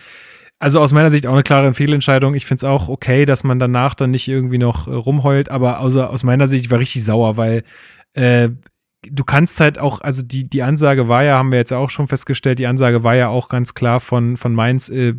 also 0.58 0.80
aus 0.80 0.92
meiner 0.92 1.10
Sicht 1.10 1.28
auch 1.28 1.32
eine 1.34 1.44
klare 1.44 1.72
Fehlentscheidung. 1.74 2.34
Ich 2.34 2.44
finde 2.44 2.58
es 2.58 2.64
auch 2.64 2.88
okay, 2.88 3.24
dass 3.24 3.44
man 3.44 3.60
danach 3.60 3.94
dann 3.94 4.10
nicht 4.10 4.26
irgendwie 4.26 4.58
noch 4.58 4.88
äh, 4.88 4.94
rumheult, 4.94 5.48
aber 5.48 5.78
außer, 5.78 6.10
aus 6.10 6.24
meiner 6.24 6.48
Sicht 6.48 6.64
ich 6.64 6.70
war 6.72 6.80
richtig 6.80 7.04
sauer, 7.04 7.37
weil 7.37 7.62
äh, 8.14 8.48
du 9.10 9.24
kannst 9.24 9.60
halt 9.60 9.78
auch, 9.78 10.00
also 10.00 10.22
die, 10.22 10.44
die 10.44 10.62
Ansage 10.62 11.08
war 11.08 11.24
ja, 11.24 11.38
haben 11.38 11.52
wir 11.52 11.58
jetzt 11.58 11.72
auch 11.72 11.90
schon 11.90 12.08
festgestellt, 12.08 12.58
die 12.58 12.66
Ansage 12.66 13.04
war 13.04 13.14
ja 13.14 13.28
auch 13.28 13.48
ganz 13.48 13.74
klar 13.74 14.00
von, 14.00 14.36
von 14.36 14.54
Mainz, 14.54 14.88
äh, 14.88 15.14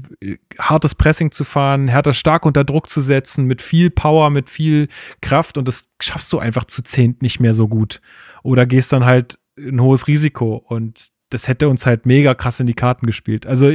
hartes 0.60 0.96
Pressing 0.96 1.32
zu 1.32 1.44
fahren, 1.44 1.88
härter 1.88 2.14
stark 2.14 2.46
unter 2.46 2.64
Druck 2.64 2.90
zu 2.90 3.02
setzen, 3.02 3.46
mit 3.46 3.62
viel 3.62 3.90
Power, 3.90 4.30
mit 4.30 4.50
viel 4.50 4.88
Kraft 5.22 5.58
und 5.58 5.68
das 5.68 5.90
schaffst 6.02 6.32
du 6.34 6.40
einfach 6.40 6.66
zu 6.66 6.84
zehnt 6.84 7.22
nicht 7.22 7.40
mehr 7.40 7.54
so 7.54 7.68
gut. 7.68 8.02
Oder 8.44 8.66
gehst 8.66 8.94
dann 8.94 9.06
halt 9.06 9.40
ein 9.58 9.82
hohes 9.82 10.08
Risiko 10.08 10.64
und 10.68 11.10
das 11.30 11.48
hätte 11.48 11.70
uns 11.70 11.86
halt 11.86 12.06
mega 12.06 12.34
krass 12.36 12.60
in 12.60 12.68
die 12.68 12.74
Karten 12.74 13.06
gespielt. 13.08 13.48
Also 13.48 13.72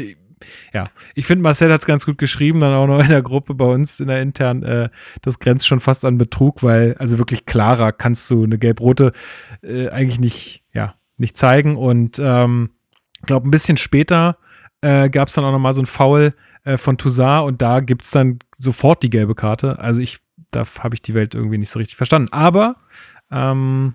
ja, 0.73 0.89
ich 1.15 1.27
finde, 1.27 1.43
Marcel 1.43 1.73
hat 1.73 1.81
es 1.81 1.87
ganz 1.87 2.07
gut 2.07 2.19
geschrieben, 2.19 2.61
dann 2.61 2.73
auch 2.73 2.87
noch 2.87 3.01
in 3.01 3.09
der 3.09 3.23
Gruppe 3.23 3.55
bei 3.55 3.67
uns 3.67 4.01
in 4.01 4.09
der 4.09 4.23
internen. 4.23 4.63
Äh, 4.63 4.89
das 5.23 5.39
grenzt 5.39 5.67
schon 5.67 5.81
fast 5.81 6.05
an 6.05 6.19
Betrug, 6.19 6.63
weil 6.63 6.95
also 6.99 7.19
wirklich 7.19 7.47
klarer 7.47 7.93
kannst 7.93 8.31
du 8.31 8.45
eine 8.45 8.59
gelb-rote 8.59 9.11
äh, 9.63 9.89
eigentlich 9.89 10.21
nicht, 10.21 10.65
ja, 10.73 10.95
nicht 11.17 11.37
zeigen. 11.37 11.77
Und 11.77 12.19
ähm, 12.19 12.71
ich 13.21 13.27
glaube, 13.27 13.49
ein 13.49 13.51
bisschen 13.51 13.77
später 13.77 14.39
äh, 14.81 15.09
gab 15.11 15.29
es 15.29 15.35
dann 15.35 15.45
auch 15.45 15.53
noch 15.53 15.59
mal 15.59 15.73
so 15.73 15.83
ein 15.83 15.87
Foul 15.87 16.35
äh, 16.65 16.77
von 16.77 16.99
Toussaint 16.99 17.47
und 17.47 17.63
da 17.63 17.81
gibt 17.81 18.05
es 18.05 18.11
dann 18.11 18.39
sofort 18.57 19.03
die 19.03 19.11
gelbe 19.11 19.35
Karte. 19.35 19.79
Also 19.79 20.01
ich, 20.01 20.19
da 20.51 20.65
habe 20.79 20.95
ich 20.95 21.03
die 21.03 21.15
Welt 21.15 21.35
irgendwie 21.35 21.59
nicht 21.59 21.71
so 21.71 21.79
richtig 21.79 21.97
verstanden. 21.97 22.33
Aber 22.33 22.77
ähm, 23.31 23.95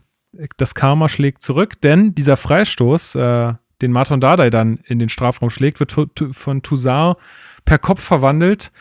das 0.58 0.76
Karma 0.76 1.10
schlägt 1.10 1.42
zurück, 1.42 1.80
denn 1.82 2.14
dieser 2.14 2.38
Freistoß, 2.38 3.16
äh, 3.16 3.54
den 3.82 3.92
Martin 3.92 4.20
Dardai 4.20 4.50
dann 4.50 4.80
in 4.86 5.00
den 5.00 5.10
Strafraum 5.10 5.50
schlägt, 5.50 5.80
wird 5.80 5.94
von 6.32 6.62
Toussaint 6.62 7.18
per 7.66 7.78
Kopf 7.78 8.02
verwandelt. 8.02 8.72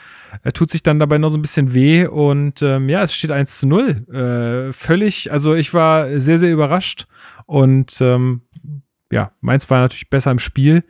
Er 0.42 0.52
tut 0.52 0.70
sich 0.70 0.82
dann 0.82 0.98
dabei 0.98 1.18
noch 1.18 1.28
so 1.28 1.38
ein 1.38 1.42
bisschen 1.42 1.74
weh 1.74 2.06
und 2.06 2.62
ähm, 2.62 2.88
ja, 2.88 3.02
es 3.02 3.14
steht 3.14 3.30
1 3.30 3.58
zu 3.58 3.68
0. 3.68 4.68
Äh, 4.68 4.72
völlig, 4.72 5.30
also 5.32 5.54
ich 5.54 5.72
war 5.74 6.20
sehr, 6.20 6.38
sehr 6.38 6.52
überrascht 6.52 7.06
und 7.46 8.00
ähm, 8.00 8.42
ja, 9.10 9.30
Mainz 9.40 9.68
war 9.70 9.80
natürlich 9.80 10.10
besser 10.10 10.30
im 10.30 10.38
Spiel. 10.38 10.84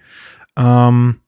Ähm, 0.57 1.21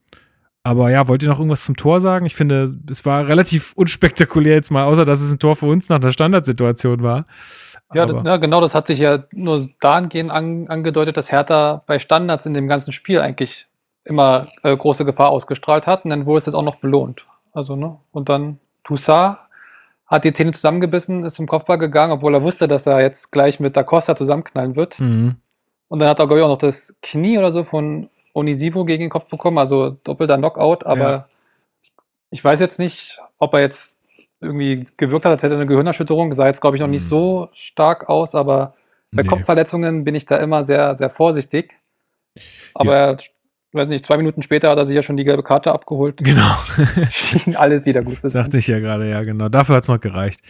aber 0.63 0.91
ja, 0.91 1.07
wollt 1.07 1.23
ihr 1.23 1.29
noch 1.29 1.39
irgendwas 1.39 1.63
zum 1.63 1.77
Tor 1.77 2.01
sagen? 2.01 2.27
Ich 2.27 2.35
finde, 2.35 2.77
es 2.91 3.05
war 3.05 3.29
relativ 3.29 3.73
unspektakulär 3.77 4.55
jetzt 4.55 4.71
mal, 4.71 4.85
außer 4.85 5.05
dass 5.05 5.21
es 5.21 5.33
ein 5.33 5.39
Tor 5.39 5.55
für 5.55 5.67
uns 5.67 5.89
nach 5.89 6.01
einer 6.01 6.11
Standardsituation 6.11 7.03
war. 7.03 7.27
Ja, 7.95 8.05
das, 8.05 8.25
ja, 8.25 8.37
genau, 8.37 8.61
das 8.61 8.75
hat 8.75 8.89
sich 8.89 8.99
ja 8.99 9.25
nur 9.31 9.69
dahingehend 9.81 10.33
an, 10.33 10.67
angedeutet, 10.67 11.17
dass 11.17 11.31
Hertha 11.31 11.85
bei 11.87 12.01
Standards 12.01 12.47
in 12.47 12.55
dem 12.55 12.67
ganzen 12.67 12.91
Spiel 12.91 13.21
eigentlich 13.21 13.69
immer 14.03 14.47
äh, 14.65 14.77
große 14.77 15.05
Gefahr 15.05 15.31
ausgestrahlt 15.31 15.87
hat 15.87 16.05
und 16.05 16.11
dann 16.11 16.27
wurde 16.27 16.39
es 16.39 16.47
jetzt 16.47 16.55
auch 16.55 16.63
noch 16.63 16.77
belohnt. 16.77 17.25
Also, 17.57 17.75
ne? 17.75 17.97
Und 18.13 18.29
dann 18.29 18.59
Toussaint 18.85 19.39
hat 20.07 20.25
die 20.25 20.33
Zähne 20.35 20.53
zusammengebissen, 20.53 21.25
ist 21.25 21.37
zum 21.37 21.47
Kopfball 21.47 21.79
gegangen, 21.79 22.13
obwohl 22.13 22.35
er 22.35 22.43
wusste, 22.43 22.69
dass 22.69 22.87
er 22.87 23.01
jetzt 23.01 23.33
gleich 23.33 23.59
mit 23.61 23.77
Da 23.77 23.83
Costa 23.83 24.15
zusammenknallen 24.15 24.77
wird. 24.77 25.01
Mhm. 25.01 25.37
Und 25.89 25.99
dann 26.01 26.09
hat 26.09 26.19
er, 26.19 26.27
glaube 26.27 26.41
ich, 26.41 26.45
auch 26.45 26.51
noch 26.51 26.59
das 26.59 26.95
Knie 27.01 27.39
oder 27.39 27.51
so 27.53 27.65
von 27.65 28.11
Onisivo 28.35 28.85
gegen 28.85 29.05
den 29.05 29.11
Kopf 29.11 29.25
bekommen, 29.31 29.57
also 29.57 29.97
doppelter 30.05 30.37
Knockout, 30.37 30.85
aber 30.85 31.11
Ja. 31.11 31.27
ich 32.31 32.45
weiß 32.45 32.61
jetzt 32.61 32.79
nicht, 32.79 33.19
ob 33.39 33.55
er 33.55 33.61
jetzt 33.61 33.99
irgendwie 34.43 34.87
gewirkt 34.99 35.25
hat, 35.25 35.33
als 35.33 35.43
hätte 35.43 35.55
er 35.55 35.61
eine 35.61 35.67
Gehirnerschütterung, 35.67 36.33
sah 36.35 36.47
jetzt, 36.47 36.61
glaube 36.61 36.77
ich, 36.77 36.81
noch 36.83 36.89
nicht 36.89 37.05
Mhm. 37.05 37.09
so 37.09 37.49
stark 37.55 38.11
aus, 38.11 38.35
aber 38.35 38.75
bei 39.13 39.23
Nee. 39.23 39.29
Kopfverletzungen 39.29 40.05
bin 40.05 40.15
ich 40.15 40.27
da 40.27 40.37
immer 40.37 40.63
sehr, 40.65 40.95
sehr 40.99 41.09
vorsichtig. 41.09 41.79
Aber 42.75 42.95
er, 42.97 43.15
ich 43.19 43.33
weiß 43.73 43.89
nicht, 43.89 44.05
zwei 44.07 44.17
Minuten 44.17 44.43
später 44.43 44.71
hat 44.71 44.79
er 44.79 44.87
sich 44.87 44.95
ja 44.97 45.03
schon 45.03 45.17
die 45.17 45.25
gelbe 45.25 45.43
Karte 45.43 45.73
abgeholt. 45.73 46.19
Genau. 46.19 46.55
Schien 47.11 47.57
alles 47.57 47.85
wieder 47.87 48.03
gut 48.03 48.21
zu 48.21 48.29
sein. 48.29 48.43
Sagte 48.45 48.59
ich 48.59 48.67
ja 48.67 48.79
gerade, 48.79 49.09
ja, 49.09 49.23
genau. 49.23 49.49
Dafür 49.49 49.77
hat 49.77 49.83
es 49.83 49.89
noch 49.89 50.01
gereicht. 50.01 50.41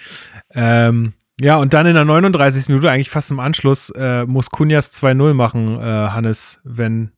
Ähm, 0.55 1.13
Ja, 1.41 1.57
und 1.57 1.75
dann 1.75 1.87
in 1.87 1.95
der 1.95 2.05
39. 2.05 2.69
Minute, 2.69 2.91
eigentlich 2.91 3.11
fast 3.11 3.31
im 3.31 3.41
Anschluss, 3.41 3.91
äh, 3.91 4.25
muss 4.25 4.51
Kunjas 4.51 4.93
2-0 4.95 5.35
machen, 5.35 5.79
äh, 5.79 5.83
Hannes, 5.83 6.61
wenn, 6.65 7.13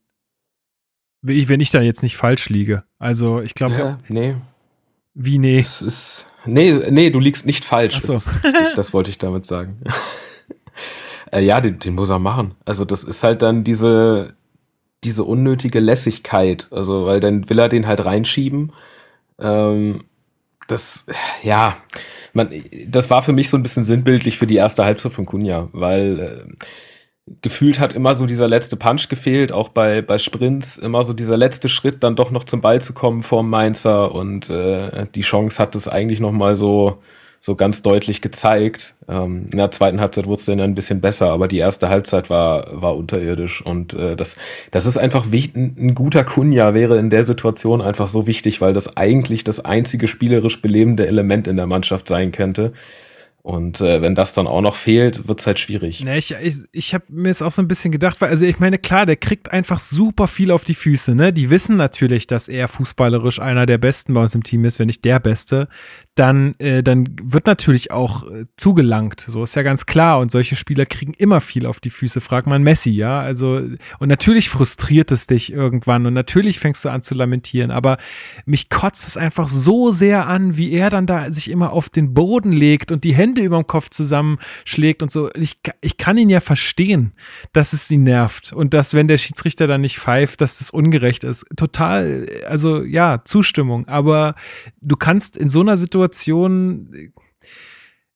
wenn 1.22 1.36
ich, 1.36 1.48
wenn 1.48 1.60
ich 1.60 1.70
dann 1.70 1.84
jetzt 1.84 2.02
nicht 2.02 2.16
falsch 2.16 2.48
liege. 2.48 2.82
Also 2.98 3.40
ich 3.42 3.54
glaube, 3.54 3.74
Ja, 3.74 3.98
nee. 4.08 4.34
wie 5.14 5.38
nee. 5.38 5.58
Es 5.58 5.82
ist. 5.82 6.26
Nee, 6.46 6.72
nee, 6.90 7.10
du 7.10 7.20
liegst 7.20 7.44
nicht 7.46 7.64
falsch. 7.64 7.94
Ach 7.98 8.00
so. 8.00 8.14
Ist 8.14 8.30
das 8.74 8.92
wollte 8.92 9.10
ich 9.10 9.18
damit 9.18 9.46
sagen. 9.46 9.82
äh, 11.32 11.40
ja, 11.42 11.60
den, 11.60 11.78
den 11.78 11.94
muss 11.94 12.08
er 12.10 12.18
machen. 12.18 12.54
Also, 12.64 12.84
das 12.84 13.04
ist 13.04 13.22
halt 13.22 13.42
dann 13.42 13.62
diese, 13.64 14.34
diese 15.04 15.24
unnötige 15.24 15.80
Lässigkeit. 15.80 16.68
Also, 16.70 17.06
weil 17.06 17.20
dann 17.20 17.48
will 17.48 17.58
er 17.58 17.68
den 17.68 17.86
halt 17.86 18.04
reinschieben. 18.04 18.72
Ähm, 19.40 20.04
das, 20.66 21.06
ja, 21.42 21.76
man, 22.32 22.50
das 22.86 23.10
war 23.10 23.22
für 23.22 23.32
mich 23.32 23.50
so 23.50 23.56
ein 23.56 23.62
bisschen 23.62 23.84
sinnbildlich 23.84 24.38
für 24.38 24.46
die 24.46 24.56
erste 24.56 24.84
Halbzeit 24.84 25.12
von 25.12 25.26
Kunja, 25.26 25.68
weil 25.72 26.18
äh, 26.48 26.66
gefühlt 27.42 27.80
hat 27.80 27.92
immer 27.92 28.14
so 28.14 28.26
dieser 28.26 28.48
letzte 28.48 28.76
Punch 28.76 29.08
gefehlt, 29.08 29.52
auch 29.52 29.70
bei, 29.70 30.02
bei 30.02 30.18
Sprints, 30.18 30.78
immer 30.78 31.02
so 31.02 31.12
dieser 31.12 31.36
letzte 31.36 31.68
Schritt, 31.68 32.02
dann 32.02 32.16
doch 32.16 32.30
noch 32.30 32.44
zum 32.44 32.60
Ball 32.60 32.80
zu 32.80 32.92
kommen 32.92 33.22
vorm 33.22 33.50
Mainzer 33.50 34.14
und 34.14 34.50
äh, 34.50 35.06
die 35.14 35.22
Chance 35.22 35.60
hat 35.60 35.74
es 35.74 35.88
eigentlich 35.88 36.20
noch 36.20 36.32
mal 36.32 36.56
so, 36.56 37.02
so 37.40 37.54
ganz 37.54 37.82
deutlich 37.82 38.20
gezeigt. 38.20 38.94
Ähm, 39.08 39.46
in 39.50 39.58
der 39.58 39.70
zweiten 39.70 40.00
Halbzeit 40.00 40.26
wurde 40.26 40.40
es 40.40 40.46
dann 40.46 40.60
ein 40.60 40.74
bisschen 40.74 41.00
besser, 41.00 41.30
aber 41.30 41.48
die 41.48 41.58
erste 41.58 41.88
Halbzeit 41.88 42.30
war, 42.30 42.82
war 42.82 42.96
unterirdisch 42.96 43.64
und 43.64 43.94
äh, 43.94 44.16
das, 44.16 44.36
das 44.70 44.86
ist 44.86 44.98
einfach 44.98 45.30
wichtig, 45.30 45.56
ein, 45.56 45.94
guter 45.94 46.24
Kunja 46.24 46.74
wäre 46.74 46.98
in 46.98 47.10
der 47.10 47.24
Situation 47.24 47.80
einfach 47.80 48.08
so 48.08 48.26
wichtig, 48.26 48.60
weil 48.60 48.72
das 48.72 48.96
eigentlich 48.96 49.44
das 49.44 49.64
einzige 49.64 50.08
spielerisch 50.08 50.60
belebende 50.60 51.06
Element 51.06 51.46
in 51.46 51.56
der 51.56 51.66
Mannschaft 51.66 52.08
sein 52.08 52.32
könnte. 52.32 52.72
Und 53.48 53.80
äh, 53.80 54.02
wenn 54.02 54.14
das 54.14 54.34
dann 54.34 54.46
auch 54.46 54.60
noch 54.60 54.74
fehlt, 54.74 55.26
wird 55.26 55.40
es 55.40 55.46
halt 55.46 55.58
schwierig. 55.58 56.04
Ne, 56.04 56.18
ich 56.18 56.34
ich, 56.42 56.56
ich 56.70 56.92
habe 56.92 57.04
mir 57.08 57.30
es 57.30 57.40
auch 57.40 57.50
so 57.50 57.62
ein 57.62 57.68
bisschen 57.68 57.90
gedacht, 57.90 58.20
weil, 58.20 58.28
also 58.28 58.44
ich 58.44 58.58
meine, 58.58 58.76
klar, 58.76 59.06
der 59.06 59.16
kriegt 59.16 59.52
einfach 59.52 59.78
super 59.78 60.26
viel 60.28 60.50
auf 60.50 60.64
die 60.64 60.74
Füße, 60.74 61.14
ne? 61.14 61.32
Die 61.32 61.48
wissen 61.48 61.76
natürlich, 61.76 62.26
dass 62.26 62.48
er 62.48 62.68
fußballerisch 62.68 63.38
einer 63.38 63.64
der 63.64 63.78
Besten 63.78 64.12
bei 64.12 64.20
uns 64.20 64.34
im 64.34 64.42
Team 64.42 64.66
ist, 64.66 64.78
wenn 64.78 64.88
nicht 64.88 65.02
der 65.04 65.18
Beste. 65.18 65.68
Dann, 66.18 66.54
äh, 66.58 66.82
dann 66.82 67.08
wird 67.22 67.46
natürlich 67.46 67.92
auch 67.92 68.28
äh, 68.28 68.46
zugelangt. 68.56 69.20
So 69.20 69.44
ist 69.44 69.54
ja 69.54 69.62
ganz 69.62 69.86
klar. 69.86 70.18
Und 70.18 70.32
solche 70.32 70.56
Spieler 70.56 70.84
kriegen 70.84 71.14
immer 71.14 71.40
viel 71.40 71.64
auf 71.64 71.78
die 71.78 71.90
Füße. 71.90 72.20
Frag 72.20 72.46
mal 72.48 72.58
Messi, 72.58 72.90
ja. 72.90 73.20
Also, 73.20 73.62
und 74.00 74.08
natürlich 74.08 74.48
frustriert 74.48 75.12
es 75.12 75.28
dich 75.28 75.52
irgendwann 75.52 76.06
und 76.06 76.14
natürlich 76.14 76.58
fängst 76.58 76.84
du 76.84 76.88
an 76.88 77.02
zu 77.02 77.14
lamentieren. 77.14 77.70
Aber 77.70 77.98
mich 78.46 78.68
kotzt 78.68 79.06
es 79.06 79.16
einfach 79.16 79.46
so 79.46 79.92
sehr 79.92 80.26
an, 80.26 80.56
wie 80.56 80.72
er 80.72 80.90
dann 80.90 81.06
da 81.06 81.30
sich 81.30 81.50
immer 81.50 81.72
auf 81.72 81.88
den 81.88 82.14
Boden 82.14 82.50
legt 82.50 82.90
und 82.90 83.04
die 83.04 83.14
Hände 83.14 83.42
über 83.42 83.56
dem 83.56 83.68
Kopf 83.68 83.90
zusammenschlägt 83.90 85.04
und 85.04 85.12
so. 85.12 85.30
Ich, 85.34 85.58
ich 85.80 85.98
kann 85.98 86.16
ihn 86.16 86.30
ja 86.30 86.40
verstehen, 86.40 87.12
dass 87.52 87.72
es 87.72 87.88
ihn 87.92 88.02
nervt 88.02 88.52
und 88.52 88.74
dass, 88.74 88.92
wenn 88.92 89.06
der 89.06 89.18
Schiedsrichter 89.18 89.68
dann 89.68 89.82
nicht 89.82 89.98
pfeift, 89.98 90.40
dass 90.40 90.58
das 90.58 90.70
ungerecht 90.70 91.22
ist. 91.22 91.46
Total, 91.56 92.26
also 92.48 92.82
ja, 92.82 93.22
Zustimmung. 93.24 93.86
Aber 93.86 94.34
du 94.80 94.96
kannst 94.96 95.36
in 95.36 95.48
so 95.48 95.60
einer 95.60 95.76
Situation, 95.76 96.07
Situation 96.12 97.12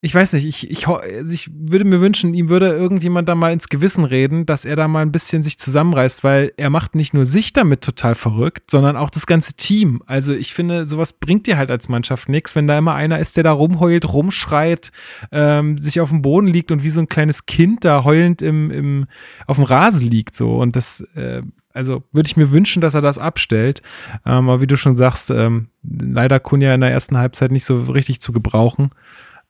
ich 0.05 0.13
weiß 0.13 0.33
nicht, 0.33 0.45
ich, 0.45 0.69
ich, 0.69 0.85
also 0.85 1.33
ich 1.33 1.49
würde 1.53 1.85
mir 1.85 2.01
wünschen, 2.01 2.33
ihm 2.33 2.49
würde 2.49 2.67
irgendjemand 2.73 3.29
da 3.29 3.35
mal 3.35 3.53
ins 3.53 3.69
Gewissen 3.69 4.03
reden, 4.03 4.45
dass 4.45 4.65
er 4.65 4.75
da 4.75 4.89
mal 4.89 5.01
ein 5.01 5.13
bisschen 5.13 5.43
sich 5.43 5.57
zusammenreißt, 5.57 6.25
weil 6.25 6.51
er 6.57 6.69
macht 6.69 6.93
nicht 6.93 7.13
nur 7.13 7.23
sich 7.23 7.53
damit 7.53 7.79
total 7.79 8.13
verrückt, 8.13 8.69
sondern 8.69 8.97
auch 8.97 9.09
das 9.09 9.25
ganze 9.27 9.53
Team. 9.53 10.03
Also 10.05 10.33
ich 10.33 10.53
finde, 10.53 10.89
sowas 10.89 11.13
bringt 11.13 11.47
dir 11.47 11.57
halt 11.57 11.71
als 11.71 11.87
Mannschaft 11.87 12.27
nichts, 12.27 12.53
wenn 12.53 12.67
da 12.67 12.77
immer 12.77 12.95
einer 12.95 13.19
ist, 13.19 13.37
der 13.37 13.45
da 13.45 13.53
rumheult, 13.53 14.11
rumschreit, 14.11 14.91
ähm, 15.31 15.77
sich 15.77 16.01
auf 16.01 16.09
dem 16.09 16.21
Boden 16.21 16.47
liegt 16.47 16.73
und 16.73 16.83
wie 16.83 16.89
so 16.89 16.99
ein 16.99 17.07
kleines 17.07 17.45
Kind 17.45 17.85
da 17.85 18.03
heulend 18.03 18.41
im, 18.41 18.71
im, 18.71 19.05
auf 19.47 19.55
dem 19.55 19.63
Rasen 19.63 20.05
liegt. 20.05 20.35
So. 20.35 20.57
Und 20.57 20.75
das, 20.75 20.99
äh, 21.15 21.43
also 21.71 22.03
würde 22.11 22.27
ich 22.27 22.35
mir 22.35 22.51
wünschen, 22.51 22.81
dass 22.81 22.93
er 22.93 23.01
das 23.01 23.19
abstellt. 23.19 23.81
Ähm, 24.25 24.49
aber 24.49 24.59
wie 24.59 24.67
du 24.67 24.75
schon 24.75 24.97
sagst, 24.97 25.31
ähm, 25.31 25.69
leider 25.81 26.41
Kunja 26.41 26.75
in 26.75 26.81
der 26.81 26.91
ersten 26.91 27.17
Halbzeit 27.17 27.53
nicht 27.53 27.63
so 27.63 27.83
richtig 27.83 28.19
zu 28.19 28.33
gebrauchen. 28.33 28.89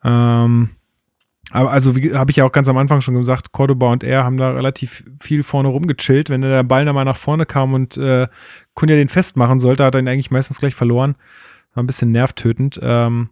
Ähm, 0.04 0.70
aber 1.52 1.72
also, 1.72 1.96
wie 1.96 2.14
habe 2.14 2.32
ich 2.32 2.38
ja 2.38 2.46
auch 2.46 2.52
ganz 2.52 2.70
am 2.70 2.78
Anfang 2.78 3.02
schon 3.02 3.16
gesagt, 3.16 3.52
Cordoba 3.52 3.92
und 3.92 4.04
er 4.04 4.24
haben 4.24 4.38
da 4.38 4.52
relativ 4.52 5.04
viel 5.20 5.44
vorne 5.44 5.70
rumgechillt. 5.70 6.30
Wenn 6.30 6.42
der 6.42 6.64
Ball 6.64 6.86
dann 6.86 6.96
mal 6.96 7.06
nach 7.06 7.18
vorne 7.18 7.46
kam 7.46 7.74
und 7.74 7.98
äh, 7.98 8.28
Kunja 8.74 8.96
den 8.96 9.10
festmachen 9.10 9.60
sollte, 9.60 9.84
hat 9.84 9.96
er 9.96 10.00
ihn 10.00 10.08
eigentlich 10.08 10.32
meistens 10.32 10.60
gleich 10.60 10.74
verloren. 10.74 11.16
War 11.74 11.84
ein 11.84 11.88
bisschen 11.88 12.12
nervtötend. 12.12 12.80
Ähm, 12.82 13.30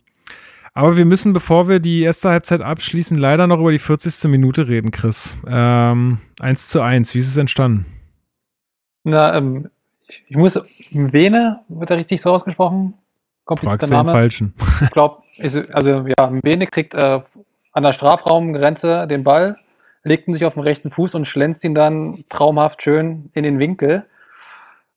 aber 0.73 0.97
wir 0.97 1.05
müssen, 1.05 1.33
bevor 1.33 1.67
wir 1.67 1.79
die 1.79 2.01
erste 2.01 2.29
Halbzeit 2.29 2.61
abschließen, 2.61 3.17
leider 3.17 3.47
noch 3.47 3.59
über 3.59 3.71
die 3.71 3.79
40. 3.79 4.29
Minute 4.29 4.67
reden, 4.67 4.91
Chris. 4.91 5.35
Ähm, 5.47 6.19
1 6.39 6.67
zu 6.67 6.81
1, 6.81 7.13
wie 7.13 7.19
ist 7.19 7.27
es 7.27 7.37
entstanden? 7.37 7.85
Na, 9.03 9.35
ähm, 9.35 9.69
ich, 10.07 10.23
ich 10.27 10.37
muss, 10.37 10.55
Vene, 10.91 11.61
wird 11.67 11.89
er 11.89 11.97
richtig 11.97 12.21
so 12.21 12.31
ausgesprochen? 12.31 12.93
Komplizierter 13.45 13.87
Fragst 13.87 13.91
du 13.91 13.95
den 13.95 14.13
Falschen. 14.13 14.53
Ich 14.81 14.91
glaube, 14.91 15.20
also 15.73 16.05
ja, 16.07 16.29
Vene 16.43 16.67
kriegt 16.67 16.93
äh, 16.93 17.19
an 17.73 17.83
der 17.83 17.93
Strafraumgrenze 17.93 19.07
den 19.07 19.23
Ball, 19.23 19.57
legt 20.03 20.27
ihn 20.27 20.33
sich 20.33 20.45
auf 20.45 20.53
den 20.55 20.63
rechten 20.63 20.91
Fuß 20.91 21.15
und 21.15 21.25
schlänzt 21.25 21.63
ihn 21.63 21.75
dann 21.75 22.23
traumhaft 22.29 22.81
schön 22.83 23.29
in 23.33 23.43
den 23.43 23.59
Winkel. 23.59 24.05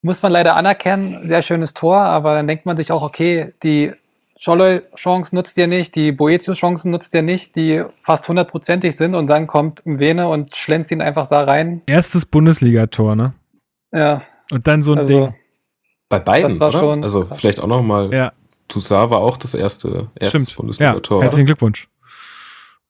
Muss 0.02 0.22
man 0.22 0.32
leider 0.32 0.56
anerkennen, 0.56 1.26
sehr 1.26 1.40
schönes 1.42 1.72
Tor, 1.72 1.96
aber 1.98 2.34
dann 2.34 2.46
denkt 2.46 2.66
man 2.66 2.76
sich 2.76 2.92
auch, 2.92 3.02
okay, 3.02 3.54
die 3.62 3.92
Scholle-Chance 4.38 5.34
nutzt 5.34 5.56
ihr 5.56 5.66
nicht, 5.66 5.94
die 5.94 6.12
Boetius-Chancen 6.12 6.90
nutzt 6.90 7.14
ihr 7.14 7.22
nicht, 7.22 7.56
die 7.56 7.82
fast 8.02 8.28
hundertprozentig 8.28 8.96
sind 8.96 9.14
und 9.14 9.28
dann 9.28 9.46
kommt 9.46 9.80
Vene 9.84 10.28
und 10.28 10.54
schlänzt 10.54 10.90
ihn 10.90 11.00
einfach 11.00 11.28
da 11.28 11.44
rein. 11.44 11.80
Erstes 11.86 12.26
Bundesligator, 12.26 13.16
ne? 13.16 13.32
Ja, 13.92 14.22
Und 14.50 14.66
dann 14.66 14.82
so 14.82 14.92
ein 14.92 14.98
also 14.98 15.26
Ding. 15.26 15.34
Bei 16.10 16.18
beiden, 16.18 16.50
Das 16.50 16.60
war 16.60 16.68
oder? 16.68 16.78
schon- 16.80 17.02
also 17.04 17.24
vielleicht 17.24 17.60
auch 17.60 17.66
noch 17.68 17.80
mal. 17.82 18.12
Ja. 18.12 18.32
Toussaint 18.68 19.10
war 19.10 19.18
auch 19.18 19.36
das 19.36 19.54
erste, 19.54 20.08
erste 20.18 20.38
Stimmt. 20.38 20.50
Ja, 20.50 20.56
Bundesliga-Tor. 20.56 21.22
herzlichen 21.22 21.46
Glückwunsch. 21.46 21.88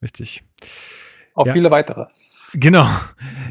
Richtig. 0.03 0.45
auch 1.35 1.47
Ja. 1.47 1.53
viele 1.53 1.71
weitere. 1.71 2.07
Genau. 2.53 2.87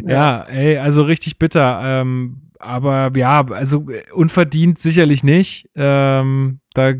Ja, 0.07 0.43
ey, 0.43 0.77
also 0.77 1.03
richtig 1.03 1.37
bitter. 1.37 1.81
Ähm, 1.83 2.49
aber 2.59 3.11
ja, 3.15 3.45
also 3.45 3.85
unverdient 4.13 4.77
sicherlich 4.79 5.23
nicht. 5.23 5.69
Ähm, 5.75 6.59
da 6.73 6.93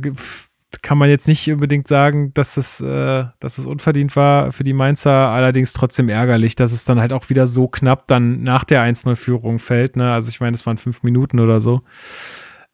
kann 0.81 0.97
man 0.97 1.07
jetzt 1.09 1.27
nicht 1.29 1.49
unbedingt 1.49 1.87
sagen, 1.87 2.33
dass 2.33 2.55
das, 2.55 2.81
äh, 2.81 3.25
dass 3.39 3.55
das 3.55 3.65
unverdient 3.65 4.15
war 4.17 4.51
für 4.51 4.65
die 4.65 4.73
Mainzer. 4.73 5.13
Allerdings 5.29 5.71
trotzdem 5.71 6.09
ärgerlich, 6.09 6.55
dass 6.55 6.73
es 6.73 6.83
dann 6.83 6.99
halt 6.99 7.13
auch 7.13 7.29
wieder 7.29 7.47
so 7.47 7.69
knapp 7.69 8.07
dann 8.07 8.41
nach 8.43 8.65
der 8.65 8.81
1-0-Führung 8.83 9.59
fällt. 9.59 9.95
Ne? 9.95 10.11
Also 10.11 10.27
ich 10.29 10.41
meine, 10.41 10.55
es 10.55 10.65
waren 10.65 10.77
fünf 10.77 11.03
Minuten 11.03 11.39
oder 11.39 11.61
so. 11.61 11.81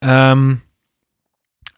Ähm, 0.01 0.61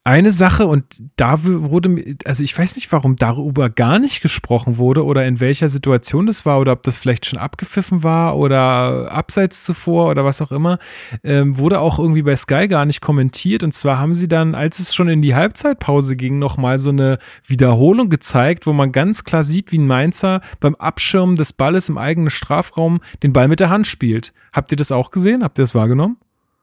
eine 0.03 0.31
Sache, 0.31 0.65
und 0.65 0.85
da 1.15 1.43
wurde, 1.43 2.15
also 2.25 2.43
ich 2.43 2.57
weiß 2.57 2.75
nicht, 2.75 2.91
warum 2.91 3.17
darüber 3.17 3.69
gar 3.69 3.99
nicht 3.99 4.21
gesprochen 4.21 4.79
wurde 4.79 5.05
oder 5.05 5.27
in 5.27 5.39
welcher 5.39 5.69
Situation 5.69 6.25
das 6.25 6.43
war 6.43 6.59
oder 6.59 6.71
ob 6.71 6.81
das 6.81 6.97
vielleicht 6.97 7.27
schon 7.27 7.37
abgepfiffen 7.37 8.03
war 8.03 8.35
oder 8.35 9.11
abseits 9.11 9.63
zuvor 9.63 10.09
oder 10.09 10.25
was 10.25 10.41
auch 10.41 10.51
immer, 10.51 10.79
ähm, 11.23 11.59
wurde 11.59 11.79
auch 11.79 11.99
irgendwie 11.99 12.23
bei 12.23 12.35
Sky 12.35 12.67
gar 12.67 12.85
nicht 12.85 13.01
kommentiert. 13.01 13.63
Und 13.63 13.73
zwar 13.73 13.99
haben 13.99 14.15
sie 14.15 14.27
dann, 14.27 14.55
als 14.55 14.79
es 14.79 14.95
schon 14.95 15.07
in 15.07 15.21
die 15.21 15.35
Halbzeitpause 15.35 16.15
ging, 16.15 16.39
nochmal 16.39 16.79
so 16.79 16.89
eine 16.89 17.19
Wiederholung 17.45 18.09
gezeigt, 18.09 18.65
wo 18.65 18.73
man 18.73 18.91
ganz 18.91 19.23
klar 19.23 19.43
sieht, 19.43 19.71
wie 19.71 19.77
ein 19.77 19.85
Mainzer 19.85 20.41
beim 20.59 20.73
Abschirmen 20.73 21.35
des 21.35 21.53
Balles 21.53 21.89
im 21.89 21.99
eigenen 21.99 22.31
Strafraum 22.31 23.01
den 23.21 23.33
Ball 23.33 23.47
mit 23.47 23.59
der 23.59 23.69
Hand 23.69 23.85
spielt. 23.85 24.33
Habt 24.51 24.71
ihr 24.71 24.77
das 24.77 24.91
auch 24.91 25.11
gesehen? 25.11 25.43
Habt 25.43 25.59
ihr 25.59 25.63
das 25.63 25.75
wahrgenommen? 25.75 26.17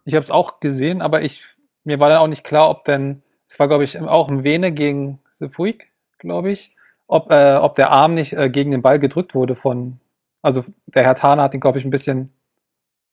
Ich 0.04 0.14
habe 0.14 0.24
es 0.24 0.30
auch 0.32 0.58
gesehen, 0.58 1.02
aber 1.02 1.22
ich, 1.22 1.44
mir 1.84 2.00
war 2.00 2.08
dann 2.08 2.18
auch 2.18 2.26
nicht 2.26 2.42
klar, 2.42 2.68
ob 2.68 2.84
denn, 2.84 3.22
es 3.48 3.58
war 3.58 3.68
glaube 3.68 3.84
ich 3.84 3.98
auch 4.00 4.28
ein 4.28 4.44
Vene 4.44 4.72
gegen 4.72 5.18
Sefuig, 5.32 5.90
glaube 6.18 6.50
ich, 6.50 6.74
ob, 7.06 7.30
äh, 7.30 7.56
ob 7.56 7.76
der 7.76 7.90
Arm 7.90 8.14
nicht 8.14 8.32
äh, 8.34 8.50
gegen 8.50 8.70
den 8.70 8.82
Ball 8.82 8.98
gedrückt 8.98 9.34
wurde 9.34 9.54
von, 9.54 9.98
also 10.42 10.64
der 10.86 11.04
Herr 11.04 11.14
Tana 11.14 11.42
hat 11.44 11.54
ihn 11.54 11.60
glaube 11.60 11.78
ich 11.78 11.84
ein 11.84 11.90
bisschen 11.90 12.32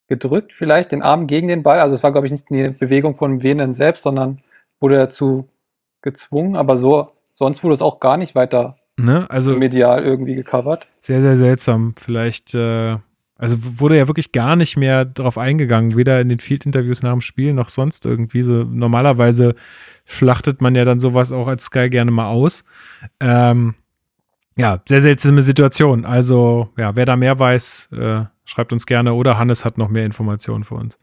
gedrückt, 0.08 0.54
vielleicht 0.54 0.92
den 0.92 1.02
Arm 1.02 1.28
gegen 1.28 1.48
den 1.48 1.64
Ball. 1.64 1.80
Also 1.80 1.96
es 1.96 2.04
war 2.04 2.12
glaube 2.12 2.28
ich 2.28 2.32
nicht 2.32 2.52
eine 2.52 2.72
Bewegung 2.72 3.16
von 3.16 3.44
Vene 3.44 3.74
selbst, 3.74 4.04
sondern 4.04 4.42
wurde 4.80 4.98
dazu 4.98 5.48
gezwungen, 6.02 6.56
aber 6.56 6.78
so, 6.78 7.08
sonst 7.34 7.64
wurde 7.64 7.76
es 7.76 7.82
auch 7.82 8.00
gar 8.00 8.18
nicht 8.18 8.36
weiter 8.36 8.78
Ne? 8.98 9.26
Also 9.30 9.56
medial 9.58 10.04
irgendwie 10.04 10.36
gecovert. 10.36 10.88
Sehr, 11.02 11.22
sehr 11.22 11.36
seltsam. 11.36 11.96
Vielleicht, 12.00 12.56
äh, 12.56 12.98
also 13.38 13.58
wurde 13.80 13.98
ja 13.98 14.08
wirklich 14.08 14.32
gar 14.32 14.56
nicht 14.56 14.78
mehr 14.78 15.04
drauf 15.04 15.38
eingegangen, 15.38 15.98
weder 15.98 16.22
in 16.22 16.30
den 16.30 16.40
Field-Interviews 16.40 17.04
nach 17.04 17.12
dem 17.12 17.22
Spiel 17.22 17.54
noch 17.54 17.70
sonst 17.70 18.06
irgendwie. 18.06 18.44
So, 18.44 18.64
normalerweise 18.64 19.56
schlachtet 20.06 20.62
man 20.62 20.76
ja 20.76 20.86
dann 20.86 21.00
sowas 21.00 21.32
auch 21.32 21.48
als 21.48 21.66
Sky 21.66 21.90
gerne 21.90 22.12
mal 22.12 22.28
aus. 22.28 22.64
Ähm, 23.20 23.76
ja, 24.58 24.82
sehr 24.88 25.02
seltsame 25.02 25.42
Situation. 25.42 26.06
Also, 26.06 26.70
ja, 26.78 26.96
wer 26.96 27.06
da 27.06 27.18
mehr 27.18 27.38
weiß, 27.38 27.90
äh, 27.92 28.24
schreibt 28.46 28.72
uns 28.72 28.86
gerne 28.86 29.14
oder 29.14 29.38
Hannes 29.38 29.66
hat 29.66 29.78
noch 29.78 29.90
mehr 29.90 30.06
Informationen 30.06 30.64
für 30.64 30.76
uns. 30.76 30.98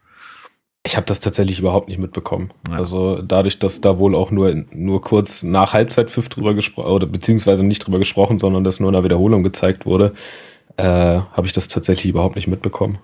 Ich 0.85 0.97
habe 0.97 1.05
das 1.05 1.21
tatsächlich 1.21 1.59
überhaupt 1.59 1.87
nicht 1.87 1.99
mitbekommen. 1.99 2.49
Ja. 2.67 2.77
Also 2.77 3.21
dadurch, 3.21 3.59
dass 3.59 3.79
da 3.79 3.99
wohl 3.99 4.15
auch 4.15 4.31
nur, 4.31 4.53
nur 4.71 5.01
kurz 5.01 5.43
nach 5.43 5.73
Halbzeitpfiff 5.73 6.27
drüber 6.29 6.55
gesprochen, 6.55 6.91
oder 6.91 7.07
beziehungsweise 7.07 7.63
nicht 7.63 7.85
drüber 7.85 7.99
gesprochen, 7.99 8.39
sondern 8.39 8.63
das 8.63 8.79
nur 8.79 8.89
in 8.89 8.93
der 8.93 9.03
Wiederholung 9.03 9.43
gezeigt 9.43 9.85
wurde, 9.85 10.13
äh, 10.77 10.83
habe 10.83 11.45
ich 11.45 11.53
das 11.53 11.67
tatsächlich 11.67 12.09
überhaupt 12.09 12.35
nicht 12.35 12.47
mitbekommen. 12.47 12.99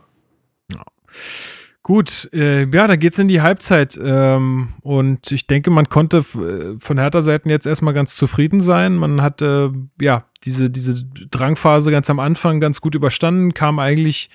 Gut, 1.82 2.30
äh, 2.34 2.66
ja, 2.70 2.88
da 2.88 2.96
geht's 2.98 3.18
in 3.18 3.28
die 3.30 3.42
Halbzeit. 3.42 4.00
Ähm, 4.00 4.70
und 4.82 5.32
ich 5.32 5.48
denke, 5.48 5.72
man 5.72 5.90
konnte 5.90 6.18
äh, 6.18 6.78
von 6.80 7.00
Hertha 7.00 7.24
Seiten 7.24 7.50
jetzt 7.50 7.66
erstmal 7.66 7.96
ganz 7.96 8.16
zufrieden 8.16 8.62
sein. 8.62 8.96
Man 8.96 9.24
hat 9.24 9.42
äh, 9.42 9.70
ja 10.00 10.26
diese, 10.44 10.70
diese 10.70 11.04
Drangphase 11.32 11.90
ganz 11.90 12.10
am 12.12 12.20
Anfang 12.20 12.60
ganz 12.60 12.80
gut 12.82 12.94
überstanden, 12.94 13.56
kam 13.56 13.80
eigentlich 13.80 14.30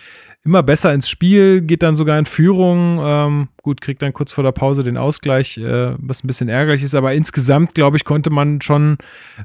immer 0.47 0.63
besser 0.63 0.93
ins 0.93 1.09
Spiel, 1.09 1.63
geht 1.63 1.83
dann 1.83 1.97
sogar 1.97 2.19
in 2.19 2.27
Führung. 2.27 3.01
Ähm, 3.03 3.49
gut, 3.63 3.81
kriegt 3.81 4.03
dann 4.03 4.13
kurz 4.13 4.31
vor 4.31 4.45
der 4.45 4.53
Pause 4.53 4.85
den 4.85 4.99
Ausgleich, 4.99 5.57
äh, 5.57 5.95
was 5.97 6.23
ein 6.23 6.27
bisschen 6.27 6.51
ärgerlich 6.51 6.83
ist. 6.83 6.95
Aber 6.95 7.15
insgesamt, 7.15 7.75
glaube 7.75 7.97
ich, 7.97 8.05
konnte 8.05 8.29
man 8.29 8.61
schon 8.61 8.99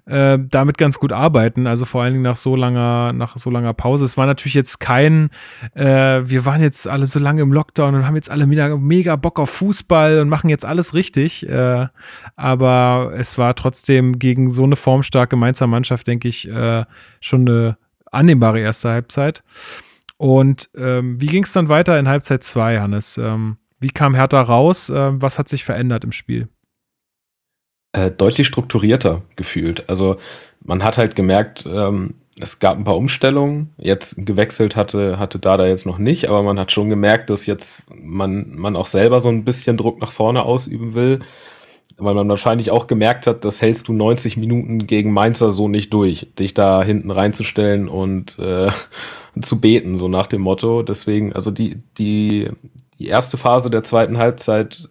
äh, 0.05 0.37
damit 0.37 0.77
ganz 0.77 0.99
gut 0.99 1.13
arbeiten. 1.13 1.67
Also 1.67 1.85
vor 1.85 2.03
allen 2.03 2.13
Dingen 2.13 2.23
nach 2.23 2.35
so 2.35 2.53
langer, 2.57 3.13
nach 3.13 3.37
so 3.37 3.49
langer 3.49 3.73
Pause. 3.73 4.03
Es 4.03 4.17
war 4.17 4.25
natürlich 4.25 4.55
jetzt 4.55 4.81
kein, 4.81 5.29
äh, 5.73 5.85
wir 5.85 6.43
waren 6.43 6.61
jetzt 6.61 6.85
alle 6.85 7.07
so 7.07 7.19
lange 7.19 7.43
im 7.43 7.53
Lockdown 7.53 7.95
und 7.95 8.05
haben 8.05 8.15
jetzt 8.15 8.29
alle 8.29 8.45
mega, 8.45 8.75
mega 8.75 9.15
Bock 9.15 9.39
auf 9.39 9.49
Fußball 9.51 10.19
und 10.19 10.27
machen 10.27 10.49
jetzt 10.49 10.65
alles 10.65 10.93
richtig. 10.93 11.47
Äh, 11.47 11.87
aber 12.35 13.13
es 13.15 13.37
war 13.37 13.55
trotzdem 13.55 14.19
gegen 14.19 14.51
so 14.51 14.65
eine 14.65 14.75
formstarke 14.75 15.37
Mainzer 15.37 15.67
Mannschaft, 15.67 16.07
denke 16.07 16.27
ich, 16.27 16.49
äh, 16.49 16.83
schon 17.21 17.47
eine 17.47 17.77
annehmbare 18.11 18.59
erste 18.59 18.89
Halbzeit. 18.89 19.43
Und 20.19 20.69
ähm, 20.75 21.19
wie 21.19 21.27
ging 21.27 21.43
es 21.43 21.53
dann 21.53 21.69
weiter 21.69 21.97
in 21.97 22.07
Halbzeit 22.07 22.43
2, 22.43 22.79
Hannes? 22.79 23.17
Ähm, 23.17 23.57
wie 23.79 23.89
kam 23.89 24.13
Hertha 24.13 24.41
raus? 24.41 24.91
Ähm, 24.93 25.21
was 25.21 25.39
hat 25.39 25.49
sich 25.49 25.63
verändert 25.63 26.03
im 26.03 26.11
Spiel? 26.11 26.49
äh, 27.93 28.11
deutlich 28.11 28.47
strukturierter 28.47 29.23
gefühlt. 29.35 29.89
Also 29.89 30.17
man 30.63 30.83
hat 30.83 30.97
halt 30.97 31.15
gemerkt, 31.15 31.65
ähm, 31.71 32.15
es 32.39 32.59
gab 32.59 32.77
ein 32.77 32.83
paar 32.83 32.97
Umstellungen. 32.97 33.71
Jetzt 33.77 34.25
gewechselt 34.25 34.75
hatte, 34.75 35.19
hatte 35.19 35.39
Dada 35.39 35.65
jetzt 35.65 35.85
noch 35.85 35.97
nicht, 35.97 36.29
aber 36.29 36.41
man 36.41 36.59
hat 36.59 36.71
schon 36.71 36.89
gemerkt, 36.89 37.29
dass 37.29 37.45
jetzt 37.45 37.87
man, 37.93 38.55
man 38.55 38.75
auch 38.75 38.87
selber 38.87 39.19
so 39.19 39.29
ein 39.29 39.43
bisschen 39.43 39.75
Druck 39.75 39.99
nach 39.99 40.11
vorne 40.11 40.43
ausüben 40.43 40.93
will. 40.93 41.19
Weil 41.99 42.15
man 42.15 42.29
wahrscheinlich 42.29 42.71
auch 42.71 42.87
gemerkt 42.87 43.27
hat, 43.27 43.43
das 43.43 43.61
hältst 43.61 43.87
du 43.87 43.93
90 43.93 44.37
Minuten 44.37 44.87
gegen 44.87 45.11
Mainzer 45.11 45.51
so 45.51 45.67
nicht 45.67 45.93
durch, 45.93 46.27
dich 46.37 46.53
da 46.53 46.81
hinten 46.81 47.11
reinzustellen 47.11 47.87
und 47.87 48.39
äh, 48.39 48.69
zu 49.41 49.61
beten, 49.61 49.97
so 49.97 50.07
nach 50.07 50.27
dem 50.27 50.41
Motto. 50.41 50.81
Deswegen, 50.81 51.33
also 51.33 51.51
die, 51.51 51.77
die, 51.97 52.49
die 52.97 53.07
erste 53.07 53.37
Phase 53.37 53.69
der 53.69 53.83
zweiten 53.83 54.17
Halbzeit 54.17 54.89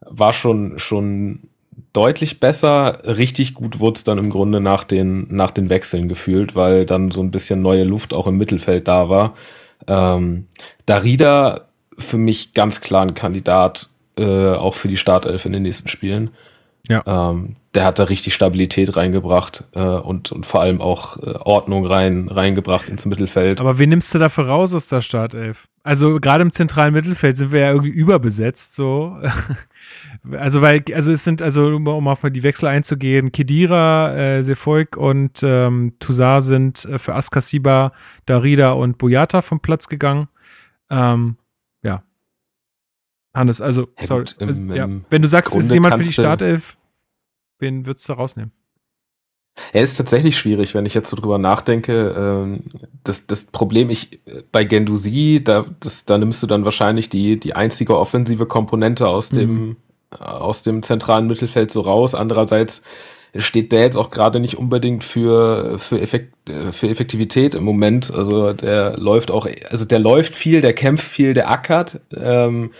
war 0.00 0.32
schon, 0.32 0.78
schon 0.78 1.48
deutlich 1.92 2.40
besser. 2.40 2.98
Richtig 3.04 3.54
gut 3.54 3.80
wurde 3.80 3.96
es 3.96 4.04
dann 4.04 4.18
im 4.18 4.30
Grunde 4.30 4.60
nach 4.60 4.84
den, 4.84 5.26
nach 5.30 5.50
den 5.50 5.70
Wechseln 5.70 6.08
gefühlt, 6.08 6.54
weil 6.54 6.84
dann 6.86 7.10
so 7.10 7.22
ein 7.22 7.30
bisschen 7.30 7.62
neue 7.62 7.84
Luft 7.84 8.12
auch 8.12 8.26
im 8.26 8.36
Mittelfeld 8.36 8.86
da 8.88 9.08
war. 9.08 9.34
Ähm, 9.86 10.46
Darida 10.86 11.68
für 11.98 12.18
mich 12.18 12.54
ganz 12.54 12.80
klar 12.80 13.02
ein 13.02 13.14
Kandidat, 13.14 13.88
äh, 14.18 14.52
auch 14.54 14.74
für 14.74 14.88
die 14.88 14.96
Startelf 14.96 15.44
in 15.44 15.52
den 15.52 15.62
nächsten 15.62 15.88
Spielen. 15.88 16.30
Ja. 16.88 17.02
Ähm, 17.06 17.54
der 17.74 17.86
hat 17.86 17.98
da 17.98 18.04
richtig 18.04 18.34
Stabilität 18.34 18.94
reingebracht 18.94 19.64
äh, 19.72 19.80
und, 19.80 20.32
und 20.32 20.44
vor 20.44 20.60
allem 20.60 20.82
auch 20.82 21.16
äh, 21.16 21.34
Ordnung 21.40 21.86
rein, 21.86 22.28
reingebracht 22.28 22.90
ins 22.90 23.06
Mittelfeld. 23.06 23.60
Aber 23.60 23.78
wen 23.78 23.88
nimmst 23.88 24.14
du 24.14 24.18
dafür 24.18 24.48
raus 24.48 24.74
aus 24.74 24.88
der 24.88 25.00
Startelf? 25.00 25.66
Also 25.82 26.20
gerade 26.20 26.42
im 26.42 26.52
zentralen 26.52 26.92
Mittelfeld 26.92 27.38
sind 27.38 27.52
wir 27.52 27.60
ja 27.60 27.70
irgendwie 27.70 27.90
überbesetzt, 27.90 28.74
so. 28.74 29.16
Also 30.32 30.62
weil, 30.62 30.82
also 30.94 31.12
es 31.12 31.22
sind, 31.22 31.42
also 31.42 31.66
um, 31.66 31.86
um 31.86 32.08
auf 32.08 32.22
mal 32.22 32.30
die 32.30 32.42
Wechsel 32.42 32.66
einzugehen, 32.66 33.30
Kedira, 33.30 34.14
äh, 34.14 34.42
Sefolk 34.42 34.96
und 34.96 35.42
ähm, 35.42 35.92
Toussaint 35.98 36.42
sind 36.42 36.84
äh, 36.86 36.98
für 36.98 37.14
Askasiba, 37.14 37.92
Darida 38.24 38.72
und 38.72 38.96
Boyata 38.96 39.42
vom 39.42 39.60
Platz 39.60 39.86
gegangen. 39.86 40.28
Ähm. 40.88 41.36
Hannes, 43.34 43.60
also, 43.60 43.88
Ja, 44.00 44.06
sorry. 44.06 44.20
gut, 44.24 44.36
im- 44.38 44.48
also, 44.48 44.62
ja. 44.74 44.88
Wenn 45.10 45.22
du 45.22 45.28
sagst, 45.28 45.52
es 45.54 45.56
ist 45.64 45.68
Grunde 45.68 45.74
jemand 45.74 45.94
für 45.96 46.02
die 46.08 46.12
Startelf, 46.12 46.76
wen 47.58 47.86
würdest 47.86 48.08
du 48.08 48.12
rausnehmen? 48.12 48.52
Er 49.72 49.82
ist 49.82 49.96
tatsächlich 49.96 50.36
schwierig, 50.36 50.74
wenn 50.74 50.84
ich 50.86 50.94
jetzt 50.94 51.10
so 51.10 51.16
drüber 51.16 51.38
nachdenke. 51.38 52.14
Ähm, 52.16 52.64
das, 53.04 53.26
das 53.28 53.46
Problem 53.46 53.88
ich 53.88 54.20
bei 54.50 54.64
Gendusi, 54.64 55.42
da, 55.44 55.64
das, 55.80 56.04
da 56.06 56.18
nimmst 56.18 56.42
du 56.42 56.46
dann 56.48 56.64
wahrscheinlich 56.64 57.08
die, 57.08 57.38
die 57.38 57.54
einzige 57.54 57.96
offensive 57.96 58.46
Komponente 58.46 59.06
aus 59.06 59.30
dem, 59.30 59.76
äh, 60.12 60.16
aus 60.16 60.64
dem 60.64 60.82
zentralen 60.82 61.28
Mittelfeld 61.28 61.70
so 61.70 61.82
raus. 61.82 62.16
Andererseits 62.16 62.82
steht 63.36 63.70
der 63.70 63.80
jetzt 63.82 63.96
auch 63.96 64.10
gerade 64.10 64.40
nicht 64.40 64.58
unbedingt 64.58 65.04
für, 65.04 65.78
für, 65.78 66.00
Effekt, 66.00 66.34
für 66.72 66.88
Effektivität 66.88 67.54
im 67.54 67.62
Moment. 67.64 68.12
Also 68.12 68.52
der 68.54 68.96
läuft 68.98 69.30
auch, 69.30 69.46
also 69.70 69.84
der 69.84 70.00
läuft 70.00 70.34
viel, 70.34 70.62
der 70.62 70.72
kämpft 70.72 71.06
viel, 71.06 71.32
der 71.32 71.48
ackert. 71.50 72.00
Ähm, 72.16 72.72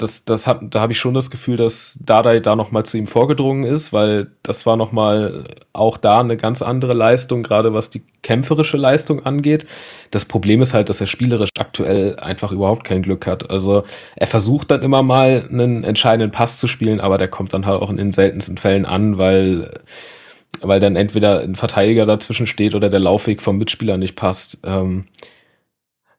das, 0.00 0.24
das 0.24 0.46
hat, 0.46 0.60
da 0.70 0.80
habe 0.80 0.92
ich 0.92 0.98
schon 0.98 1.14
das 1.14 1.30
Gefühl, 1.30 1.56
dass 1.56 1.98
Dardai 2.04 2.40
da 2.40 2.56
noch 2.56 2.70
mal 2.70 2.84
zu 2.84 2.96
ihm 2.96 3.06
vorgedrungen 3.06 3.64
ist, 3.64 3.92
weil 3.92 4.30
das 4.42 4.64
war 4.64 4.76
noch 4.76 4.92
mal 4.92 5.44
auch 5.72 5.98
da 5.98 6.20
eine 6.20 6.36
ganz 6.36 6.62
andere 6.62 6.94
Leistung, 6.94 7.42
gerade 7.42 7.74
was 7.74 7.90
die 7.90 8.02
kämpferische 8.22 8.76
Leistung 8.76 9.26
angeht. 9.26 9.66
Das 10.10 10.24
Problem 10.24 10.62
ist 10.62 10.72
halt, 10.72 10.88
dass 10.88 11.00
er 11.00 11.06
spielerisch 11.06 11.50
aktuell 11.58 12.16
einfach 12.16 12.52
überhaupt 12.52 12.84
kein 12.84 13.02
Glück 13.02 13.26
hat. 13.26 13.50
Also 13.50 13.84
er 14.16 14.26
versucht 14.26 14.70
dann 14.70 14.82
immer 14.82 15.02
mal 15.02 15.46
einen 15.50 15.84
entscheidenden 15.84 16.30
Pass 16.30 16.58
zu 16.58 16.66
spielen, 16.66 17.00
aber 17.00 17.18
der 17.18 17.28
kommt 17.28 17.52
dann 17.52 17.66
halt 17.66 17.82
auch 17.82 17.90
in 17.90 17.98
den 17.98 18.12
seltensten 18.12 18.56
Fällen 18.56 18.86
an, 18.86 19.18
weil 19.18 19.80
weil 20.62 20.80
dann 20.80 20.96
entweder 20.96 21.40
ein 21.40 21.54
Verteidiger 21.54 22.06
dazwischen 22.06 22.46
steht 22.46 22.74
oder 22.74 22.90
der 22.90 23.00
Laufweg 23.00 23.40
vom 23.40 23.56
Mitspieler 23.56 23.96
nicht 23.96 24.16
passt. 24.16 24.58
Ähm, 24.64 25.06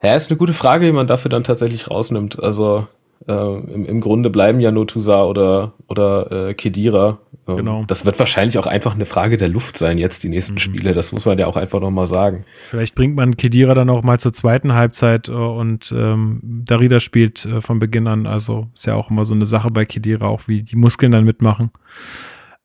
ja, 0.02 0.16
ist 0.16 0.32
eine 0.32 0.38
gute 0.38 0.54
Frage, 0.54 0.88
wie 0.88 0.92
man 0.92 1.06
dafür 1.06 1.30
dann 1.30 1.44
tatsächlich 1.44 1.90
rausnimmt. 1.92 2.42
Also 2.42 2.88
äh, 3.28 3.34
im, 3.74 3.86
im 3.86 4.01
Grunde 4.01 4.30
bleiben 4.30 4.59
ja 4.59 4.72
nur 4.72 4.88
Tusa 4.88 5.24
oder, 5.26 5.74
oder 5.88 6.49
äh, 6.49 6.53
Kedira. 6.53 7.19
Ähm, 7.47 7.57
Genau. 7.57 7.84
Das 7.88 8.05
wird 8.05 8.17
wahrscheinlich 8.19 8.57
auch 8.59 8.67
einfach 8.67 8.93
eine 8.95 9.05
Frage 9.05 9.36
der 9.38 9.47
Luft 9.49 9.78
sein, 9.78 9.97
jetzt 9.97 10.24
die 10.24 10.30
nächsten 10.30 10.53
Mhm. 10.55 10.59
Spiele. 10.59 10.93
Das 10.93 11.11
muss 11.11 11.26
man 11.26 11.38
ja 11.39 11.47
auch 11.47 11.55
einfach 11.57 11.80
nochmal 11.80 12.07
sagen. 12.07 12.45
Vielleicht 12.67 12.95
bringt 12.95 13.15
man 13.15 13.36
Kedira 13.38 13.74
dann 13.74 13.89
auch 13.89 14.03
mal 14.03 14.19
zur 14.19 14.32
zweiten 14.34 14.74
Halbzeit 14.74 15.28
äh, 15.28 15.32
und 15.32 15.91
ähm, 15.95 16.39
Darida 16.43 16.99
spielt 16.99 17.45
äh, 17.45 17.61
von 17.61 17.80
Beginn 17.80 18.07
an. 18.07 18.28
Also 18.28 18.67
ist 18.74 18.86
ja 18.86 18.95
auch 18.95 19.09
immer 19.09 19.26
so 19.26 19.34
eine 19.34 19.45
Sache 19.45 19.69
bei 19.72 19.86
Kedira, 19.86 20.28
auch 20.28 20.47
wie 20.47 20.63
die 20.63 20.76
Muskeln 20.76 21.11
dann 21.11 21.26
mitmachen. 21.26 21.72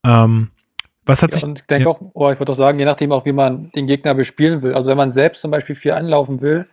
Ähm, 0.05 0.51
was 1.05 1.23
hat 1.23 1.31
Ja, 1.33 1.37
sich. 1.37 1.45
und 1.45 1.61
ich 1.61 1.67
denke 1.67 1.85
ja. 1.85 1.91
auch, 1.91 2.01
oh, 2.15 2.31
ich 2.31 2.39
würde 2.39 2.53
auch 2.53 2.57
sagen, 2.57 2.79
je 2.79 2.85
nachdem 2.85 3.13
auch, 3.13 3.25
wie 3.25 3.33
man 3.33 3.71
den 3.73 3.87
Gegner 3.87 4.15
bespielen 4.15 4.63
will. 4.63 4.75
Also 4.75 4.91
wenn 4.91 4.97
man 4.97 5.11
selbst 5.11 5.41
zum 5.41 5.51
Beispiel 5.51 5.77
viel 5.77 5.93
anlaufen 5.93 6.41
will, 6.43 6.67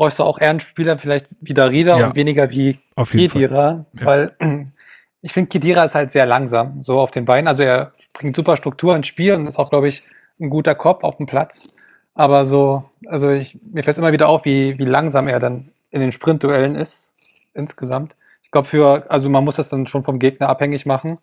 brauchst 0.00 0.18
du 0.18 0.22
auch 0.24 0.38
eher 0.40 0.48
einen 0.48 0.60
Spieler 0.60 0.98
vielleicht 0.98 1.26
wie 1.42 1.52
Darida 1.52 1.98
Ja. 1.98 2.06
und 2.06 2.14
weniger 2.14 2.48
wie 2.48 2.78
Auf 2.96 3.12
jeden 3.12 3.28
Fall. 3.28 3.42
Kedira, 3.42 3.84
Ja. 3.92 4.06
weil 4.06 4.32
ich 5.20 5.32
finde, 5.34 5.48
Kedira 5.50 5.84
ist 5.84 5.94
halt 5.94 6.10
sehr 6.12 6.24
langsam, 6.24 6.82
so 6.82 6.98
auf 6.98 7.10
den 7.10 7.26
Beinen. 7.26 7.46
Also 7.46 7.62
er 7.64 7.92
bringt 8.14 8.34
super 8.34 8.56
Struktur 8.56 8.96
ins 8.96 9.08
Spiel 9.08 9.34
und 9.34 9.46
ist 9.46 9.58
auch, 9.58 9.68
glaube 9.68 9.88
ich, 9.88 10.02
ein 10.40 10.48
guter 10.48 10.74
Kopf 10.74 11.04
auf 11.04 11.18
dem 11.18 11.26
Platz. 11.26 11.68
Aber 12.14 12.46
so, 12.46 12.82
also 13.08 13.28
ich, 13.30 13.58
mir 13.62 13.82
fällt 13.82 13.98
immer 13.98 14.12
wieder 14.12 14.30
auf, 14.30 14.46
wie, 14.46 14.78
wie 14.78 14.86
langsam 14.86 15.28
er 15.28 15.38
dann 15.38 15.70
in 15.90 16.00
den 16.00 16.12
Sprintduellen 16.12 16.76
ist, 16.76 17.12
insgesamt. 17.52 18.16
Ich 18.42 18.50
glaube, 18.50 18.68
für, 18.68 19.04
also 19.10 19.28
man 19.28 19.44
muss 19.44 19.56
das 19.56 19.68
dann 19.68 19.86
schon 19.86 20.02
vom 20.02 20.18
Gegner 20.18 20.48
abhängig 20.48 20.86
machen. 20.86 21.18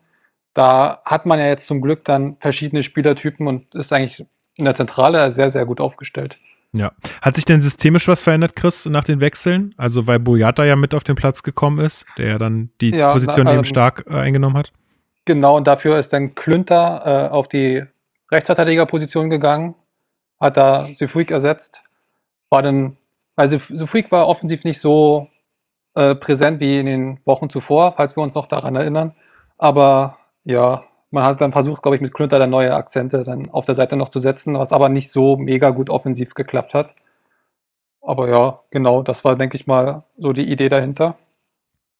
Da 0.53 1.01
hat 1.03 1.25
man 1.25 1.39
ja 1.39 1.47
jetzt 1.47 1.65
zum 1.65 1.82
Glück 1.82 2.05
dann 2.05 2.38
verschiedene 2.39 2.84
Spielertypen 2.84 3.47
und 3.47 3.73
ist 3.73 3.91
eigentlich 3.91 4.23
in 4.55 4.65
der 4.65 4.75
Zentrale 4.75 5.32
sehr, 5.32 5.49
sehr 5.49 5.65
gut 5.65 5.82
aufgestellt. 5.82 6.38
Ja. 6.80 6.91
Hat 7.21 7.36
sich 7.36 7.45
denn 7.45 7.61
systemisch 7.61 8.07
was 8.07 8.21
verändert, 8.21 8.55
Chris, 8.55 8.86
nach 8.86 9.03
den 9.03 9.21
Wechseln? 9.21 9.73
Also, 9.78 10.07
weil 10.07 10.19
Boyata 10.19 10.63
ja 10.65 10.75
mit 10.75 10.93
auf 10.93 11.03
den 11.03 11.15
Platz 11.15 11.43
gekommen 11.43 11.80
ist, 11.80 12.05
der 12.17 12.28
ja 12.28 12.38
dann 12.38 12.69
die 12.82 12.91
Ja, 12.91 13.13
Position 13.13 13.45
na, 13.45 13.51
eben 13.51 13.59
ähm, 13.59 13.65
stark 13.65 14.05
äh, 14.09 14.15
eingenommen 14.15 14.57
hat. 14.57 14.71
Genau, 15.25 15.57
und 15.57 15.67
dafür 15.67 15.99
ist 15.99 16.13
dann 16.13 16.36
Klünter 16.36 17.01
äh, 17.05 17.30
auf 17.30 17.47
die 17.47 17.84
Rechtsverteidigerposition 18.32 19.30
gegangen, 19.30 19.75
hat 20.39 20.57
da 20.57 20.88
Süfuik 20.95 21.32
ersetzt. 21.32 21.84
War 22.49 22.61
dann, 22.61 22.97
also 23.36 23.57
Süfuik 23.57 24.11
war 24.11 24.28
offensiv 24.28 24.63
nicht 24.63 24.80
so 24.80 25.28
äh, 25.95 26.15
präsent 26.15 26.59
wie 26.59 26.80
in 26.80 26.86
den 26.86 27.19
Wochen 27.25 27.49
zuvor, 27.49 27.93
falls 27.97 28.15
wir 28.15 28.23
uns 28.23 28.36
noch 28.36 28.47
daran 28.47 28.75
erinnern. 28.75 29.15
Aber 29.57 30.17
ja, 30.43 30.84
man 31.12 31.24
hat 31.24 31.41
dann 31.41 31.51
versucht, 31.51 31.82
glaube 31.82 31.95
ich, 31.95 32.01
mit 32.01 32.14
Klünter 32.14 32.39
dann 32.39 32.49
neue 32.49 32.76
Akzente 32.76 33.24
dann 33.24 33.49
auf 33.49 33.66
der 33.66 33.76
Seite 33.76 33.95
noch 33.95 34.10
zu 34.10 34.20
setzen, 34.20 34.55
was 34.55 34.74
aber 34.74 34.89
nicht 34.89 35.12
so 35.12 35.38
mega 35.38 35.70
gut 35.70 35.89
offensiv 35.89 36.34
geklappt 36.34 36.74
hat. 36.74 36.93
Aber 38.01 38.30
ja, 38.30 38.60
genau, 38.72 39.03
das 39.03 39.24
war, 39.24 39.36
denke 39.36 39.58
ich 39.58 39.68
mal, 39.68 40.03
so 40.18 40.34
die 40.34 40.49
Idee 40.49 40.70
dahinter. 40.70 41.18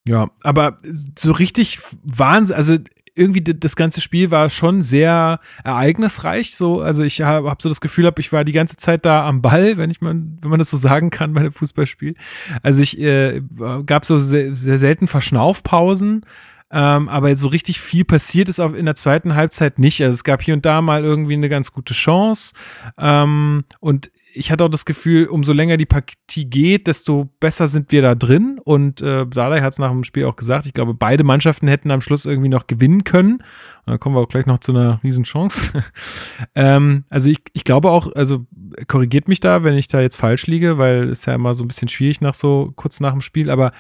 Ja, 0.08 0.30
aber 0.44 0.78
so 1.16 1.34
richtig 1.34 1.80
Wahnsinn, 2.04 2.56
also 2.56 2.78
irgendwie 3.18 3.42
das 3.42 3.76
ganze 3.76 4.00
Spiel 4.00 4.32
war 4.32 4.50
schon 4.50 4.82
sehr 4.82 5.40
ereignisreich. 5.64 6.56
So, 6.56 6.82
also 6.82 7.04
ich 7.04 7.22
habe 7.22 7.50
hab 7.50 7.62
so 7.62 7.68
das 7.68 7.82
Gefühl, 7.82 8.06
hab, 8.06 8.20
ich 8.20 8.32
war 8.32 8.46
die 8.46 8.52
ganze 8.52 8.78
Zeit 8.78 9.06
da 9.06 9.28
am 9.28 9.42
Ball, 9.42 9.78
wenn 9.78 9.90
ich 9.90 10.02
man, 10.02 10.38
wenn 10.42 10.50
man 10.50 10.60
das 10.60 10.70
so 10.70 10.78
sagen 10.78 11.10
kann 11.10 11.34
bei 11.34 11.42
einem 11.42 11.52
Fußballspiel. 11.52 12.16
Also 12.62 12.82
ich 12.84 13.00
äh, 13.00 13.42
gab 13.86 14.06
so 14.06 14.18
sehr, 14.18 14.56
sehr 14.56 14.78
selten 14.78 15.08
Verschnaufpausen. 15.08 16.26
Ähm, 16.70 17.08
aber 17.08 17.36
so 17.36 17.48
richtig 17.48 17.80
viel 17.80 18.04
passiert 18.04 18.50
ist 18.50 18.60
auch 18.60 18.74
in 18.74 18.86
der 18.86 18.96
zweiten 18.96 19.36
Halbzeit 19.36 19.80
nicht. 19.80 20.02
Also 20.02 20.14
es 20.14 20.24
gab 20.24 20.42
hier 20.42 20.54
und 20.54 20.66
da 20.66 20.82
mal 20.82 21.04
irgendwie 21.04 21.34
eine 21.34 21.50
ganz 21.50 21.72
gute 21.72 21.94
Chance. 21.94 22.54
Ähm, 22.98 23.64
und 23.80 24.12
ich 24.38 24.52
hatte 24.52 24.64
auch 24.66 24.70
das 24.70 24.86
Gefühl, 24.86 25.26
umso 25.28 25.52
länger 25.52 25.78
die 25.78 25.86
Partie 25.86 26.46
geht, 26.46 26.88
desto 26.88 27.30
besser 27.40 27.68
sind 27.68 27.92
wir 27.92 28.02
da 28.02 28.16
drin. 28.16 28.60
Und 28.64 29.02
äh, 29.02 29.26
Dardai 29.26 29.62
hat 29.62 29.74
es 29.74 29.80
nach 29.80 29.90
dem 29.90 30.04
Spiel 30.04 30.26
auch 30.26 30.36
gesagt. 30.36 30.66
Ich 30.66 30.74
glaube, 30.74 30.94
beide 30.94 31.24
Mannschaften 31.24 31.68
hätten 31.68 31.90
am 31.90 32.02
Schluss 32.02 32.26
irgendwie 32.26 32.50
noch 32.50 32.68
gewinnen 32.68 33.04
können. 33.04 33.36
Und 33.36 33.44
dann 33.86 34.00
kommen 34.00 34.16
wir 34.16 34.22
auch 34.22 34.30
gleich 34.30 34.46
noch 34.46 34.60
zu 34.60 34.72
einer 34.72 35.00
Riesenchance. 35.04 35.84
ähm, 36.56 37.06
also 37.10 37.30
ich, 37.30 37.40
ich 37.54 37.64
glaube 37.64 37.90
auch, 37.90 38.14
also 38.16 38.46
korrigiert 38.88 39.28
mich 39.28 39.40
da, 39.40 39.64
wenn 39.64 39.78
ich 39.78 39.88
da 39.88 40.02
jetzt 40.02 40.18
falsch 40.18 40.46
liege, 40.48 40.78
weil 40.78 41.10
es 41.10 41.26
ja 41.26 41.34
immer 41.34 41.54
so 41.54 41.64
ein 41.64 41.68
bisschen 41.68 41.88
schwierig 41.88 42.22
nach 42.22 42.34
so 42.34 42.74
kurz 42.76 43.00
nach 43.00 43.14
dem 43.14 43.22
Spiel. 43.22 43.50
Aber 43.50 43.72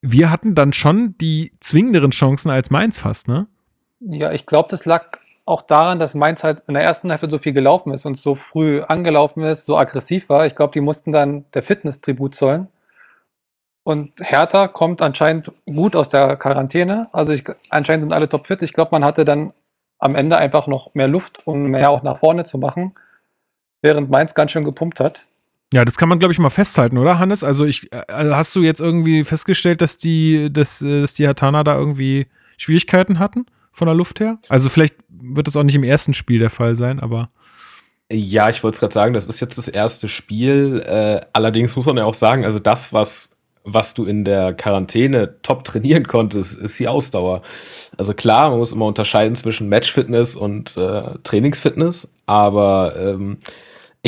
wir 0.00 0.30
hatten 0.30 0.54
dann 0.54 0.72
schon 0.72 1.16
die 1.18 1.52
zwingenderen 1.60 2.10
Chancen 2.10 2.50
als 2.50 2.70
Mainz 2.70 2.98
fast, 2.98 3.28
ne? 3.28 3.46
Ja, 4.00 4.32
ich 4.32 4.46
glaube, 4.46 4.68
das 4.70 4.84
lag 4.84 5.18
auch 5.44 5.62
daran, 5.62 5.98
dass 5.98 6.14
Mainz 6.14 6.44
halt 6.44 6.62
in 6.68 6.74
der 6.74 6.84
ersten 6.84 7.10
Hälfte 7.10 7.30
so 7.30 7.38
viel 7.38 7.52
gelaufen 7.52 7.92
ist 7.92 8.06
und 8.06 8.16
so 8.16 8.34
früh 8.34 8.82
angelaufen 8.82 9.42
ist, 9.42 9.64
so 9.64 9.76
aggressiv 9.76 10.28
war. 10.28 10.46
Ich 10.46 10.54
glaube, 10.54 10.72
die 10.72 10.80
mussten 10.80 11.10
dann 11.10 11.46
der 11.54 11.62
Fitness-Tribut 11.62 12.34
zollen. 12.34 12.68
Und 13.82 14.12
Hertha 14.20 14.68
kommt 14.68 15.00
anscheinend 15.00 15.50
gut 15.64 15.96
aus 15.96 16.10
der 16.10 16.36
Quarantäne. 16.36 17.08
Also 17.12 17.32
ich, 17.32 17.44
anscheinend 17.70 18.04
sind 18.04 18.12
alle 18.12 18.28
topfit. 18.28 18.60
Ich 18.62 18.74
glaube, 18.74 18.90
man 18.92 19.04
hatte 19.04 19.24
dann 19.24 19.54
am 19.98 20.14
Ende 20.14 20.36
einfach 20.36 20.66
noch 20.66 20.94
mehr 20.94 21.08
Luft, 21.08 21.46
um 21.46 21.62
mehr 21.62 21.90
auch 21.90 22.02
nach 22.02 22.18
vorne 22.18 22.44
zu 22.44 22.58
machen, 22.58 22.94
während 23.80 24.10
Mainz 24.10 24.34
ganz 24.34 24.52
schön 24.52 24.64
gepumpt 24.64 25.00
hat. 25.00 25.20
Ja, 25.72 25.84
das 25.84 25.98
kann 25.98 26.08
man, 26.08 26.18
glaube 26.18 26.32
ich, 26.32 26.38
mal 26.38 26.50
festhalten, 26.50 26.96
oder, 26.96 27.18
Hannes? 27.18 27.44
Also, 27.44 27.66
ich, 27.66 27.90
also 28.08 28.34
hast 28.34 28.56
du 28.56 28.62
jetzt 28.62 28.80
irgendwie 28.80 29.22
festgestellt, 29.24 29.82
dass 29.82 29.98
die, 29.98 30.50
dass, 30.50 30.80
äh, 30.82 31.02
dass 31.02 31.14
die 31.14 31.28
Hatana 31.28 31.62
da 31.62 31.76
irgendwie 31.76 32.26
Schwierigkeiten 32.56 33.18
hatten 33.18 33.46
von 33.72 33.86
der 33.86 33.94
Luft 33.94 34.20
her? 34.20 34.38
Also, 34.48 34.70
vielleicht 34.70 34.96
wird 35.08 35.46
das 35.46 35.56
auch 35.56 35.62
nicht 35.62 35.74
im 35.74 35.84
ersten 35.84 36.14
Spiel 36.14 36.38
der 36.38 36.50
Fall 36.50 36.74
sein, 36.74 37.00
aber. 37.00 37.30
Ja, 38.10 38.48
ich 38.48 38.62
wollte 38.64 38.76
es 38.76 38.80
gerade 38.80 38.94
sagen, 38.94 39.12
das 39.12 39.26
ist 39.26 39.40
jetzt 39.40 39.58
das 39.58 39.68
erste 39.68 40.08
Spiel. 40.08 40.82
Äh, 40.86 41.20
allerdings 41.34 41.76
muss 41.76 41.84
man 41.84 41.98
ja 41.98 42.04
auch 42.04 42.14
sagen, 42.14 42.46
also 42.46 42.58
das, 42.58 42.94
was, 42.94 43.36
was 43.64 43.92
du 43.92 44.06
in 44.06 44.24
der 44.24 44.54
Quarantäne 44.54 45.42
top 45.42 45.64
trainieren 45.64 46.08
konntest, 46.08 46.58
ist 46.58 46.78
die 46.78 46.88
Ausdauer. 46.88 47.42
Also 47.98 48.14
klar, 48.14 48.48
man 48.48 48.60
muss 48.60 48.72
immer 48.72 48.86
unterscheiden 48.86 49.34
zwischen 49.34 49.68
Matchfitness 49.68 50.36
und 50.36 50.74
äh, 50.78 51.18
Trainingsfitness, 51.22 52.08
aber 52.24 52.94
ähm, 52.98 53.36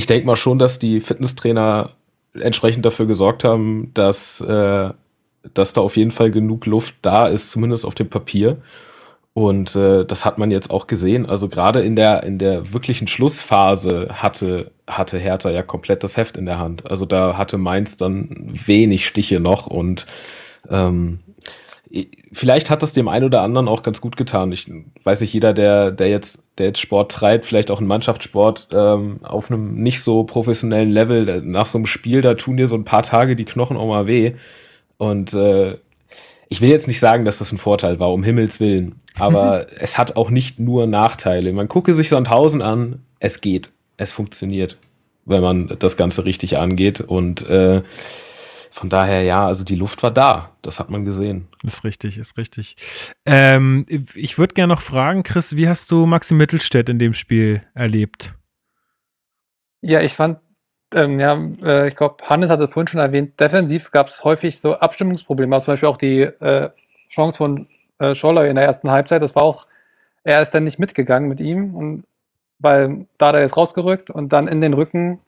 ich 0.01 0.07
denke 0.07 0.27
mal 0.27 0.37
schon, 0.37 0.59
dass 0.59 0.79
die 0.79 1.03
Fitnesstrainer 1.03 1.91
entsprechend 2.33 2.87
dafür 2.87 3.05
gesorgt 3.05 3.45
haben, 3.45 3.91
dass, 3.93 4.41
äh, 4.41 4.89
dass 5.53 5.75
da 5.75 5.83
auf 5.83 5.99
jeden 5.99 6.11
Fall 6.11 6.31
genug 6.31 6.65
Luft 6.65 6.95
da 7.03 7.27
ist, 7.27 7.51
zumindest 7.51 7.85
auf 7.85 7.95
dem 7.95 8.09
Papier. 8.09 8.57
Und 9.35 9.77
äh, 9.77 10.07
das 10.07 10.25
hat 10.25 10.39
man 10.39 10.51
jetzt 10.51 10.71
auch 10.71 10.87
gesehen. 10.87 11.27
Also 11.27 11.51
gerade 11.51 11.83
in 11.83 11.97
der, 11.97 12.23
in 12.23 12.39
der 12.39 12.73
wirklichen 12.73 13.09
Schlussphase 13.09 14.09
hatte, 14.11 14.73
hatte 14.87 15.19
Hertha 15.19 15.51
ja 15.51 15.63
komplett 15.63 16.03
das 16.03 16.17
Heft 16.17 16.39
in 16.39 16.47
der 16.47 16.59
Hand. 16.59 16.91
Also 16.91 17.05
da 17.05 17.37
hatte 17.37 17.59
Mainz 17.59 17.99
dann 17.99 18.49
wenig 18.53 19.07
Stiche 19.07 19.39
noch 19.39 19.67
und 19.67 20.07
ähm, 20.71 21.21
vielleicht 22.32 22.70
hat 22.70 22.82
das 22.82 22.93
dem 22.93 23.09
einen 23.09 23.24
oder 23.24 23.43
anderen 23.43 23.68
auch 23.68 23.82
ganz 23.82 24.01
gut 24.01 24.16
getan. 24.16 24.53
Ich 24.53 24.70
weiß 25.03 25.20
nicht, 25.20 25.32
jeder, 25.32 25.53
der, 25.53 25.91
der 25.91 26.09
jetzt, 26.09 26.49
der 26.59 26.66
jetzt 26.66 26.80
Sport 26.80 27.11
treibt, 27.11 27.47
vielleicht 27.47 27.70
auch 27.70 27.78
einen 27.78 27.88
Mannschaftssport 27.88 28.68
ähm, 28.72 29.18
auf 29.22 29.51
einem 29.51 29.74
nicht 29.74 30.03
so 30.03 30.24
professionellen 30.24 30.91
Level, 30.91 31.43
nach 31.43 31.66
so 31.66 31.78
einem 31.78 31.86
Spiel, 31.86 32.20
da 32.20 32.34
tun 32.34 32.57
dir 32.57 32.68
so 32.68 32.76
ein 32.76 32.84
paar 32.84 33.03
Tage 33.03 33.34
die 33.34 33.45
Knochen 33.45 33.76
auch 33.76 33.88
mal 33.88 34.07
weh. 34.07 34.34
Und 34.99 35.32
äh, 35.34 35.78
ich 36.49 36.61
will 36.61 36.68
jetzt 36.68 36.88
nicht 36.88 37.01
sagen, 37.01 37.24
dass 37.24 37.38
das 37.38 37.53
ein 37.53 37.59
Vorteil 37.59 37.99
war, 37.99 38.12
um 38.12 38.22
Himmels 38.22 38.61
Willen, 38.61 38.97
aber 39.18 39.66
es 39.80 39.99
hat 39.99 40.16
auch 40.16 40.30
nicht 40.30 40.61
nur 40.61 40.86
Nachteile. 40.86 41.53
Man 41.53 41.68
gucke 41.68 41.95
sich 41.95 42.09
Sandhausen 42.09 42.62
an, 42.62 43.03
es 43.18 43.41
geht, 43.41 43.70
es 43.97 44.12
funktioniert, 44.12 44.76
wenn 45.24 45.43
man 45.43 45.76
das 45.78 45.97
Ganze 45.97 46.24
richtig 46.24 46.59
angeht. 46.59 47.01
Und 47.01 47.49
äh, 47.49 47.82
von 48.71 48.89
daher, 48.89 49.23
ja, 49.23 49.47
also 49.47 49.64
die 49.64 49.75
Luft 49.75 50.03
war 50.03 50.12
da, 50.12 50.53
das 50.62 50.79
hat 50.79 50.91
man 50.91 51.05
gesehen. 51.05 51.49
Ist 51.64 51.83
richtig, 51.83 52.18
ist 52.18 52.39
richtig. 52.39 52.77
Ähm, 53.27 53.85
ich 54.14 54.39
würde 54.39 54.55
gerne 54.55 54.73
noch 54.73 54.81
fragen, 54.81 55.25
Chris, 55.25 55.57
wie 55.57 55.68
hast 55.68 55.91
du 55.91 56.07
Maxi 56.07 56.35
Mittelstädt 56.35 56.89
in 56.89 57.01
dem 57.01 57.12
Spiel 57.12 57.62
erlebt? 57.75 58.35
Ja, 59.83 60.01
ich 60.01 60.14
fand, 60.14 60.39
ähm, 60.95 61.18
ja, 61.18 61.35
äh, 61.62 61.89
ich 61.89 61.97
glaube, 61.97 62.25
Hannes 62.29 62.51
hat 62.51 62.61
es 62.61 62.71
vorhin 62.71 62.89
schon 62.89 63.01
erwähnt, 63.01 63.41
defensiv 63.41 63.91
gab 63.91 64.09
es 64.09 64.23
häufig 64.23 64.61
so 64.61 64.77
Abstimmungsprobleme, 64.77 65.55
also 65.55 65.64
zum 65.64 65.75
Beispiel 65.75 65.89
auch 65.89 65.97
die 65.97 66.21
äh, 66.21 66.71
Chance 67.09 67.39
von 67.39 67.66
äh, 67.99 68.14
Scholler 68.14 68.47
in 68.47 68.55
der 68.55 68.66
ersten 68.66 68.91
Halbzeit, 68.91 69.21
das 69.21 69.35
war 69.35 69.43
auch, 69.43 69.66
er 70.23 70.43
ist 70.43 70.51
dann 70.51 70.64
nicht 70.64 70.79
mitgegangen 70.79 71.29
mit 71.29 71.41
ihm 71.41 71.75
und 71.75 72.05
weil 72.61 73.07
da 73.18 73.31
ist 73.39 73.57
rausgerückt 73.57 74.11
und 74.11 74.33
dann 74.33 74.47
in 74.47 74.61
den 74.61 74.75
Rücken 74.75 75.18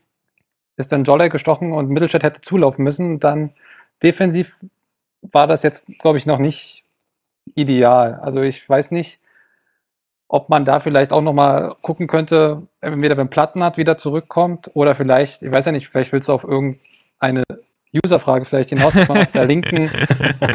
ist 0.83 0.93
dann 0.93 1.05
Joller 1.05 1.29
gestochen 1.29 1.73
und 1.73 1.89
Mittelstädt 1.89 2.23
hätte 2.23 2.41
zulaufen 2.41 2.85
müssen. 2.85 3.21
Dann 3.21 3.53
defensiv 4.03 4.55
war 5.23 5.47
das 5.47 5.63
jetzt, 5.63 5.87
glaube 5.99 6.19
ich, 6.19 6.27
noch 6.27 6.39
nicht 6.39 6.85
ideal. 7.55 8.21
Also 8.23 8.43
ich 8.43 8.69
weiß 8.69 8.91
nicht, 8.91 9.21
ob 10.29 10.49
man 10.49 10.65
da 10.65 10.81
vielleicht 10.81 11.13
auch 11.13 11.21
nochmal 11.21 11.77
gucken 11.83 12.07
könnte, 12.07 12.63
entweder 12.81 13.17
wenn 13.17 13.29
Platten 13.29 13.63
hat, 13.63 13.77
wieder 13.77 13.99
zurückkommt 13.99 14.71
oder 14.75 14.97
vielleicht, 14.97 15.43
ich 15.43 15.53
weiß 15.53 15.67
ja 15.67 15.73
nicht, 15.73 15.89
vielleicht 15.89 16.13
willst 16.13 16.29
du 16.29 16.33
auf 16.33 16.45
irgendeine 16.45 17.45
Userfrage 17.95 18.47
vielleicht 18.47 18.71
hinaus, 18.71 18.95
dass 18.95 19.09
man 19.09 19.19
auf 19.19 19.33
der 19.33 19.45
linken 19.47 19.91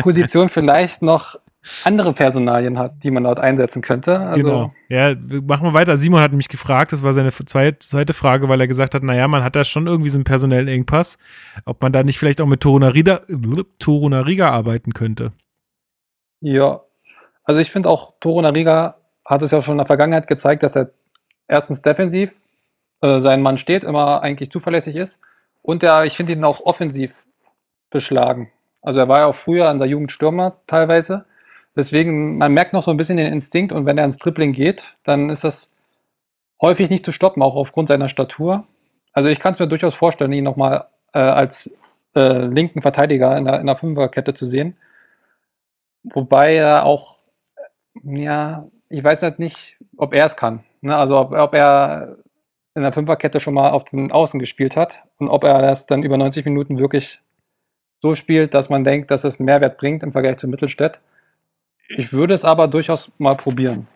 Position 0.02 0.50
vielleicht 0.50 1.02
noch 1.04 1.40
andere 1.84 2.14
Personalien 2.14 2.78
hat, 2.78 3.04
die 3.04 3.12
man 3.12 3.24
dort 3.24 3.40
einsetzen 3.40 3.82
könnte. 3.82 4.20
Also, 4.20 4.44
genau. 4.44 4.74
Ja, 4.90 5.16
machen 5.16 5.68
wir 5.68 5.74
weiter. 5.74 5.98
Simon 5.98 6.22
hat 6.22 6.34
mich 6.34 6.50
gefragt, 6.50 6.92
das 6.92 7.04
war 7.04 7.14
seine 7.14 7.32
zweite 7.32 8.14
Frage, 8.14 8.50
weil 8.50 8.62
er 8.62 8.68
gesagt 8.68 8.96
hat, 8.96 9.04
naja, 9.04 9.28
man 9.28 9.44
hat 9.44 9.56
da 9.56 9.64
schon 9.64 9.88
irgendwie 9.88 10.10
so 10.10 10.18
einen 10.18 10.24
personellen 10.24 10.68
Engpass, 10.68 11.18
ob 11.66 11.82
man 11.82 11.92
da 11.92 12.04
nicht 12.04 12.20
vielleicht 12.20 12.42
auch 12.42 12.46
mit 12.46 12.62
Torunariga, 12.62 13.22
Torunariga 13.80 14.50
arbeiten 14.50 14.94
könnte. 14.94 15.32
Ja, 16.40 16.82
also 17.44 17.60
ich 17.60 17.72
finde 17.72 17.90
auch, 17.90 18.14
Torunariga 18.20 18.98
hat 19.26 19.42
es 19.42 19.52
ja 19.52 19.62
schon 19.62 19.74
in 19.74 19.80
der 19.80 19.88
Vergangenheit 19.88 20.28
gezeigt, 20.28 20.64
dass 20.64 20.76
er 20.76 20.92
erstens 21.48 21.82
defensiv 21.82 22.32
äh, 23.02 23.20
seinen 23.20 23.44
Mann 23.44 23.58
steht, 23.58 23.84
immer 23.84 24.22
eigentlich 24.22 24.52
zuverlässig 24.52 24.96
ist 24.96 25.20
und 25.62 25.84
er, 25.84 26.06
ich 26.06 26.16
finde 26.16 26.34
ihn 26.34 26.44
auch 26.44 26.62
offensiv 26.62 27.26
beschlagen. 27.90 28.52
Also 28.82 29.00
er 29.00 29.10
war 29.10 29.20
ja 29.20 29.26
auch 29.26 29.36
früher 29.36 29.68
an 29.68 29.80
der 29.80 29.88
Jugend 29.88 30.12
Stürmer 30.12 30.62
teilweise. 30.68 31.26
Deswegen, 31.78 32.38
man 32.38 32.54
merkt 32.54 32.74
noch 32.74 32.82
so 32.82 32.90
ein 32.90 32.98
bisschen 32.98 33.18
den 33.18 33.32
Instinkt 33.32 33.72
und 33.72 33.86
wenn 33.86 33.98
er 33.98 34.06
ins 34.06 34.18
Dribbling 34.18 34.52
geht, 34.52 34.96
dann 35.04 35.30
ist 35.30 35.44
das 35.44 35.72
häufig 36.60 36.90
nicht 36.90 37.06
zu 37.06 37.12
stoppen, 37.12 37.44
auch 37.44 37.56
aufgrund 37.56 37.88
seiner 37.88 38.10
Statur. 38.10 38.66
Also 39.14 39.30
ich 39.30 39.40
kann 39.40 39.54
es 39.54 39.60
mir 39.60 39.68
durchaus 39.68 39.94
vorstellen, 39.94 40.34
ihn 40.34 40.44
nochmal 40.44 40.88
äh, 41.14 41.20
als 41.20 41.70
äh, 42.16 42.46
linken 42.46 42.82
Verteidiger 42.82 43.38
in 43.38 43.46
der, 43.46 43.60
in 43.60 43.68
der 43.68 43.78
Fünferkette 43.78 44.34
zu 44.34 44.48
sehen. 44.48 44.76
Wobei 46.04 46.56
er 46.56 46.86
auch, 46.86 47.18
ja, 48.04 48.68
ich 48.90 49.04
weiß 49.04 49.22
halt 49.22 49.38
nicht, 49.38 49.78
ob 49.98 50.16
er 50.16 50.26
es 50.26 50.36
kann. 50.36 50.64
Ne? 50.82 50.96
Also 50.96 51.18
ob, 51.20 51.32
ob 51.32 51.54
er 51.54 52.18
in 52.74 52.82
der 52.82 52.94
Fünferkette 52.94 53.40
schon 53.40 53.54
mal 53.54 53.70
auf 53.70 53.84
den 53.86 54.12
Außen 54.12 54.40
gespielt 54.40 54.76
hat 54.76 55.04
und 55.18 55.30
ob 55.30 55.44
er 55.44 55.62
das 55.62 55.86
dann 55.86 56.04
über 56.04 56.18
90 56.18 56.46
Minuten 56.46 56.80
wirklich 56.80 57.22
so 58.02 58.16
spielt, 58.16 58.54
dass 58.54 58.70
man 58.70 58.84
denkt, 58.84 59.12
dass 59.12 59.24
es 59.24 59.40
einen 59.40 59.46
Mehrwert 59.46 59.78
bringt 59.78 60.04
im 60.04 60.12
Vergleich 60.12 60.38
zu 60.38 60.48
Mittelstädt. 60.48 61.02
Ich 61.90 62.12
würde 62.12 62.34
es 62.34 62.44
aber 62.44 62.68
durchaus 62.68 63.12
mal 63.18 63.36
probieren. 63.36 63.88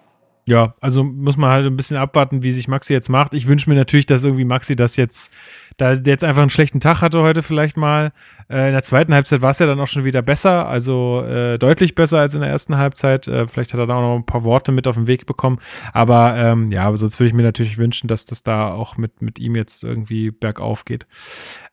Ja, 0.46 0.74
also 0.82 1.04
muss 1.04 1.38
man 1.38 1.52
halt 1.52 1.66
ein 1.68 1.78
bisschen 1.78 1.98
abwarten, 1.98 2.42
wie 2.42 2.52
sich 2.52 2.68
Maxi 2.68 2.94
jetzt 2.94 3.10
macht. 3.10 3.36
Ich 3.36 3.48
wünsche 3.48 3.70
mir 3.70 3.76
natürlich, 3.76 4.08
dass 4.08 4.24
irgendwie 4.24 4.44
Maxi 4.44 4.76
das 4.76 4.96
jetzt, 4.96 5.32
da 5.78 5.94
der 5.94 6.14
jetzt 6.14 6.24
einfach 6.24 6.42
einen 6.42 6.50
schlechten 6.50 6.80
Tag 6.80 7.02
hatte 7.02 7.22
heute 7.22 7.44
vielleicht 7.44 7.78
mal. 7.78 8.12
Äh, 8.50 8.68
in 8.68 8.74
der 8.74 8.82
zweiten 8.82 9.14
Halbzeit 9.14 9.44
war 9.44 9.52
es 9.52 9.60
ja 9.60 9.68
dann 9.68 9.80
auch 9.80 9.88
schon 9.88 10.04
wieder 10.04 10.24
besser, 10.24 10.68
also 10.68 11.22
äh, 11.22 11.60
deutlich 11.60 11.94
besser 11.94 12.20
als 12.20 12.34
in 12.34 12.42
der 12.42 12.50
ersten 12.50 12.78
Halbzeit. 12.78 13.28
Äh, 13.28 13.48
vielleicht 13.48 13.74
hat 13.74 13.80
er 13.80 13.86
da 13.86 13.96
auch 13.96 14.02
noch 14.02 14.16
ein 14.16 14.26
paar 14.26 14.44
Worte 14.44 14.72
mit 14.72 14.88
auf 14.88 14.96
den 14.96 15.08
Weg 15.08 15.28
bekommen. 15.28 15.60
Aber 15.94 16.36
ähm, 16.36 16.72
ja, 16.72 16.84
aber 16.84 16.98
sonst 16.98 17.20
würde 17.20 17.28
ich 17.28 17.36
mir 17.36 17.44
natürlich 17.44 17.78
wünschen, 17.78 18.08
dass 18.08 18.26
das 18.26 18.42
da 18.42 18.74
auch 18.74 18.98
mit, 18.98 19.22
mit 19.22 19.38
ihm 19.38 19.56
jetzt 19.56 19.84
irgendwie 19.84 20.32
bergauf 20.32 20.86
geht. 20.86 21.06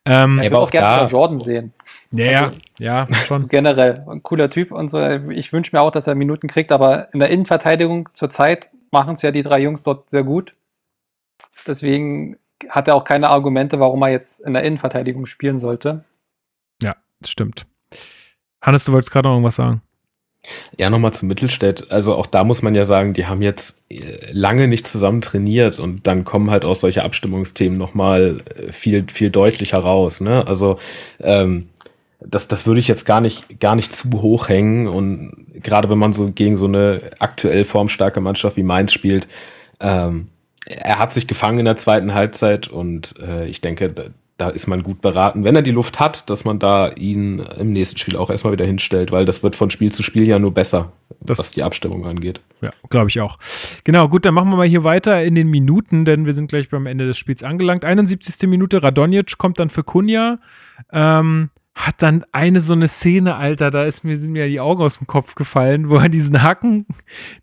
Ähm, 0.05 0.41
ich 0.41 0.51
würde 0.51 0.59
auch 0.59 0.71
gerne 0.71 1.11
Jordan 1.11 1.41
sehen. 1.41 1.73
Ja, 2.11 2.47
also, 2.47 2.59
ja, 2.79 3.07
schon. 3.27 3.49
Generell, 3.49 4.05
ein 4.09 4.23
cooler 4.23 4.49
Typ 4.51 4.73
und 4.73 4.91
so. 4.91 5.01
Ich 5.31 5.53
wünsche 5.53 5.77
mir 5.77 5.83
auch, 5.83 5.91
dass 5.91 6.07
er 6.07 6.15
Minuten 6.15 6.49
kriegt, 6.49 6.73
aber 6.73 7.13
in 7.13 7.21
der 7.21 7.31
Innenverteidigung 7.31 8.09
zurzeit 8.15 8.71
machen 8.91 9.15
es 9.15 9.23
ja 9.23 9.31
die 9.31 9.43
drei 9.43 9.61
Jungs 9.61 9.83
dort 9.83 10.09
sehr 10.09 10.25
gut. 10.25 10.55
Deswegen 11.67 12.39
hat 12.71 12.89
er 12.89 12.95
auch 12.95 13.05
keine 13.05 13.29
Argumente, 13.29 13.79
warum 13.79 14.03
er 14.03 14.09
jetzt 14.09 14.41
in 14.41 14.55
der 14.55 14.63
Innenverteidigung 14.65 15.27
spielen 15.27 15.59
sollte. 15.59 16.05
Ja, 16.83 16.97
das 17.21 17.31
stimmt. 17.31 17.67
Hannes, 18.63 18.85
du 18.85 18.93
wolltest 18.93 19.13
gerade 19.13 19.29
noch 19.29 19.35
irgendwas 19.35 19.57
sagen. 19.57 19.83
Ja, 20.79 20.89
nochmal 20.89 21.13
zu 21.13 21.27
Mittelstädt. 21.27 21.91
Also 21.91 22.15
auch 22.15 22.27
da 22.27 22.45
muss 22.45 22.63
man 22.63 22.75
ja 22.75 22.85
sagen, 22.85 23.13
die 23.13 23.27
haben 23.27 23.43
jetzt 23.43 23.85
äh, 23.91 24.31
lange 24.33 24.69
nicht 24.69 24.87
zusammen 24.87 25.21
trainiert 25.21 25.79
und 25.79 26.07
dann 26.07 26.25
kommen 26.25 26.51
halt 26.51 26.65
auch 26.65 26.75
solche 26.75 27.05
Abstimmungsthemen 27.05 27.77
nochmal 27.77 28.39
äh, 28.57 28.73
viel, 28.73 29.05
viel 29.13 29.31
deutlicher 29.31 29.79
raus. 29.79 30.21
Ne? 30.21 30.47
Also 30.47 30.79
ähm, 31.21 31.69
das, 32.21 32.49
das 32.49 32.66
würde 32.66 32.81
ich 32.81 32.89
jetzt 32.89 33.07
gar 33.07 33.21
nicht, 33.21 33.61
gar 33.61 33.77
nicht 33.77 33.95
zu 33.95 34.11
hoch 34.23 34.49
hängen. 34.49 34.87
Und 34.89 35.47
gerade 35.62 35.89
wenn 35.89 35.99
man 35.99 36.12
so 36.12 36.31
gegen 36.33 36.57
so 36.57 36.66
eine 36.66 37.01
aktuell 37.21 37.64
formstarke 37.64 38.21
Mannschaft 38.21 38.57
wie 38.57 38.62
Mainz 38.62 38.93
spielt, 38.93 39.29
ähm, 39.81 40.29
er 40.66 40.99
hat 40.99 41.12
sich 41.12 41.27
gefangen 41.27 41.61
in 41.61 41.64
der 41.64 41.77
zweiten 41.77 42.12
Halbzeit 42.14 42.69
und 42.69 43.14
äh, 43.21 43.47
ich 43.47 43.61
denke, 43.61 43.89
da, 43.93 44.05
da 44.37 44.49
ist 44.51 44.66
man 44.66 44.83
gut 44.83 45.01
beraten, 45.01 45.43
wenn 45.45 45.57
er 45.57 45.62
die 45.62 45.71
Luft 45.71 45.99
hat, 45.99 46.29
dass 46.29 46.45
man 46.45 46.59
da 46.59 46.91
ihn 46.91 47.39
im 47.59 47.73
nächsten 47.73 47.99
Spiel 47.99 48.16
auch 48.16 48.29
erstmal 48.31 48.53
wieder 48.53 48.66
hinstellt, 48.66 49.11
weil 49.11 49.25
das 49.25 49.43
wird 49.43 49.57
von 49.57 49.71
Spiel 49.71 49.91
zu 49.93 50.03
Spiel 50.03 50.29
ja 50.29 50.39
nur 50.39 50.53
besser, 50.53 50.93
Das- 51.21 51.39
was 51.39 51.53
die 51.53 51.62
Abstimmung 51.62 52.05
angeht. 52.07 52.41
Ja, 52.61 52.71
glaube 52.91 53.09
ich 53.09 53.21
auch. 53.21 53.39
Genau, 53.85 54.09
gut, 54.09 54.25
dann 54.27 54.35
machen 54.35 54.51
wir 54.51 54.57
mal 54.57 54.66
hier 54.69 54.85
weiter 54.85 55.23
in 55.25 55.35
den 55.35 55.49
Minuten, 55.49 56.05
denn 56.05 56.27
wir 56.27 56.35
sind 56.35 56.49
gleich 56.49 56.69
beim 56.69 56.87
Ende 56.87 57.07
des 57.07 57.16
Spiels 57.16 57.43
angelangt. 57.45 57.85
71. 57.85 58.47
Minute, 58.49 58.83
Radonjic 58.83 59.39
kommt 59.39 59.59
dann 59.59 59.71
für 59.71 59.85
Kunja. 59.85 60.39
Ähm, 60.93 61.51
hat 61.79 62.03
dann 62.03 62.24
eine 62.33 62.61
so 62.61 62.72
eine 62.72 62.89
Szene, 62.89 63.37
Alter, 63.37 63.70
da 63.70 63.85
ist 63.85 64.03
mir, 64.03 64.16
sind 64.16 64.33
mir 64.33 64.49
die 64.49 64.59
Augen 64.59 64.83
aus 64.83 64.99
dem 64.99 65.07
Kopf 65.07 65.37
gefallen, 65.37 65.89
wo 65.89 65.97
er 65.97 66.09
diesen 66.09 66.43
Hacken, 66.43 66.87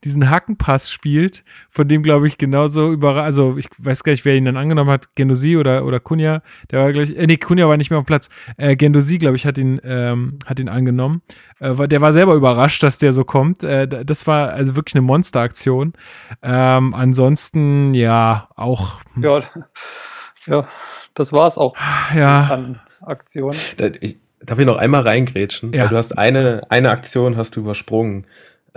diesen 0.04 0.30
Hackenpass 0.30 0.92
spielt, 0.92 1.46
von 1.70 1.88
dem, 1.88 2.04
glaube 2.04 2.28
ich, 2.28 2.38
genauso 2.38 2.92
überrascht, 2.92 3.24
also 3.26 3.56
ich 3.58 3.68
weiß 3.78 4.04
gar 4.04 4.12
nicht, 4.12 4.26
wer 4.26 4.36
ihn 4.36 4.44
dann 4.44 4.58
angenommen 4.58 4.90
hat, 4.92 5.16
Gendosi 5.16 5.56
oder, 5.56 5.86
oder 5.86 6.02
Kunja, 6.02 6.42
der 6.70 6.82
war 6.82 6.92
gleich, 6.92 7.12
äh, 7.12 7.26
nee, 7.28 7.38
Kunja 7.38 7.70
war 7.70 7.78
nicht 7.78 7.92
mehr 7.92 7.98
auf 7.98 8.04
dem 8.04 8.08
Platz, 8.08 8.30
äh, 8.58 8.76
Gendosi, 8.76 9.20
glaube 9.20 9.38
ich, 9.38 9.46
hat 9.46 9.58
ihn, 9.58 9.80
ähm, 9.86 10.38
hat 10.46 10.60
ihn 10.60 10.68
angenommen. 10.68 11.22
Äh, 11.62 11.78
war- 11.78 11.88
der 11.88 12.02
war 12.02 12.12
selber 12.12 12.36
überrascht, 12.36 12.84
dass 12.84 12.98
der 12.98 13.14
so 13.14 13.24
kommt. 13.24 13.64
Äh, 13.64 13.88
das 13.88 14.28
war 14.28 14.50
also 14.50 14.76
wirklich 14.76 14.96
eine 14.96 15.02
Monsteraktion. 15.04 15.94
Ähm, 16.44 16.94
ansonsten, 16.94 17.94
ja, 17.94 18.50
auch, 18.58 19.00
hm, 19.14 19.24
Ja, 19.24 19.44
ja 20.46 20.68
das 21.14 21.32
war's 21.32 21.58
auch 21.58 21.76
ja, 22.14 22.42
an 22.48 22.82
Aktionen. 23.02 23.58
Da, 23.78 23.88
ich, 24.02 24.18
darf 24.46 24.60
ich 24.60 24.66
noch 24.66 24.78
einmal 24.78 25.02
reingrätschen? 25.02 25.74
Ja. 25.74 25.84
Weil 25.84 25.90
du 25.90 25.98
hast 25.98 26.18
eine, 26.18 26.64
eine 26.70 26.90
Aktion 26.90 27.38
hast 27.38 27.56
du 27.56 27.62
übersprungen. 27.62 28.26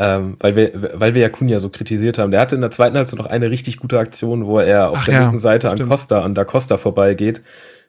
Ähm, 0.00 0.36
weil 0.38 0.54
wir, 0.54 0.92
weil 0.94 1.14
wir 1.14 1.22
ja 1.22 1.28
Kunja 1.28 1.58
so 1.58 1.70
kritisiert 1.70 2.18
haben. 2.18 2.30
Der 2.30 2.40
hatte 2.40 2.54
in 2.54 2.60
der 2.60 2.70
zweiten 2.70 2.96
Halbzeit 2.96 3.18
noch 3.18 3.26
eine 3.26 3.50
richtig 3.50 3.78
gute 3.78 3.98
Aktion, 3.98 4.46
wo 4.46 4.60
er 4.60 4.90
auf 4.90 4.98
Ach 5.00 5.04
der 5.06 5.14
ja, 5.14 5.20
linken 5.22 5.40
Seite 5.40 5.66
stimmt. 5.66 5.82
an 5.82 5.88
Costa, 5.88 6.22
an 6.22 6.34
Da 6.34 6.44
Costa 6.44 6.76
vorbeigeht 6.76 7.42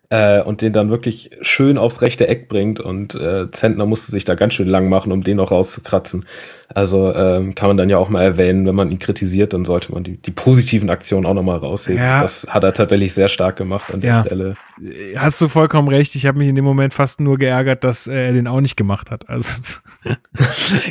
äh, 0.09 0.41
und 0.41 0.61
den 0.61 0.73
dann 0.73 0.89
wirklich 0.89 1.32
schön 1.41 1.77
aufs 1.77 2.01
rechte 2.01 2.27
Eck 2.27 2.49
bringt 2.49 2.80
und 2.80 3.15
äh, 3.15 3.51
Zentner 3.51 3.86
musste 3.86 4.11
sich 4.11 4.25
da 4.25 4.36
ganz 4.36 4.55
schön 4.55 4.67
lang 4.67 4.89
machen, 4.89 5.11
um 5.11 5.21
den 5.21 5.38
noch 5.38 5.51
rauszukratzen. 5.51 6.25
Also 6.74 7.13
ähm, 7.15 7.55
kann 7.55 7.67
man 7.70 7.78
dann 7.78 7.89
ja 7.89 7.97
auch 7.97 8.09
mal 8.09 8.22
erwähnen, 8.24 8.65
wenn 8.67 8.76
man 8.76 8.91
ihn 8.91 8.99
kritisiert, 8.99 9.53
dann 9.53 9.65
sollte 9.65 9.91
man 9.91 10.03
die, 10.03 10.17
die 10.17 10.30
positiven 10.32 10.89
Aktionen 10.91 11.26
auch 11.26 11.34
nochmal 11.34 11.57
rausheben. 11.57 11.99
Ja. 12.01 12.22
Das 12.22 12.45
hat 12.49 12.63
er 12.63 12.74
tatsächlich 12.74 13.11
sehr 13.13 13.28
stark 13.28 13.55
gemacht 13.55 13.91
an 13.91 14.01
der 14.01 14.09
Ja. 14.09 14.24
Stelle. 14.24 14.55
hast 15.15 15.41
du 15.41 15.47
vollkommen 15.47 15.88
recht. 15.88 16.13
Ich 16.15 16.28
habe 16.28 16.38
mich 16.38 16.47
in 16.47 16.55
dem 16.55 16.65
Moment 16.65 16.93
fast 16.93 17.22
nur 17.22 17.38
geärgert, 17.39 17.84
dass 17.84 18.05
er 18.05 18.34
den 18.34 18.47
auch 18.47 18.61
nicht 18.61 18.78
gemacht 18.78 19.09
hat. 19.09 19.28
Also, 19.28 19.51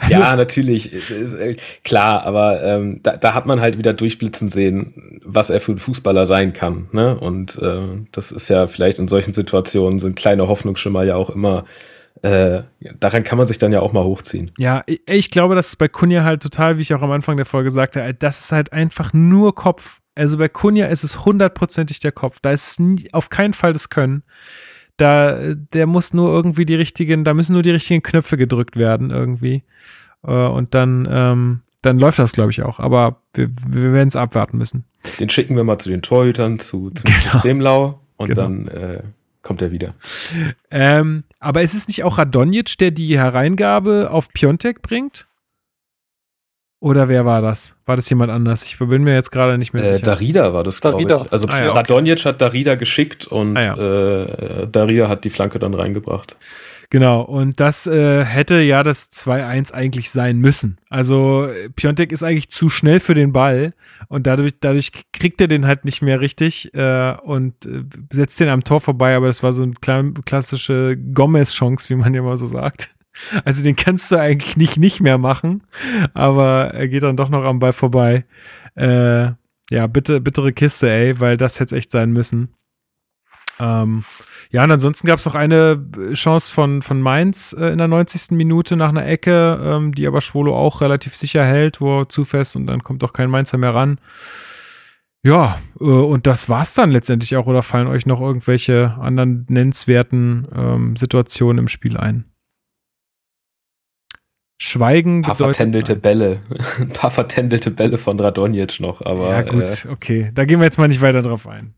Ja, 0.09 0.35
natürlich, 0.37 0.93
ist, 1.11 1.35
äh, 1.35 1.57
klar, 1.85 2.25
aber 2.25 2.63
ähm, 2.63 3.01
da, 3.03 3.17
da 3.17 3.35
hat 3.35 3.47
man 3.47 3.61
halt 3.61 3.79
wieder 3.79 3.93
durchblitzen 3.93 4.51
sehen, 4.51 5.21
was 5.25 5.51
er 5.51 5.61
für 5.61 5.73
ein 5.73 5.79
Fußballer 5.79 6.27
sein 6.27 6.53
kann. 6.53 6.89
Ne? 6.93 7.19
Und 7.19 7.57
äh, 7.63 7.79
das 8.13 8.33
ist 8.33 8.49
ja 8.49 8.67
vielleicht 8.67 8.99
in 8.99 9.09
solchen 9.09 9.33
Situationen 9.33 9.99
sind 9.99 10.17
kleine 10.17 10.49
Hoffnungsschimmer 10.49 11.05
ja 11.05 11.17
auch 11.17 11.31
immer, 11.31 11.65
äh, 12.23 12.63
daran 13.01 13.23
kann 13.25 13.39
man 13.39 13.47
sich 13.47 13.59
dann 13.59 13.73
ja 13.73 13.81
auch 13.81 13.93
mal 13.93 14.05
hochziehen. 14.05 14.51
Ja, 14.59 14.83
ich, 14.87 15.01
ich 15.07 15.31
glaube, 15.31 15.55
das 15.55 15.69
ist 15.69 15.77
bei 15.77 15.89
Kunja 15.89 16.25
halt 16.25 16.43
total, 16.43 16.79
wie 16.79 16.83
ich 16.83 16.95
auch 16.95 17.03
am 17.03 17.11
Anfang 17.13 17.37
der 17.37 17.47
Folge 17.47 17.71
sagte, 17.71 18.01
äh, 18.03 18.15
das 18.19 18.41
ist 18.41 18.53
halt 18.53 18.73
einfach 18.73 19.13
nur 19.13 19.55
Kopf. 19.55 20.01
Also 20.15 20.37
bei 20.39 20.49
Kunja 20.49 20.87
ist 20.87 21.05
es 21.05 21.25
hundertprozentig 21.25 22.01
der 22.01 22.13
Kopf. 22.13 22.39
Da 22.43 22.51
ist 22.51 22.81
nie, 22.81 23.09
auf 23.13 23.31
keinen 23.31 23.55
Fall 23.55 23.73
das 23.73 23.89
Können. 23.89 24.23
Da, 24.97 25.39
äh, 25.39 25.57
der 25.73 25.87
muss 25.87 26.13
nur 26.13 26.31
irgendwie 26.33 26.67
die 26.67 26.75
richtigen, 26.75 27.23
da 27.25 27.35
müssen 27.35 27.53
nur 27.53 27.63
die 27.63 27.71
richtigen 27.71 28.03
Knöpfe 28.03 28.37
gedrückt 28.37 28.77
werden 28.77 29.11
irgendwie. 29.11 29.63
Äh, 30.27 30.33
Und 30.33 30.75
dann, 30.75 31.07
ähm, 31.11 31.61
dann 31.83 31.99
läuft 32.01 32.19
das, 32.19 32.33
glaube 32.33 32.51
ich, 32.51 32.63
auch. 32.63 32.81
Aber 32.81 33.23
wir, 33.35 33.49
wir 33.69 33.93
werden 33.93 34.09
es 34.09 34.17
abwarten 34.17 34.59
müssen. 34.59 34.85
Den 35.21 35.29
schicken 35.31 35.55
wir 35.55 35.63
mal 35.63 35.79
zu 35.79 35.89
den 35.91 36.03
Torhütern, 36.03 36.59
zu, 36.59 36.91
zu 36.91 37.05
Genau. 37.31 37.41
Bremlau 37.41 38.01
und 38.17 38.29
Genau. 38.29 38.43
dann 38.43 38.67
äh, 38.67 39.03
kommt 39.43 39.63
er 39.63 39.71
wieder. 39.71 39.95
Ähm, 40.71 41.25
aber 41.41 41.63
ist 41.63 41.75
es 41.75 41.89
nicht 41.89 42.05
auch 42.05 42.19
Radonjic, 42.19 42.77
der 42.79 42.91
die 42.91 43.17
Hereingabe 43.19 44.11
auf 44.11 44.29
Piontek 44.33 44.83
bringt? 44.83 45.27
Oder 46.81 47.09
wer 47.09 47.25
war 47.25 47.43
das? 47.43 47.75
War 47.87 47.97
das 47.97 48.09
jemand 48.09 48.31
anders? 48.31 48.63
Ich 48.65 48.79
bin 48.79 49.03
mir 49.03 49.15
jetzt 49.15 49.33
gerade 49.33 49.59
nicht 49.59 49.73
mehr 49.73 49.83
Äh, 49.83 49.93
sicher. 49.95 50.05
Darida 50.07 50.53
war 50.55 50.63
das, 50.63 50.81
glaube 50.81 50.99
Darida. 51.03 51.25
ich. 51.27 51.33
Also 51.33 51.49
Ah, 51.49 51.59
ja, 51.59 51.69
okay. 51.71 51.79
Radonjic 51.79 52.25
hat 52.25 52.41
Darida 52.41 52.77
geschickt 52.77 53.27
und 53.27 53.57
Ah, 53.57 53.63
ja. 53.63 54.23
äh, 54.23 54.69
Darida 54.69 55.09
hat 55.09 55.25
die 55.25 55.31
Flanke 55.31 55.59
dann 55.59 55.75
reingebracht. 55.75 56.37
Genau, 56.91 57.21
und 57.21 57.61
das 57.61 57.87
äh, 57.87 58.25
hätte 58.25 58.61
ja 58.61 58.83
das 58.83 59.13
2-1 59.13 59.73
eigentlich 59.73 60.11
sein 60.11 60.39
müssen. 60.39 60.79
Also 60.89 61.47
Piontek 61.77 62.13
ist 62.13 62.23
eigentlich 62.23 62.49
zu 62.49 62.71
schnell 62.71 62.99
für 62.99 63.13
den 63.13 63.35
Ball 63.35 63.75
und 64.09 64.27
dadurch, 64.27 64.55
dadurch 64.59 64.93
kriegt 65.13 65.39
er 65.43 65.49
den 65.49 65.67
halt 65.67 65.85
nicht 65.85 66.01
mehr 66.01 66.21
richtig 66.21 66.73
äh, 66.75 67.15
und 67.23 67.67
äh, 67.67 67.85
setzt 68.11 68.41
den 68.41 68.49
am 68.49 68.65
Tor 68.65 68.81
vorbei, 68.81 69.15
aber 69.15 69.27
das 69.27 69.43
war 69.43 69.53
so 69.53 69.65
eine 69.65 69.75
klassische 69.75 70.97
Gomez-Chance, 70.97 71.91
wie 71.91 71.97
man 71.97 72.15
ja 72.15 72.23
mal 72.23 72.39
so 72.39 72.47
sagt. 72.47 72.91
Also 73.45 73.65
den 73.65 73.77
kannst 73.77 74.13
du 74.13 74.17
eigentlich 74.17 74.57
nicht 74.57 74.79
nicht 74.79 75.01
mehr 75.01 75.19
machen, 75.19 75.65
aber 76.15 76.73
er 76.73 76.89
geht 76.89 77.03
dann 77.03 77.17
doch 77.17 77.29
noch 77.29 77.45
am 77.45 77.59
Ball 77.59 77.73
vorbei. 77.73 78.25
Äh, 78.77 79.33
ja, 79.71 79.87
bitte, 79.89 80.21
bittere 80.21 80.53
Kiste, 80.53 80.89
ey, 80.89 81.19
weil 81.21 81.37
das 81.37 81.61
hätte 81.61 81.77
echt 81.77 81.91
sein 81.91 82.13
müssen. 82.13 82.55
Ähm, 83.59 84.05
ja, 84.51 84.65
und 84.65 84.71
ansonsten 84.71 85.07
gab 85.07 85.19
es 85.19 85.27
noch 85.27 85.35
eine 85.35 85.85
Chance 86.15 86.51
von, 86.51 86.83
von 86.83 87.03
Mainz 87.03 87.55
äh, 87.59 87.67
in 87.67 87.79
der 87.79 87.89
90. 87.89 88.31
Minute 88.31 88.77
nach 88.77 88.89
einer 88.89 89.07
Ecke, 89.07 89.61
ähm, 89.63 89.95
die 89.95 90.07
aber 90.07 90.21
Schwolo 90.21 90.57
auch 90.57 90.81
relativ 90.81 91.17
sicher 91.17 91.45
hält, 91.45 91.81
wo 91.81 92.01
er 92.01 92.09
zufest 92.09 92.57
und 92.57 92.67
dann 92.67 92.83
kommt 92.83 93.05
auch 93.05 93.13
kein 93.13 93.31
Mainzer 93.31 93.59
mehr 93.59 93.75
ran. 93.75 94.01
Ja, 95.23 95.59
äh, 95.81 95.85
und 95.85 96.27
das 96.27 96.49
war's 96.49 96.75
dann 96.75 96.91
letztendlich 96.91 97.37
auch. 97.37 97.47
Oder 97.47 97.63
fallen 97.63 97.89
euch 97.89 98.07
noch 98.07 98.21
irgendwelche 98.21 98.97
anderen 98.99 99.45
nennenswerten 99.49 100.49
ähm, 100.55 100.97
Situationen 100.97 101.59
im 101.59 101.69
Spiel 101.69 101.97
ein? 101.97 102.25
Schweigen 104.61 105.19
Ein 105.19 105.23
paar 105.23 105.37
vertändelte 105.37 105.95
Bälle. 105.95 106.41
Ein 106.81 106.89
paar 106.89 107.11
vertändelte 107.11 107.71
Bälle 107.71 107.99
von 107.99 108.19
Radonjic 108.19 108.81
noch, 108.81 109.03
aber 109.03 109.31
ja, 109.31 109.43
gut, 109.43 109.63
Äh, 109.63 109.89
okay. 109.89 110.31
Da 110.35 110.45
gehen 110.47 110.59
wir 110.59 110.65
jetzt 110.65 110.79
mal 110.79 110.89
nicht 110.89 111.03
weiter 111.03 111.23
drauf 111.23 111.47
ein. 111.47 111.75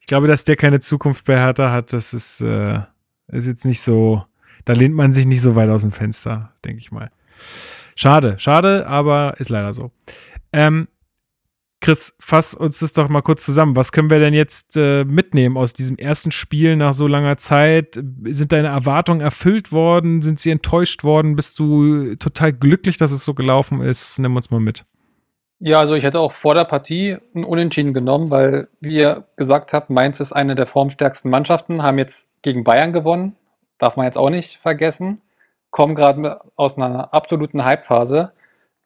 Ich 0.00 0.06
glaube, 0.06 0.26
dass 0.26 0.44
der 0.44 0.56
keine 0.56 0.80
Zukunft 0.80 1.24
bei 1.24 1.36
Hertha 1.36 1.70
hat, 1.70 1.92
das 1.92 2.14
ist, 2.14 2.40
äh, 2.40 2.80
ist 3.28 3.46
jetzt 3.46 3.64
nicht 3.64 3.80
so, 3.80 4.24
da 4.64 4.72
lehnt 4.72 4.94
man 4.94 5.12
sich 5.12 5.26
nicht 5.26 5.40
so 5.40 5.56
weit 5.56 5.70
aus 5.70 5.82
dem 5.82 5.92
Fenster, 5.92 6.52
denke 6.64 6.78
ich 6.78 6.92
mal. 6.92 7.10
Schade, 7.96 8.36
schade, 8.38 8.86
aber 8.86 9.34
ist 9.38 9.50
leider 9.50 9.72
so. 9.72 9.92
Ähm, 10.52 10.88
Chris, 11.84 12.16
fass 12.18 12.54
uns 12.54 12.78
das 12.78 12.94
doch 12.94 13.10
mal 13.10 13.20
kurz 13.20 13.44
zusammen. 13.44 13.76
Was 13.76 13.92
können 13.92 14.08
wir 14.08 14.18
denn 14.18 14.32
jetzt 14.32 14.74
äh, 14.78 15.04
mitnehmen 15.04 15.58
aus 15.58 15.74
diesem 15.74 15.98
ersten 15.98 16.30
Spiel 16.30 16.76
nach 16.76 16.94
so 16.94 17.06
langer 17.06 17.36
Zeit? 17.36 18.00
Sind 18.24 18.52
deine 18.52 18.68
Erwartungen 18.68 19.20
erfüllt 19.20 19.70
worden? 19.70 20.22
Sind 20.22 20.40
sie 20.40 20.50
enttäuscht 20.50 21.04
worden? 21.04 21.36
Bist 21.36 21.58
du 21.58 22.14
total 22.14 22.54
glücklich, 22.54 22.96
dass 22.96 23.10
es 23.10 23.22
so 23.22 23.34
gelaufen 23.34 23.82
ist? 23.82 24.18
Nimm 24.18 24.34
uns 24.34 24.50
mal 24.50 24.60
mit. 24.60 24.86
Ja, 25.60 25.80
also 25.80 25.94
ich 25.94 26.04
hätte 26.04 26.20
auch 26.20 26.32
vor 26.32 26.54
der 26.54 26.64
Partie 26.64 27.16
ein 27.34 27.44
Unentschieden 27.44 27.94
genommen, 27.94 28.30
weil, 28.30 28.68
wie 28.80 28.96
ihr 28.96 29.24
gesagt 29.36 29.72
habt, 29.72 29.88
Mainz 29.88 30.20
ist 30.20 30.32
eine 30.32 30.54
der 30.54 30.66
formstärksten 30.66 31.30
Mannschaften, 31.30 31.82
haben 31.82 31.98
jetzt 31.98 32.28
gegen 32.42 32.64
Bayern 32.64 32.92
gewonnen, 32.92 33.36
darf 33.78 33.96
man 33.96 34.06
jetzt 34.06 34.18
auch 34.18 34.30
nicht 34.30 34.58
vergessen, 34.58 35.22
kommen 35.70 35.94
gerade 35.94 36.40
aus 36.56 36.76
einer 36.76 37.14
absoluten 37.14 37.64
Hypephase. 37.64 38.32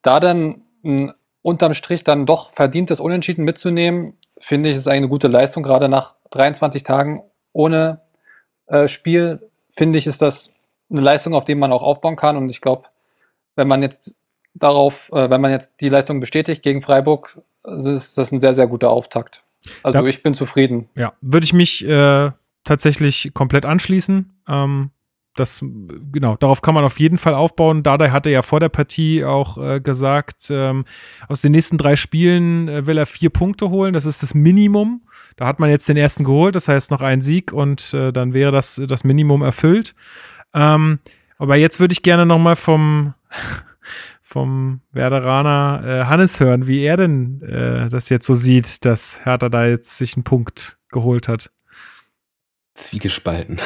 Da 0.03 0.21
dann 0.21 0.63
ein 0.85 1.13
unterm 1.43 1.75
Strich 1.75 2.05
dann 2.05 2.27
doch 2.27 2.53
verdientes 2.53 3.01
Unentschieden 3.01 3.45
mitzunehmen, 3.45 4.15
finde 4.39 4.69
ich, 4.69 4.77
ist 4.77 4.89
eine 4.89 5.09
gute 5.09 5.29
Leistung, 5.29 5.63
gerade 5.63 5.89
nach 5.89 6.15
23 6.31 6.83
Tagen 6.83 7.23
ohne 7.53 8.03
äh, 8.67 8.89
Spiel, 8.89 9.51
finde 9.77 9.99
ich, 9.99 10.07
ist 10.07 10.23
das 10.23 10.55
eine 10.91 11.01
Leistung, 11.01 11.35
auf 11.35 11.45
die 11.45 11.55
man 11.55 11.73
auch 11.73 11.83
aufbauen 11.83 12.17
kann 12.17 12.37
und 12.37 12.49
ich 12.51 12.61
glaube, 12.61 12.85
wenn 13.57 13.69
man 13.69 13.83
jetzt 13.83 14.17
darauf, 14.55 15.11
äh, 15.13 15.31
wenn 15.31 15.41
man 15.41 15.51
jetzt 15.51 15.75
die 15.81 15.89
Leistung 15.89 16.21
bestätigt 16.21 16.63
gegen 16.63 16.83
Freiburg, 16.83 17.39
ist 17.65 18.17
das 18.19 18.33
ein 18.33 18.41
sehr, 18.41 18.55
sehr 18.55 18.67
guter 18.67 18.91
Auftakt. 18.91 19.43
Also 19.83 20.01
Da- 20.01 20.07
ich 20.07 20.23
bin 20.23 20.35
zufrieden. 20.35 20.89
Ja, 20.95 21.13
würde 21.21 21.45
ich 21.45 21.53
mich 21.53 21.87
äh, 21.87 22.31
tatsächlich 22.65 23.33
komplett 23.35 23.65
anschließen. 23.67 24.33
Ähm, 24.49 24.91
das, 25.37 25.61
genau, 26.13 26.37
darauf 26.37 26.63
kann 26.63 26.75
man 26.75 26.85
auf 26.85 26.99
jeden 26.99 27.17
Fall 27.19 27.35
aufbauen. 27.35 27.85
Dardai 27.85 28.11
hatte 28.11 28.29
ja 28.31 28.43
vor 28.43 28.59
der 28.59 28.71
Partie 28.71 29.25
auch 29.25 29.57
äh, 29.59 29.81
gesagt, 29.81 30.49
ähm, 30.51 30.85
aus 31.29 31.43
den 31.43 31.53
nächsten 31.53 31.79
drei 31.79 31.95
Spielen 31.95 32.69
äh, 32.69 32.87
will 32.87 32.99
er 32.99 33.07
vier 33.07 33.31
Punkte 33.31 33.71
holen. 33.71 33.93
Das 33.95 34.05
ist 34.05 34.23
das 34.23 34.35
Minimum. 34.35 35.03
Da 35.37 35.47
hat 35.47 35.61
man 35.61 35.71
jetzt 35.71 35.89
den 35.89 35.97
ersten 35.97 36.25
geholt, 36.25 36.57
das 36.57 36.67
heißt 36.67 36.91
noch 36.91 37.03
ein 37.03 37.21
Sieg 37.21 37.53
und 37.53 37.95
äh, 37.95 38.13
dann 38.13 38.35
wäre 38.35 38.51
das, 38.51 38.81
das 38.89 39.05
Minimum 39.05 39.43
erfüllt. 39.43 39.95
Ähm, 40.55 40.99
aber 41.37 41.55
jetzt 41.55 41.79
würde 41.79 41.93
ich 41.93 42.03
gerne 42.03 42.27
noch 42.27 42.39
mal 42.39 42.57
vom, 42.57 43.15
vom 44.29 44.83
Werderaner 44.93 45.83
äh, 45.87 46.05
Hannes 46.05 46.39
hören, 46.39 46.67
wie 46.67 46.83
er 46.83 46.99
denn 46.99 47.41
äh, 47.41 47.89
das 47.89 48.11
jetzt 48.11 48.27
so 48.27 48.35
sieht, 48.35 48.85
dass 48.85 49.25
Hertha 49.25 49.49
da 49.49 49.65
jetzt 49.65 49.97
sich 49.97 50.17
einen 50.17 50.25
Punkt 50.25 50.77
geholt 50.91 51.29
hat. 51.29 51.51
Zwiegespalten. 52.75 53.59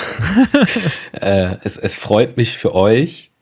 äh, 1.21 1.57
es, 1.65 1.77
es 1.79 1.97
freut 1.97 2.37
mich 2.37 2.57
für 2.57 2.77
euch. 2.77 3.33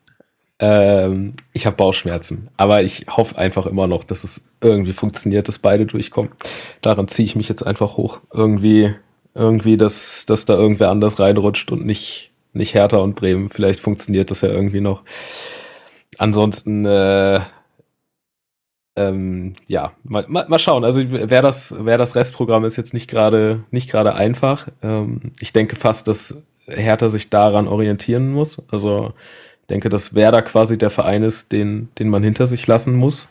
Ähm, 0.61 1.33
ich 1.53 1.66
habe 1.66 1.77
Bauchschmerzen, 1.77 2.49
aber 2.57 2.83
ich 2.83 3.05
hoffe 3.11 3.37
einfach 3.37 3.66
immer 3.66 3.87
noch, 3.87 4.05
dass 4.05 4.25
es 4.25 4.55
irgendwie 4.62 4.95
funktioniert, 4.95 5.47
dass 5.47 5.59
beide 5.59 5.85
durchkommen. 5.85 6.33
Daran 6.81 7.07
ziehe 7.07 7.27
ich 7.27 7.37
mich 7.37 7.51
jetzt 7.51 7.66
einfach 7.66 7.99
hoch. 7.99 8.21
Irgendwie, 8.33 8.95
irgendwie, 9.35 9.77
dass, 9.77 10.25
dass 10.25 10.47
da 10.47 10.55
irgendwer 10.55 10.89
anders 10.89 11.21
reinrutscht 11.21 11.71
und 11.71 11.85
nicht, 11.85 12.31
nicht 12.55 12.73
Hertha 12.73 12.97
und 12.97 13.14
Bremen. 13.14 13.51
Vielleicht 13.51 13.81
funktioniert 13.81 14.31
das 14.31 14.41
ja 14.41 14.49
irgendwie 14.49 14.81
noch. 14.81 15.05
Ansonsten, 16.21 16.85
äh, 16.85 17.41
ähm, 18.95 19.55
ja, 19.68 19.93
mal, 20.05 20.27
mal, 20.29 20.47
mal 20.49 20.59
schauen. 20.59 20.85
Also 20.85 21.01
wer 21.09 21.41
das, 21.41 21.75
wer 21.81 21.97
das 21.97 22.14
Restprogramm 22.14 22.66
ist 22.66 22.77
jetzt 22.77 22.93
nicht 22.93 23.09
gerade 23.09 23.64
nicht 23.71 23.91
gerade 23.91 24.14
einfach. 24.14 24.68
Ähm, 24.83 25.33
ich 25.41 25.55
denke 25.55 25.77
fast, 25.77 26.09
dass 26.09 26.47
Hertha 26.66 27.09
sich 27.09 27.31
daran 27.31 27.66
orientieren 27.66 28.33
muss. 28.33 28.62
Also 28.71 29.14
ich 29.62 29.68
denke, 29.68 29.89
dass 29.89 30.14
Werder 30.14 30.43
quasi 30.43 30.77
der 30.77 30.91
Verein 30.91 31.23
ist, 31.23 31.53
den, 31.53 31.89
den 31.99 32.11
man 32.11 32.23
hinter 32.23 32.45
sich 32.45 32.66
lassen 32.66 32.97
muss. 32.97 33.31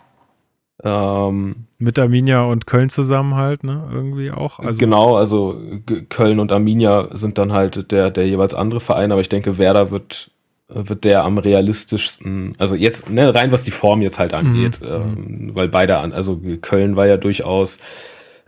Ähm, 0.84 1.68
Mit 1.78 2.00
Arminia 2.00 2.42
und 2.46 2.66
Köln 2.66 2.90
zusammen 2.90 3.36
halt, 3.36 3.64
ne? 3.64 3.88
Irgendwie 3.94 4.32
auch. 4.32 4.58
Also 4.58 4.80
genau, 4.80 5.16
also 5.16 5.62
Köln 6.10 6.40
und 6.40 6.52
Arminia 6.52 7.16
sind 7.16 7.38
dann 7.38 7.54
halt 7.54 7.92
der, 7.92 8.10
der 8.10 8.28
jeweils 8.28 8.56
andere 8.56 8.80
Verein, 8.80 9.12
aber 9.12 9.22
ich 9.22 9.30
denke, 9.30 9.60
Werder 9.60 9.92
wird 9.92 10.32
wird 10.70 11.04
der 11.04 11.24
am 11.24 11.40
realistischsten, 11.40 12.54
also 12.60 12.76
jetzt, 12.76 13.10
ne, 13.10 13.34
rein 13.34 13.52
was 13.52 13.64
die 13.64 13.72
Form 13.72 14.02
jetzt 14.02 14.20
halt 14.20 14.34
angeht, 14.34 14.80
mhm. 14.82 14.88
ähm, 14.88 15.52
weil 15.54 15.68
beide 15.68 15.98
an, 15.98 16.14
also 16.14 16.40
Köln 16.62 16.96
war 16.96 17.08
ja 17.08 17.18
durchaus 17.18 17.80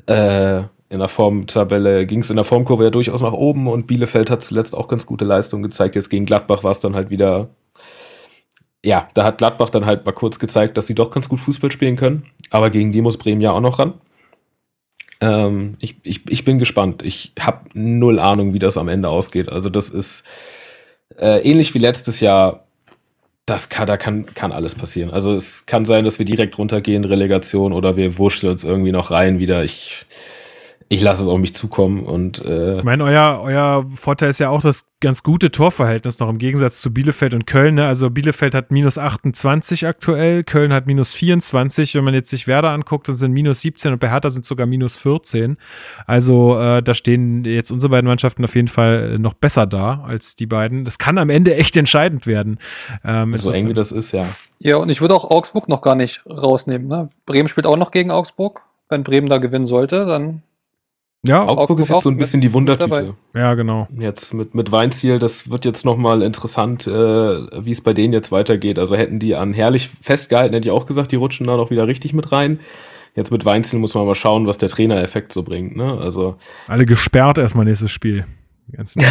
äh, 0.06 0.60
in 0.90 1.00
der 1.00 1.08
Formtabelle, 1.08 2.06
ging 2.06 2.22
es 2.22 2.30
in 2.30 2.36
der 2.36 2.46
Formkurve 2.46 2.84
ja 2.84 2.90
durchaus 2.92 3.22
nach 3.22 3.34
oben 3.34 3.68
und 3.68 3.88
Bielefeld 3.88 4.30
hat 4.30 4.44
zuletzt 4.44 4.76
auch 4.76 4.88
ganz 4.88 5.06
gute 5.06 5.26
Leistungen 5.26 5.64
gezeigt. 5.64 5.96
Jetzt 5.96 6.10
gegen 6.10 6.26
Gladbach 6.26 6.64
war 6.64 6.72
es 6.72 6.80
dann 6.80 6.96
halt 6.96 7.10
wieder, 7.10 7.50
ja, 8.86 9.08
da 9.16 9.24
hat 9.24 9.40
Gladbach 9.40 9.72
dann 9.72 9.86
halt 9.86 10.06
mal 10.06 10.12
kurz 10.12 10.38
gezeigt, 10.38 10.78
dass 10.78 10.88
sie 10.88 10.96
doch 10.96 11.10
ganz 11.10 11.28
gut 11.28 11.40
Fußball 11.40 11.72
spielen 11.72 11.96
können, 11.96 12.26
aber 12.52 12.70
gegen 12.70 12.92
die 12.92 13.02
muss 13.02 13.18
Bremen 13.18 13.42
ja 13.42 13.52
auch 13.52 13.62
noch 13.62 13.80
ran. 13.80 13.96
Ähm, 15.22 15.76
ich, 15.80 15.96
ich, 16.04 16.30
ich 16.30 16.46
bin 16.46 16.60
gespannt. 16.60 17.04
Ich 17.04 17.32
habe 17.40 17.70
null 17.74 18.20
Ahnung, 18.20 18.54
wie 18.54 18.60
das 18.60 18.78
am 18.78 18.90
Ende 18.90 19.10
ausgeht. 19.10 19.50
Also 19.50 19.70
das 19.70 19.90
ist, 19.90 20.26
äh, 21.20 21.40
ähnlich 21.40 21.74
wie 21.74 21.80
letztes 21.80 22.20
Jahr, 22.20 22.66
das 23.46 23.70
kann, 23.70 23.88
da 23.88 23.98
kann, 23.98 24.26
kann 24.34 24.52
alles 24.52 24.76
passieren. 24.76 25.10
Also 25.10 25.34
es 25.34 25.66
kann 25.66 25.86
sein, 25.86 26.06
dass 26.06 26.20
wir 26.20 26.26
direkt 26.26 26.58
runtergehen, 26.58 27.04
Relegation, 27.04 27.74
oder 27.74 27.98
wir 27.98 28.18
wurschteln 28.18 28.52
uns 28.52 28.64
irgendwie 28.64 28.92
noch 28.92 29.12
rein 29.12 29.40
wieder. 29.40 29.64
Ich, 29.64 30.06
ich 30.92 31.02
lasse 31.02 31.24
es 31.24 31.30
auf 31.30 31.40
mich 31.40 31.56
zukommen 31.56 32.04
und 32.04 32.44
äh 32.44 32.80
ich 32.80 32.84
meine, 32.84 33.06
euer, 33.06 33.40
euer 33.42 33.86
Vorteil 33.96 34.30
ist 34.30 34.40
ja 34.40 34.50
auch 34.50 34.60
das 34.60 34.84
ganz 35.00 35.24
gute 35.24 35.50
Torverhältnis 35.50 36.20
noch 36.20 36.28
im 36.28 36.38
Gegensatz 36.38 36.82
zu 36.82 36.94
Bielefeld 36.94 37.34
und 37.34 37.48
Köln. 37.48 37.76
Ne? 37.76 37.88
Also 37.88 38.10
Bielefeld 38.10 38.54
hat 38.54 38.72
minus 38.72 38.98
28 38.98 39.88
aktuell, 39.88 40.44
Köln 40.44 40.74
hat 40.74 40.88
minus 40.88 41.14
24. 41.14 41.96
Wenn 41.96 42.04
man 42.04 42.14
jetzt 42.14 42.30
sich 42.30 42.46
Werder 42.46 42.72
anguckt, 42.72 43.08
dann 43.08 43.16
sind 43.16 43.32
minus 43.32 43.62
17 43.62 43.94
und 43.94 44.00
bei 44.00 44.10
Hertha 44.10 44.30
sind 44.30 44.44
sogar 44.44 44.68
minus 44.68 44.98
14. 44.98 45.56
Also 46.08 46.60
äh, 46.60 46.84
da 46.84 46.94
stehen 46.94 47.46
jetzt 47.46 47.72
unsere 47.72 47.92
beiden 47.92 48.10
Mannschaften 48.10 48.44
auf 48.44 48.54
jeden 48.54 48.68
Fall 48.68 49.18
noch 49.18 49.34
besser 49.34 49.66
da 49.66 50.04
als 50.06 50.36
die 50.36 50.46
beiden. 50.46 50.84
Das 50.84 50.98
kann 50.98 51.18
am 51.18 51.30
Ende 51.30 51.56
echt 51.56 51.78
entscheidend 51.78 52.28
werden. 52.28 52.60
Ähm, 53.06 53.38
so 53.38 53.52
eng 53.52 53.70
wie 53.70 53.74
das 53.74 53.94
ist, 53.94 54.12
ja. 54.12 54.26
Ja, 54.60 54.76
und 54.76 54.92
ich 54.92 55.00
würde 55.00 55.16
auch 55.16 55.32
Augsburg 55.32 55.70
noch 55.70 55.82
gar 55.82 55.96
nicht 55.96 56.22
rausnehmen. 56.26 56.90
Ne? 56.90 57.10
Bremen 57.26 57.48
spielt 57.48 57.66
auch 57.66 57.78
noch 57.78 57.92
gegen 57.92 58.12
Augsburg. 58.12 58.64
Wenn 58.90 59.04
Bremen 59.04 59.30
da 59.30 59.38
gewinnen 59.38 59.68
sollte, 59.68 60.06
dann 60.06 60.44
ja, 61.24 61.42
Augsburg, 61.44 61.60
Augsburg 61.60 61.80
ist 61.80 61.90
jetzt 61.90 62.04
so 62.04 62.10
ein 62.10 62.18
bisschen 62.18 62.42
die 62.42 62.52
Wundertüte. 62.52 63.14
Ja, 63.36 63.54
genau. 63.54 63.88
Jetzt 63.96 64.34
mit, 64.34 64.56
mit 64.56 64.72
Weinziel, 64.72 65.20
das 65.20 65.52
wird 65.52 65.66
jetzt 65.66 65.86
nochmal 65.86 66.24
interessant, 66.24 66.88
äh, 66.88 66.92
wie 66.92 67.72
es 67.72 67.82
bei 67.82 67.94
denen 67.94 68.12
jetzt 68.12 68.32
weitergeht. 68.32 68.80
Also 68.80 68.96
hätten 68.96 69.20
die 69.20 69.36
an 69.36 69.54
Herrlich 69.54 69.90
festgehalten, 70.02 70.56
hätte 70.56 70.68
ich 70.68 70.72
auch 70.74 70.88
gesagt, 70.88 71.12
die 71.12 71.18
rutschen 71.18 71.46
da 71.46 71.58
noch 71.58 71.70
wieder 71.70 71.88
richtig 71.88 72.14
mit 72.14 72.32
rein. 72.32 72.60
Jetzt 73.16 73.32
mit 73.32 73.46
Weinziel 73.46 73.78
muss 73.78 73.94
man 73.94 74.06
mal 74.06 74.16
schauen, 74.16 74.48
was 74.48 74.58
der 74.58 74.70
Trainereffekt 74.70 75.32
so 75.32 75.44
bringt. 75.44 75.76
Ne? 75.76 75.98
Also 76.02 76.38
Alle 76.68 76.86
gesperrt 76.86 77.38
erstmal 77.38 77.66
nächstes 77.66 77.92
Spiel. 77.92 78.26
Ganzen, 78.72 79.04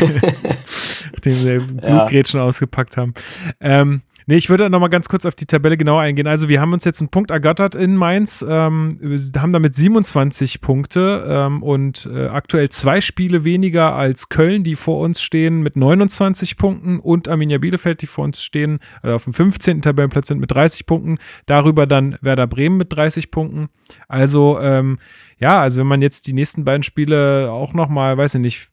nachdem 1.12 1.34
sie 1.34 1.58
Blutgrätschen 1.58 2.38
ja. 2.38 2.46
ausgepackt 2.46 2.96
haben. 2.96 3.14
Ähm, 3.60 4.02
Nee, 4.26 4.36
ich 4.36 4.50
würde 4.50 4.70
noch 4.70 4.80
mal 4.80 4.88
ganz 4.88 5.08
kurz 5.08 5.26
auf 5.26 5.34
die 5.34 5.46
Tabelle 5.46 5.76
genau 5.76 5.98
eingehen. 5.98 6.26
Also 6.26 6.48
wir 6.48 6.60
haben 6.60 6.72
uns 6.72 6.84
jetzt 6.84 7.00
einen 7.00 7.08
Punkt 7.08 7.30
ergattert 7.30 7.74
in 7.74 7.96
Mainz, 7.96 8.44
ähm, 8.48 8.98
haben 9.36 9.52
damit 9.52 9.74
27 9.74 10.60
Punkte 10.60 11.24
ähm, 11.28 11.62
und 11.62 12.08
äh, 12.12 12.26
aktuell 12.26 12.68
zwei 12.68 13.00
Spiele 13.00 13.44
weniger 13.44 13.94
als 13.94 14.28
Köln, 14.28 14.64
die 14.64 14.76
vor 14.76 15.00
uns 15.00 15.20
stehen 15.20 15.62
mit 15.62 15.76
29 15.76 16.56
Punkten 16.56 17.00
und 17.00 17.28
Arminia 17.28 17.58
Bielefeld, 17.58 18.02
die 18.02 18.06
vor 18.06 18.24
uns 18.24 18.42
stehen, 18.42 18.78
also 19.02 19.16
auf 19.16 19.24
dem 19.24 19.32
15. 19.32 19.82
Tabellenplatz 19.82 20.28
sind 20.28 20.38
mit 20.38 20.50
30 20.52 20.86
Punkten. 20.86 21.18
Darüber 21.46 21.86
dann 21.86 22.18
Werder 22.20 22.46
Bremen 22.46 22.76
mit 22.76 22.92
30 22.92 23.30
Punkten. 23.30 23.68
Also 24.08 24.58
ähm, 24.60 24.98
ja, 25.38 25.60
also 25.60 25.80
wenn 25.80 25.86
man 25.86 26.02
jetzt 26.02 26.26
die 26.26 26.32
nächsten 26.32 26.64
beiden 26.64 26.82
Spiele 26.82 27.50
auch 27.50 27.74
noch 27.74 27.88
mal, 27.88 28.16
weiß 28.16 28.36
ich 28.36 28.40
nicht, 28.40 28.68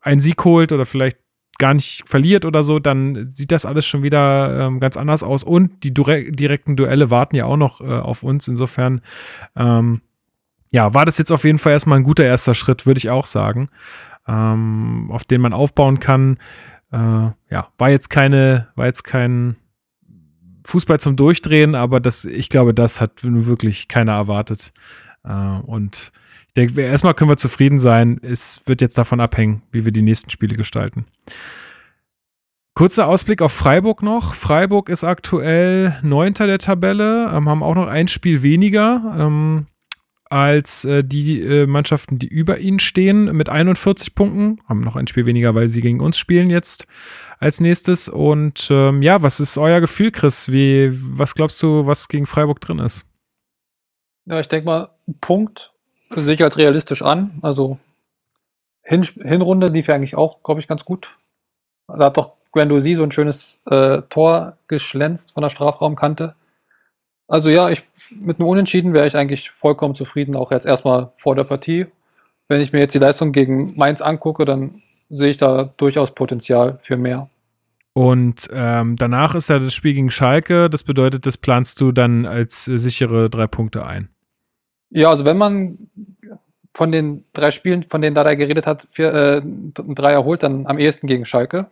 einen 0.00 0.20
Sieg 0.20 0.44
holt 0.44 0.72
oder 0.72 0.86
vielleicht 0.86 1.18
gar 1.58 1.74
nicht 1.74 2.08
verliert 2.08 2.44
oder 2.44 2.62
so, 2.62 2.78
dann 2.78 3.28
sieht 3.28 3.52
das 3.52 3.66
alles 3.66 3.84
schon 3.84 4.02
wieder 4.02 4.66
ähm, 4.66 4.80
ganz 4.80 4.96
anders 4.96 5.22
aus. 5.22 5.42
Und 5.42 5.82
die 5.82 5.92
direkten 5.92 6.76
Duelle 6.76 7.10
warten 7.10 7.36
ja 7.36 7.44
auch 7.44 7.56
noch 7.56 7.80
äh, 7.80 7.84
auf 7.84 8.22
uns. 8.22 8.46
Insofern, 8.48 9.02
ähm, 9.56 10.00
ja, 10.70 10.94
war 10.94 11.04
das 11.04 11.18
jetzt 11.18 11.32
auf 11.32 11.44
jeden 11.44 11.58
Fall 11.58 11.72
erstmal 11.72 11.98
ein 11.98 12.04
guter 12.04 12.24
erster 12.24 12.54
Schritt, 12.54 12.86
würde 12.86 12.98
ich 12.98 13.10
auch 13.10 13.26
sagen, 13.26 13.68
ähm, 14.26 15.10
auf 15.10 15.24
den 15.24 15.40
man 15.40 15.52
aufbauen 15.52 15.98
kann. 15.98 16.38
Äh, 16.92 16.96
ja, 17.50 17.68
war 17.76 17.90
jetzt 17.90 18.08
keine, 18.08 18.68
war 18.76 18.86
jetzt 18.86 19.02
kein 19.02 19.56
Fußball 20.64 21.00
zum 21.00 21.16
Durchdrehen, 21.16 21.74
aber 21.74 21.98
das, 21.98 22.24
ich 22.24 22.50
glaube, 22.50 22.72
das 22.72 23.00
hat 23.00 23.12
wirklich 23.22 23.88
keiner 23.88 24.12
erwartet. 24.12 24.72
Äh, 25.24 25.32
und 25.32 26.12
ich 26.48 26.54
denke, 26.54 26.80
erstmal 26.80 27.14
können 27.14 27.30
wir 27.30 27.36
zufrieden 27.36 27.78
sein. 27.78 28.18
Es 28.22 28.60
wird 28.66 28.80
jetzt 28.80 28.98
davon 28.98 29.20
abhängen, 29.20 29.62
wie 29.70 29.84
wir 29.84 29.92
die 29.92 30.02
nächsten 30.02 30.30
Spiele 30.30 30.56
gestalten. 30.56 31.06
Kurzer 32.74 33.08
Ausblick 33.08 33.42
auf 33.42 33.52
Freiburg 33.52 34.02
noch. 34.02 34.34
Freiburg 34.34 34.88
ist 34.88 35.02
aktuell 35.02 35.98
Neunter 36.02 36.46
der 36.46 36.58
Tabelle, 36.58 37.30
ähm, 37.34 37.48
haben 37.48 37.62
auch 37.62 37.74
noch 37.74 37.88
ein 37.88 38.06
Spiel 38.06 38.42
weniger 38.42 39.16
ähm, 39.18 39.66
als 40.30 40.84
äh, 40.84 41.02
die 41.02 41.40
äh, 41.40 41.66
Mannschaften, 41.66 42.18
die 42.18 42.28
über 42.28 42.58
ihnen 42.58 42.78
stehen, 42.78 43.36
mit 43.36 43.48
41 43.48 44.14
Punkten. 44.14 44.60
Haben 44.68 44.82
noch 44.82 44.94
ein 44.94 45.08
Spiel 45.08 45.26
weniger, 45.26 45.54
weil 45.54 45.68
sie 45.68 45.80
gegen 45.80 46.00
uns 46.00 46.18
spielen 46.18 46.50
jetzt 46.50 46.86
als 47.40 47.60
nächstes. 47.60 48.08
Und 48.08 48.68
ähm, 48.70 49.02
ja, 49.02 49.22
was 49.22 49.40
ist 49.40 49.58
euer 49.58 49.80
Gefühl, 49.80 50.12
Chris? 50.12 50.52
Wie, 50.52 50.90
was 50.92 51.34
glaubst 51.34 51.60
du, 51.62 51.86
was 51.86 52.08
gegen 52.08 52.26
Freiburg 52.26 52.60
drin 52.60 52.78
ist? 52.78 53.04
Ja, 54.26 54.38
ich 54.38 54.48
denke 54.48 54.66
mal, 54.66 54.90
Punkt 55.20 55.72
sehe 56.10 56.34
ich 56.34 56.42
als 56.42 56.58
realistisch 56.58 57.02
an. 57.02 57.38
Also 57.42 57.78
Hin 58.82 59.02
Hinrunde 59.02 59.68
lief 59.68 59.88
ja 59.88 59.94
eigentlich 59.94 60.16
auch, 60.16 60.42
glaube 60.42 60.60
ich, 60.60 60.68
ganz 60.68 60.84
gut. 60.84 61.16
Da 61.86 62.06
hat 62.06 62.16
doch 62.16 62.32
Guendouzi 62.52 62.94
so 62.94 63.02
ein 63.02 63.12
schönes 63.12 63.60
äh, 63.66 64.02
Tor 64.08 64.56
geschlänzt 64.68 65.32
von 65.32 65.42
der 65.42 65.50
Strafraumkante. 65.50 66.34
Also 67.26 67.50
ja, 67.50 67.68
ich 67.68 67.82
mit 68.10 68.40
einem 68.40 68.48
Unentschieden 68.48 68.94
wäre 68.94 69.06
ich 69.06 69.16
eigentlich 69.16 69.50
vollkommen 69.50 69.94
zufrieden, 69.94 70.34
auch 70.34 70.50
jetzt 70.50 70.66
erstmal 70.66 71.12
vor 71.16 71.34
der 71.34 71.44
Partie. 71.44 71.86
Wenn 72.48 72.62
ich 72.62 72.72
mir 72.72 72.80
jetzt 72.80 72.94
die 72.94 72.98
Leistung 72.98 73.32
gegen 73.32 73.76
Mainz 73.76 74.00
angucke, 74.00 74.46
dann 74.46 74.80
sehe 75.10 75.30
ich 75.30 75.36
da 75.36 75.64
durchaus 75.76 76.14
Potenzial 76.14 76.78
für 76.82 76.96
mehr. 76.96 77.28
Und 77.92 78.48
ähm, 78.52 78.96
danach 78.96 79.34
ist 79.34 79.48
ja 79.50 79.58
das 79.58 79.74
Spiel 79.74 79.92
gegen 79.92 80.10
Schalke. 80.10 80.70
Das 80.70 80.84
bedeutet, 80.84 81.26
das 81.26 81.36
planst 81.36 81.80
du 81.80 81.92
dann 81.92 82.26
als 82.26 82.68
äh, 82.68 82.78
sichere 82.78 83.28
drei 83.28 83.46
Punkte 83.46 83.84
ein. 83.84 84.08
Ja, 84.90 85.10
also 85.10 85.24
wenn 85.24 85.36
man 85.36 85.90
von 86.74 86.92
den 86.92 87.24
drei 87.32 87.50
Spielen, 87.50 87.82
von 87.82 88.00
denen 88.00 88.14
Dada 88.14 88.34
geredet 88.34 88.66
hat, 88.66 88.86
vier, 88.90 89.12
äh, 89.12 89.42
drei 89.74 90.12
erholt, 90.12 90.42
dann 90.42 90.66
am 90.66 90.78
ehesten 90.78 91.06
gegen 91.06 91.24
Schalke. 91.24 91.66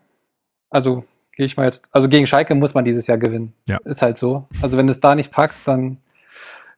Also 0.68 1.04
gehe 1.32 1.46
ich 1.46 1.56
mal 1.56 1.64
jetzt, 1.64 1.88
also 1.92 2.08
gegen 2.08 2.26
Schalke 2.26 2.54
muss 2.54 2.74
man 2.74 2.84
dieses 2.84 3.06
Jahr 3.06 3.18
gewinnen. 3.18 3.52
Ja. 3.68 3.78
Ist 3.84 4.02
halt 4.02 4.18
so. 4.18 4.46
Also 4.62 4.76
wenn 4.76 4.86
du 4.86 4.90
es 4.90 5.00
da 5.00 5.14
nicht 5.14 5.30
packst, 5.30 5.68
dann 5.68 5.98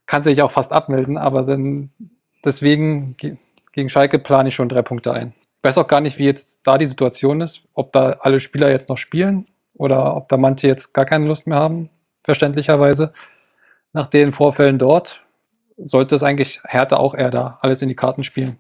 kannst 0.07 0.27
du 0.27 0.31
dich 0.31 0.43
auch 0.43 0.51
fast 0.51 0.73
abmelden, 0.73 1.17
aber 1.17 1.43
dann 1.43 1.91
deswegen 2.45 3.17
gegen 3.73 3.89
Schalke 3.89 4.19
plane 4.19 4.49
ich 4.49 4.55
schon 4.55 4.69
drei 4.69 4.83
Punkte 4.83 5.13
ein. 5.13 5.33
Ich 5.39 5.65
weiß 5.65 5.79
auch 5.79 5.89
gar 5.89 6.01
nicht, 6.01 6.19
wie 6.19 6.25
jetzt 6.25 6.61
da 6.65 6.79
die 6.79 6.87
Situation 6.87 7.41
ist, 7.41 7.63
ob 7.75 7.93
da 7.93 8.19
alle 8.21 8.41
Spieler 8.41 8.71
jetzt 8.71 8.89
noch 8.89 8.99
spielen 8.99 9.47
oder 9.75 10.17
ob 10.17 10.29
da 10.29 10.37
manche 10.37 10.69
jetzt 10.69 10.93
gar 10.93 11.05
keine 11.05 11.27
Lust 11.27 11.47
mehr 11.47 11.59
haben, 11.59 11.89
verständlicherweise. 12.25 13.13
Nach 13.93 14.07
den 14.07 14.33
Vorfällen 14.33 14.79
dort 14.79 15.25
sollte 15.79 16.15
es 16.15 16.23
eigentlich 16.23 16.61
Hertha 16.65 16.97
auch 16.97 17.15
eher 17.15 17.31
da 17.31 17.59
alles 17.63 17.83
in 17.83 17.89
die 17.89 17.97
Karten 17.97 18.25
spielen. 18.25 18.59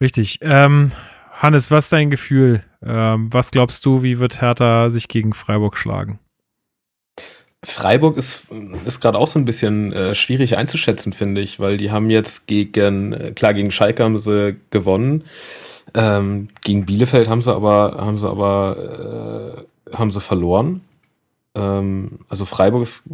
Richtig. 0.00 0.38
Ähm, 0.42 0.92
Hannes, 1.32 1.70
was 1.70 1.86
ist 1.86 1.92
dein 1.92 2.10
Gefühl? 2.10 2.62
Ähm, 2.84 3.32
was 3.32 3.50
glaubst 3.50 3.84
du, 3.84 4.02
wie 4.02 4.18
wird 4.18 4.40
Hertha 4.40 4.90
sich 4.90 5.08
gegen 5.08 5.34
Freiburg 5.34 5.76
schlagen? 5.76 6.18
Freiburg 7.64 8.16
ist, 8.16 8.46
ist 8.86 9.00
gerade 9.00 9.18
auch 9.18 9.26
so 9.26 9.38
ein 9.38 9.44
bisschen 9.44 9.92
äh, 9.92 10.14
schwierig 10.14 10.56
einzuschätzen, 10.56 11.12
finde 11.12 11.40
ich, 11.40 11.58
weil 11.58 11.76
die 11.76 11.90
haben 11.90 12.08
jetzt 12.08 12.46
gegen, 12.46 13.12
äh, 13.12 13.32
klar, 13.32 13.52
gegen 13.52 13.72
Schalke 13.72 14.04
haben 14.04 14.18
sie 14.18 14.56
gewonnen. 14.70 15.24
Ähm, 15.94 16.48
gegen 16.62 16.86
Bielefeld 16.86 17.28
haben 17.28 17.42
sie 17.42 17.52
aber, 17.52 17.96
haben 17.98 18.18
sie 18.18 18.28
aber, 18.28 19.66
äh, 19.90 19.96
haben 19.96 20.10
sie 20.12 20.20
verloren. 20.20 20.82
Ähm, 21.58 22.20
also 22.28 22.44
Freiburg 22.44 22.82
ist, 22.82 23.04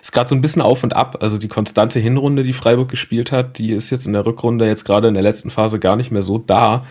ist 0.00 0.12
gerade 0.12 0.28
so 0.28 0.34
ein 0.34 0.40
bisschen 0.40 0.62
auf 0.62 0.82
und 0.82 0.94
ab. 0.94 1.18
Also 1.20 1.38
die 1.38 1.48
konstante 1.48 1.98
Hinrunde, 1.98 2.42
die 2.42 2.52
Freiburg 2.52 2.88
gespielt 2.88 3.32
hat, 3.32 3.58
die 3.58 3.72
ist 3.72 3.90
jetzt 3.90 4.06
in 4.06 4.12
der 4.12 4.26
Rückrunde 4.26 4.66
jetzt 4.66 4.84
gerade 4.84 5.08
in 5.08 5.14
der 5.14 5.22
letzten 5.22 5.50
Phase 5.50 5.78
gar 5.78 5.96
nicht 5.96 6.10
mehr 6.10 6.22
so 6.22 6.38
da. 6.38 6.84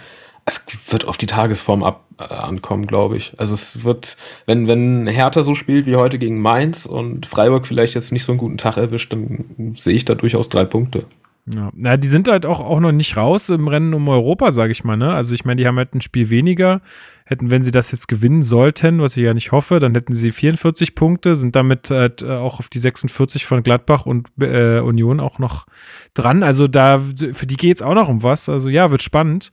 Es 0.45 0.65
wird 0.91 1.07
auf 1.07 1.17
die 1.17 1.25
Tagesform 1.25 1.83
ab, 1.83 2.05
äh, 2.19 2.23
ankommen, 2.23 2.85
glaube 2.85 3.17
ich. 3.17 3.33
Also 3.37 3.55
es 3.55 3.83
wird, 3.83 4.17
wenn, 4.45 4.67
wenn 4.67 5.07
Hertha 5.07 5.41
so 5.41 5.55
spielt 5.55 5.85
wie 5.87 5.95
heute 5.95 6.19
gegen 6.19 6.39
Mainz 6.39 6.85
und 6.85 7.25
Freiburg 7.25 7.65
vielleicht 7.65 7.95
jetzt 7.95 8.11
nicht 8.11 8.25
so 8.25 8.31
einen 8.31 8.39
guten 8.39 8.57
Tag 8.57 8.77
erwischt, 8.77 9.11
dann 9.11 9.73
sehe 9.75 9.95
ich 9.95 10.05
da 10.05 10.15
durchaus 10.15 10.49
drei 10.49 10.65
Punkte. 10.65 11.05
Ja, 11.47 11.69
na, 11.75 11.95
die 11.95 12.07
sind 12.07 12.27
halt 12.27 12.47
auch, 12.47 12.59
auch 12.59 12.79
noch 12.79 12.91
nicht 12.91 13.17
raus 13.17 13.49
im 13.49 13.67
Rennen 13.67 13.93
um 13.93 14.09
Europa, 14.09 14.51
sage 14.51 14.71
ich 14.71 14.83
mal. 14.83 14.97
Ne? 14.97 15.13
Also 15.13 15.35
ich 15.35 15.45
meine, 15.45 15.61
die 15.61 15.67
haben 15.67 15.77
halt 15.77 15.93
ein 15.93 16.01
Spiel 16.01 16.31
weniger. 16.31 16.81
Hätten, 17.23 17.51
wenn 17.51 17.63
sie 17.63 17.71
das 17.71 17.91
jetzt 17.91 18.07
gewinnen 18.07 18.41
sollten, 18.41 18.99
was 18.99 19.15
ich 19.15 19.23
ja 19.23 19.33
nicht 19.33 19.51
hoffe, 19.51 19.79
dann 19.79 19.93
hätten 19.93 20.13
sie 20.13 20.31
44 20.31 20.95
Punkte, 20.95 21.35
sind 21.35 21.55
damit 21.55 21.91
halt 21.91 22.23
äh, 22.23 22.31
auch 22.31 22.59
auf 22.59 22.69
die 22.69 22.79
46 22.79 23.45
von 23.45 23.61
Gladbach 23.61 24.07
und 24.07 24.29
äh, 24.41 24.79
Union 24.79 25.19
auch 25.19 25.37
noch 25.37 25.67
dran. 26.15 26.41
Also 26.41 26.67
da, 26.67 26.99
für 26.99 27.45
die 27.45 27.57
geht 27.57 27.77
es 27.77 27.83
auch 27.83 27.95
noch 27.95 28.09
um 28.09 28.23
was. 28.23 28.49
Also 28.49 28.69
ja, 28.69 28.89
wird 28.89 29.03
spannend. 29.03 29.51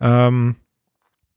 Ähm, 0.00 0.56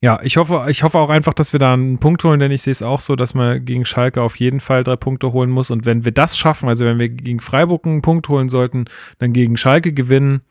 ja, 0.03 0.19
ich 0.23 0.37
hoffe, 0.37 0.65
ich 0.69 0.81
hoffe 0.81 0.97
auch 0.97 1.09
einfach, 1.09 1.35
dass 1.35 1.53
wir 1.53 1.59
da 1.59 1.73
einen 1.73 1.99
Punkt 1.99 2.23
holen, 2.23 2.39
denn 2.39 2.51
ich 2.51 2.63
sehe 2.63 2.71
es 2.71 2.81
auch 2.81 2.99
so, 2.99 3.15
dass 3.15 3.35
man 3.35 3.63
gegen 3.63 3.85
Schalke 3.85 4.21
auf 4.23 4.37
jeden 4.37 4.59
Fall 4.59 4.83
drei 4.83 4.95
Punkte 4.95 5.31
holen 5.31 5.51
muss. 5.51 5.69
Und 5.69 5.85
wenn 5.85 6.05
wir 6.05 6.11
das 6.11 6.37
schaffen, 6.37 6.67
also 6.67 6.85
wenn 6.85 6.97
wir 6.97 7.09
gegen 7.09 7.39
Freiburg 7.39 7.85
einen 7.85 8.01
Punkt 8.01 8.27
holen 8.27 8.49
sollten, 8.49 8.85
dann 9.19 9.31
gegen 9.31 9.57
Schalke 9.57 9.93
gewinnen, 9.93 10.41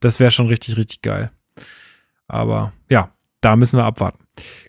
das 0.00 0.18
wäre 0.18 0.30
schon 0.30 0.48
richtig, 0.48 0.78
richtig 0.78 1.02
geil. 1.02 1.30
Aber 2.26 2.72
ja, 2.88 3.10
da 3.42 3.54
müssen 3.56 3.78
wir 3.78 3.84
abwarten. 3.84 4.24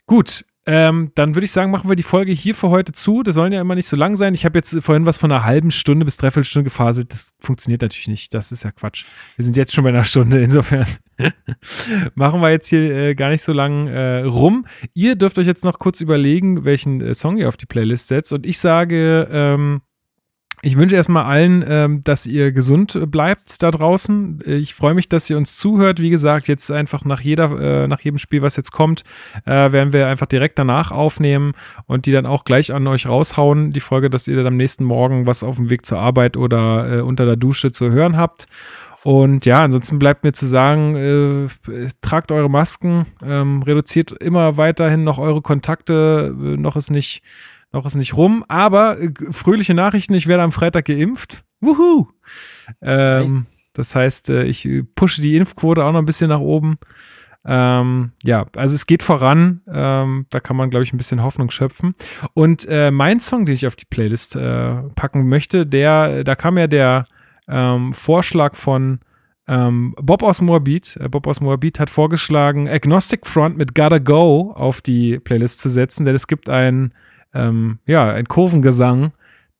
Gut, 0.05 0.45
ähm, 0.69 1.13
dann 1.15 1.33
würde 1.33 1.45
ich 1.45 1.53
sagen, 1.53 1.71
machen 1.71 1.89
wir 1.89 1.95
die 1.95 2.03
Folge 2.03 2.33
hier 2.33 2.53
für 2.53 2.69
heute 2.69 2.91
zu. 2.91 3.23
Das 3.23 3.35
sollen 3.35 3.53
ja 3.53 3.61
immer 3.61 3.73
nicht 3.73 3.87
so 3.87 3.95
lang 3.95 4.17
sein. 4.17 4.33
Ich 4.33 4.43
habe 4.43 4.59
jetzt 4.59 4.77
vorhin 4.81 5.05
was 5.05 5.17
von 5.17 5.31
einer 5.31 5.45
halben 5.45 5.71
Stunde 5.71 6.03
bis 6.03 6.17
dreiviertel 6.17 6.43
Stunde 6.43 6.65
gefaselt. 6.65 7.13
Das 7.13 7.35
funktioniert 7.39 7.81
natürlich 7.81 8.09
nicht. 8.09 8.33
Das 8.33 8.51
ist 8.51 8.65
ja 8.65 8.71
Quatsch. 8.71 9.05
Wir 9.37 9.45
sind 9.45 9.55
jetzt 9.55 9.73
schon 9.73 9.85
bei 9.85 9.91
einer 9.91 10.03
Stunde. 10.03 10.41
Insofern 10.43 10.85
machen 12.15 12.41
wir 12.41 12.51
jetzt 12.51 12.67
hier 12.67 12.81
äh, 12.81 13.15
gar 13.15 13.29
nicht 13.29 13.43
so 13.43 13.53
lang 13.53 13.87
äh, 13.87 14.23
rum. 14.23 14.65
Ihr 14.93 15.15
dürft 15.15 15.39
euch 15.39 15.47
jetzt 15.47 15.63
noch 15.63 15.79
kurz 15.79 16.01
überlegen, 16.01 16.65
welchen 16.65 16.99
äh, 16.99 17.13
Song 17.13 17.37
ihr 17.37 17.47
auf 17.47 17.55
die 17.55 17.65
Playlist 17.65 18.09
setzt. 18.09 18.33
Und 18.33 18.45
ich 18.45 18.59
sage, 18.59 19.29
ähm, 19.31 19.81
ich 20.63 20.75
wünsche 20.75 20.95
erstmal 20.95 21.25
allen, 21.25 21.63
ähm, 21.67 22.03
dass 22.03 22.25
ihr 22.25 22.51
gesund 22.51 22.99
bleibt 23.11 23.61
da 23.61 23.69
draußen. 23.69 24.41
Ich 24.45 24.73
freue 24.73 24.95
mich, 24.95 25.07
dass 25.07 25.29
ihr 25.29 25.37
uns 25.37 25.55
zuhört. 25.55 26.01
Wie 26.01 26.09
gesagt, 26.09 26.47
jetzt 26.47 26.71
einfach 26.71 27.05
nach 27.05 27.21
jeder, 27.21 27.83
äh, 27.83 27.87
nach 27.87 27.99
jedem 28.01 28.17
Spiel, 28.17 28.41
was 28.41 28.55
jetzt 28.55 28.71
kommt, 28.71 29.03
äh, 29.45 29.71
werden 29.71 29.93
wir 29.93 30.07
einfach 30.07 30.25
direkt 30.25 30.57
danach 30.57 30.91
aufnehmen 30.91 31.53
und 31.85 32.07
die 32.07 32.11
dann 32.11 32.25
auch 32.25 32.43
gleich 32.43 32.73
an 32.73 32.87
euch 32.87 33.07
raushauen. 33.07 33.71
Die 33.71 33.79
Folge, 33.79 34.09
dass 34.09 34.27
ihr 34.27 34.35
dann 34.35 34.47
am 34.47 34.55
nächsten 34.57 34.83
Morgen 34.83 35.27
was 35.27 35.43
auf 35.43 35.57
dem 35.57 35.69
Weg 35.69 35.85
zur 35.85 35.99
Arbeit 35.99 36.37
oder 36.37 36.91
äh, 36.91 37.01
unter 37.01 37.25
der 37.25 37.35
Dusche 37.35 37.71
zu 37.71 37.91
hören 37.91 38.17
habt. 38.17 38.47
Und 39.03 39.45
ja, 39.45 39.61
ansonsten 39.61 39.99
bleibt 39.99 40.23
mir 40.23 40.33
zu 40.33 40.47
sagen, 40.47 41.49
äh, 41.69 41.87
tragt 42.01 42.31
eure 42.31 42.49
Masken, 42.49 43.05
ähm, 43.23 43.61
reduziert 43.61 44.11
immer 44.11 44.57
weiterhin 44.57 45.03
noch 45.03 45.19
eure 45.19 45.41
Kontakte, 45.41 46.35
äh, 46.35 46.57
noch 46.57 46.75
ist 46.75 46.89
nicht 46.89 47.21
noch 47.71 47.85
ist 47.85 47.95
nicht 47.95 48.15
rum, 48.15 48.43
aber 48.47 48.99
äh, 48.99 49.11
fröhliche 49.31 49.73
Nachrichten, 49.73 50.13
ich 50.13 50.27
werde 50.27 50.43
am 50.43 50.51
Freitag 50.51 50.85
geimpft. 50.85 51.43
Wuhu! 51.59 52.07
Ähm, 52.81 53.45
das 53.73 53.95
heißt, 53.95 54.29
äh, 54.29 54.43
ich 54.43 54.65
äh, 54.65 54.83
pushe 54.83 55.21
die 55.21 55.35
Impfquote 55.35 55.83
auch 55.83 55.91
noch 55.91 55.99
ein 55.99 56.05
bisschen 56.05 56.29
nach 56.29 56.39
oben. 56.39 56.77
Ähm, 57.45 58.11
ja, 58.23 58.45
also 58.55 58.75
es 58.75 58.87
geht 58.87 59.03
voran. 59.03 59.61
Ähm, 59.71 60.25
da 60.29 60.39
kann 60.39 60.57
man, 60.57 60.69
glaube 60.69 60.83
ich, 60.83 60.93
ein 60.93 60.97
bisschen 60.97 61.23
Hoffnung 61.23 61.49
schöpfen. 61.49 61.95
Und 62.33 62.67
äh, 62.67 62.91
mein 62.91 63.19
Song, 63.19 63.45
den 63.45 63.55
ich 63.55 63.67
auf 63.67 63.75
die 63.75 63.85
Playlist 63.85 64.35
äh, 64.35 64.75
packen 64.95 65.29
möchte, 65.29 65.65
der, 65.65 66.23
da 66.23 66.35
kam 66.35 66.57
ja 66.57 66.67
der 66.67 67.05
ähm, 67.47 67.93
Vorschlag 67.93 68.55
von 68.55 68.99
ähm, 69.47 69.95
Bob 70.01 70.23
aus 70.23 70.41
Moabit. 70.41 70.99
Bob 71.09 71.25
aus 71.25 71.39
Moabit 71.39 71.79
hat 71.79 71.89
vorgeschlagen, 71.89 72.67
Agnostic 72.67 73.25
Front 73.25 73.57
mit 73.57 73.73
Gotta 73.75 73.99
Go 73.99 74.51
auf 74.53 74.81
die 74.81 75.19
Playlist 75.19 75.59
zu 75.59 75.69
setzen, 75.69 76.05
denn 76.05 76.15
es 76.15 76.27
gibt 76.27 76.49
ein 76.49 76.93
ähm, 77.33 77.79
ja, 77.85 78.11
ein 78.11 78.27
Kurvengesang, 78.27 79.11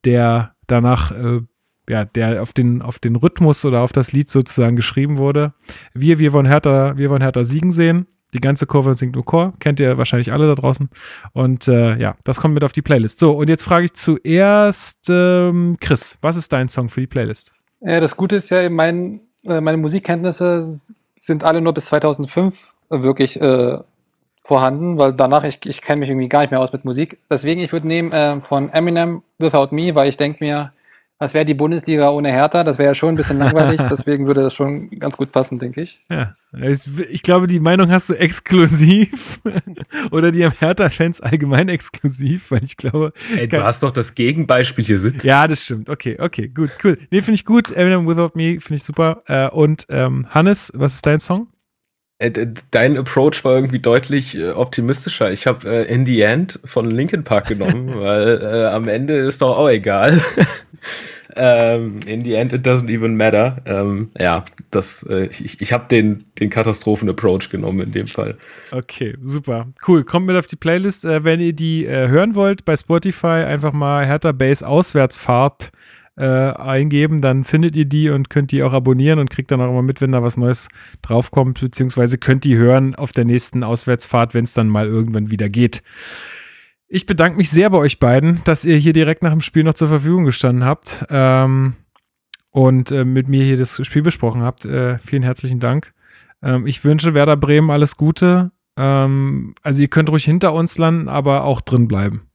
der 0.05 0.53
danach, 0.68 1.11
äh, 1.11 1.41
ja, 1.89 2.05
der 2.05 2.41
auf 2.41 2.53
den, 2.53 2.82
auf 2.82 2.99
den 2.99 3.15
Rhythmus 3.15 3.63
oder 3.65 3.82
auf 3.82 3.91
das 3.91 4.11
Lied 4.11 4.30
sozusagen 4.30 4.76
geschrieben 4.76 5.18
wurde. 5.18 5.53
Wir, 5.93 6.20
wir 6.20 6.34
wollen 6.34 6.45
Hertha, 6.45 6.97
wir 6.97 7.09
wollen 7.09 7.22
Hertha 7.22 7.43
siegen 7.43 7.72
sehen. 7.72 8.07
Die 8.34 8.41
ganze 8.41 8.65
Kurve 8.65 8.93
singt 8.93 9.15
nur 9.15 9.24
Chor, 9.24 9.53
kennt 9.59 9.80
ihr 9.80 9.97
wahrscheinlich 9.97 10.34
alle 10.34 10.47
da 10.47 10.55
draußen. 10.55 10.89
Und 11.32 11.70
äh, 11.70 11.97
ja, 11.97 12.18
das 12.26 12.41
kommt 12.41 12.53
mit 12.53 12.63
auf 12.65 12.74
die 12.74 12.82
Playlist. 12.82 13.20
So, 13.20 13.32
und 13.32 13.47
jetzt 13.47 13.63
frage 13.63 13.86
ich 13.86 13.93
zuerst 13.93 15.07
ähm, 15.09 15.78
Chris, 15.80 16.18
was 16.20 16.36
ist 16.36 16.51
dein 16.51 16.68
Song 16.68 16.89
für 16.89 16.99
die 16.99 17.07
Playlist? 17.07 17.53
Ja, 17.80 18.01
das 18.01 18.18
Gute 18.18 18.36
ist 18.36 18.49
ja, 18.49 18.70
mein, 18.70 19.22
äh, 19.45 19.61
meine 19.61 19.78
Musikkenntnisse 19.78 20.80
sind 21.18 21.45
alle 21.45 21.61
nur 21.61 21.74
bis 21.74 21.86
2005 21.86 22.74
wirklich 22.89 23.39
äh, 23.39 23.78
vorhanden, 24.48 24.98
weil 24.98 25.14
danach, 25.14 25.43
ich, 25.43 25.60
ich 25.66 25.82
kenne 25.82 26.00
mich 26.00 26.10
irgendwie 26.10 26.30
gar 26.30 26.41
nicht 26.41 26.52
mehr 26.52 26.62
aus 26.62 26.72
mit 26.72 26.86
Musik. 26.86 27.18
Deswegen, 27.30 27.62
ich 27.62 27.74
würde 27.74 27.86
nehmen 27.88 28.12
äh, 28.14 28.39
von 28.41 28.72
Eminem 28.72 29.22
Without 29.39 29.76
Me, 29.76 29.93
weil 29.93 30.08
ich 30.08 30.16
denke 30.16 30.43
mir, 30.43 30.72
das 31.20 31.34
wäre 31.34 31.45
die 31.45 31.56
Bundesliga 31.56 32.12
ohne 32.12 32.30
Hertha, 32.30 32.64
das 32.64 32.78
wäre 32.78 32.89
ja 32.89 32.95
schon 32.95 33.10
ein 33.10 33.16
bisschen 33.16 33.39
langweilig, 33.39 33.82
deswegen 33.89 34.28
würde 34.28 34.43
das 34.43 34.54
schon 34.54 34.89
ganz 35.00 35.18
gut 35.18 35.32
passen, 35.32 35.58
denke 35.60 35.82
ich. 35.82 36.00
Ja, 36.10 36.36
ich 37.10 37.24
glaube, 37.24 37.48
die 37.48 37.60
Meinung 37.60 37.89
hast 37.89 38.10
du 38.10 38.14
exklusiv 38.14 39.41
oder 40.12 40.32
die 40.32 40.45
am 40.45 40.52
Hertha-Fans 40.52 41.20
allgemein 41.20 41.70
exklusiv, 41.70 42.52
weil 42.52 42.64
ich 42.64 42.78
glaube. 42.78 43.14
Ey, 43.36 43.48
du 43.50 43.64
hast 43.64 43.84
doch 43.84 43.91
das 43.91 44.16
Gegenbeispiel 44.16 44.86
hier 44.86 45.00
sitzen. 45.00 45.28
Ja, 45.28 45.48
das 45.48 45.64
stimmt. 45.64 45.89
Okay, 45.89 46.18
okay, 46.20 46.48
gut, 46.48 46.70
cool. 46.84 46.98
Nee, 47.12 47.22
finde 47.22 47.36
ich 47.36 47.45
gut. 47.45 47.72
Eminem 47.72 48.08
Without 48.08 48.32
Me 48.36 48.60
finde 48.62 48.76
ich 48.76 48.84
super. 48.84 49.24
Äh, 49.26 49.50
und 49.50 49.88
ähm, 49.89 50.28
Hannes, 50.30 50.72
was 50.76 50.93
ist 50.93 51.06
dein 51.06 51.20
Song? 51.20 51.48
Äh, 52.20 52.32
dein 52.72 52.97
Approach 52.97 53.43
war 53.43 53.55
irgendwie 53.55 53.80
deutlich 53.80 54.36
äh, 54.36 54.49
optimistischer. 54.49 55.32
Ich 55.32 55.45
habe 55.45 55.70
äh, 55.70 55.93
In 55.93 56.05
the 56.05 56.22
End 56.22 56.59
von 56.65 56.89
Linkin 56.89 57.24
Park 57.24 57.47
genommen, 57.47 57.91
weil 57.99 58.41
äh, 58.41 58.65
am 58.65 58.88
Ende 58.88 59.18
ist 59.18 59.41
doch 59.41 59.55
auch 59.55 59.70
egal. 59.70 60.20
ähm, 61.36 61.99
in 62.07 62.24
the 62.24 62.34
End, 62.34 62.53
it 62.53 62.65
doesn't 62.65 62.89
even 62.89 63.18
matter. 63.18 63.57
Ähm, 63.65 64.09
ja, 64.18 64.43
das, 64.72 65.03
äh, 65.03 65.28
ich, 65.28 65.61
ich 65.61 65.72
habe 65.74 65.86
den, 65.89 66.26
den 66.39 66.49
Katastrophen-Approach 66.49 67.51
genommen 67.51 67.82
in 67.82 67.91
dem 67.91 68.07
Fall. 68.07 68.36
Okay, 68.72 69.15
super. 69.22 69.68
Cool. 69.88 70.03
Kommt 70.03 70.26
mit 70.26 70.36
auf 70.36 70.47
die 70.47 70.55
Playlist. 70.55 71.05
Äh, 71.05 71.24
wenn 71.24 71.39
ihr 71.39 71.53
die 71.53 71.88
hören 71.88 72.34
wollt, 72.34 72.65
bei 72.65 72.76
Spotify 72.76 73.28
einfach 73.45 73.74
mal 73.74 74.05
Hertha 74.05 74.32
Base 74.32 74.68
Auswärtsfahrt 74.68 75.72
äh, 76.18 76.26
eingeben, 76.26 77.22
dann 77.22 77.43
findet 77.43 77.76
ihr 77.76 77.86
die 77.86 78.09
und 78.09 78.30
könnt 78.30 78.51
die 78.51 78.63
auch 78.63 78.74
abonnieren 78.74 79.20
und 79.20 79.30
kriegt 79.30 79.51
dann 79.51 79.61
auch 79.61 79.70
immer 79.70 79.84
mit, 79.84 80.01
wenn 80.01 80.11
da 80.11 80.24
was 80.24 80.38
Neues 80.38 80.68
draufkommt, 81.01 81.61
beziehungsweise 81.61 82.18
könnt 82.18 82.43
die 82.43 82.57
hören 82.57 82.95
auf 82.95 83.11
der 83.11 83.26
nächsten 83.26 83.63
Auswärtsfahrt, 83.63 84.34
wenn 84.34 84.43
es 84.43 84.53
dann 84.53 84.68
mal 84.68 84.88
irgendwann 84.88 85.32
wieder 85.32 85.47
geht. 85.47 85.84
Ich 86.88 87.05
bedanke 87.05 87.38
mich 87.38 87.49
sehr 87.49 87.70
bei 87.70 87.78
euch 87.78 87.99
beiden, 87.99 88.41
dass 88.45 88.65
ihr 88.65 88.78
hier 88.78 88.93
direkt 88.93 89.22
nach 89.22 89.32
dem 89.32 89.41
Spiel 89.41 89.63
noch 89.63 89.74
zur 89.74 89.89
Verfügung 89.89 90.26
gestanden 90.26 90.63
habt 90.65 91.05
ähm, 91.09 91.74
und 92.51 92.91
äh, 92.91 93.05
mit 93.05 93.28
mir 93.28 93.43
hier 93.43 93.57
das 93.57 93.86
Spiel 93.86 94.01
besprochen 94.01 94.41
habt. 94.41 94.65
Äh, 94.65 94.97
vielen 94.99 95.24
herzlichen 95.24 95.59
Dank. 95.59 95.93
Ähm, 96.41 96.65
ich 96.65 96.84
wünsche 96.84 97.13
Werder 97.13 97.38
Bremen 97.38 97.70
alles 97.70 97.97
Gute. 97.97 98.51
Ähm, 98.78 99.53
also 99.61 99.82
ihr 99.82 99.89
könnt 99.89 100.09
ruhig 100.09 100.24
hinter 100.24 100.53
uns 100.53 100.78
landen, 100.78 101.09
aber 101.09 101.43
auch 101.43 101.61
drin 101.61 101.88
bleiben. 101.88 102.26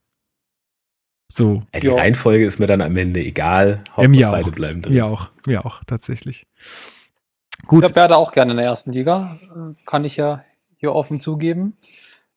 So. 1.33 1.63
Ja, 1.73 1.81
die 1.81 1.87
ja. 1.87 1.95
Reihenfolge 1.95 2.45
ist 2.45 2.59
mir 2.59 2.67
dann 2.67 2.83
am 2.83 2.97
Ende 2.97 3.21
egal. 3.21 3.83
Hauptsache 3.91 4.09
mir 4.09 4.31
beide 4.31 4.49
auch. 4.49 4.53
bleiben 4.53 4.83
drin. 4.83 4.93
Mir 4.93 5.07
auch, 5.07 5.31
mir 5.47 5.65
auch, 5.65 5.83
tatsächlich. 5.85 6.47
Gut. 7.67 7.85
Ich 7.85 7.97
werde 7.97 8.17
auch 8.17 8.33
gerne 8.33 8.53
in 8.53 8.59
der 8.59 8.67
ersten 8.67 8.93
Liga. 8.93 9.39
Kann 9.87 10.05
ich 10.05 10.17
ja 10.17 10.45
hier 10.77 10.95
offen 10.95 11.21
zugeben. 11.21 11.77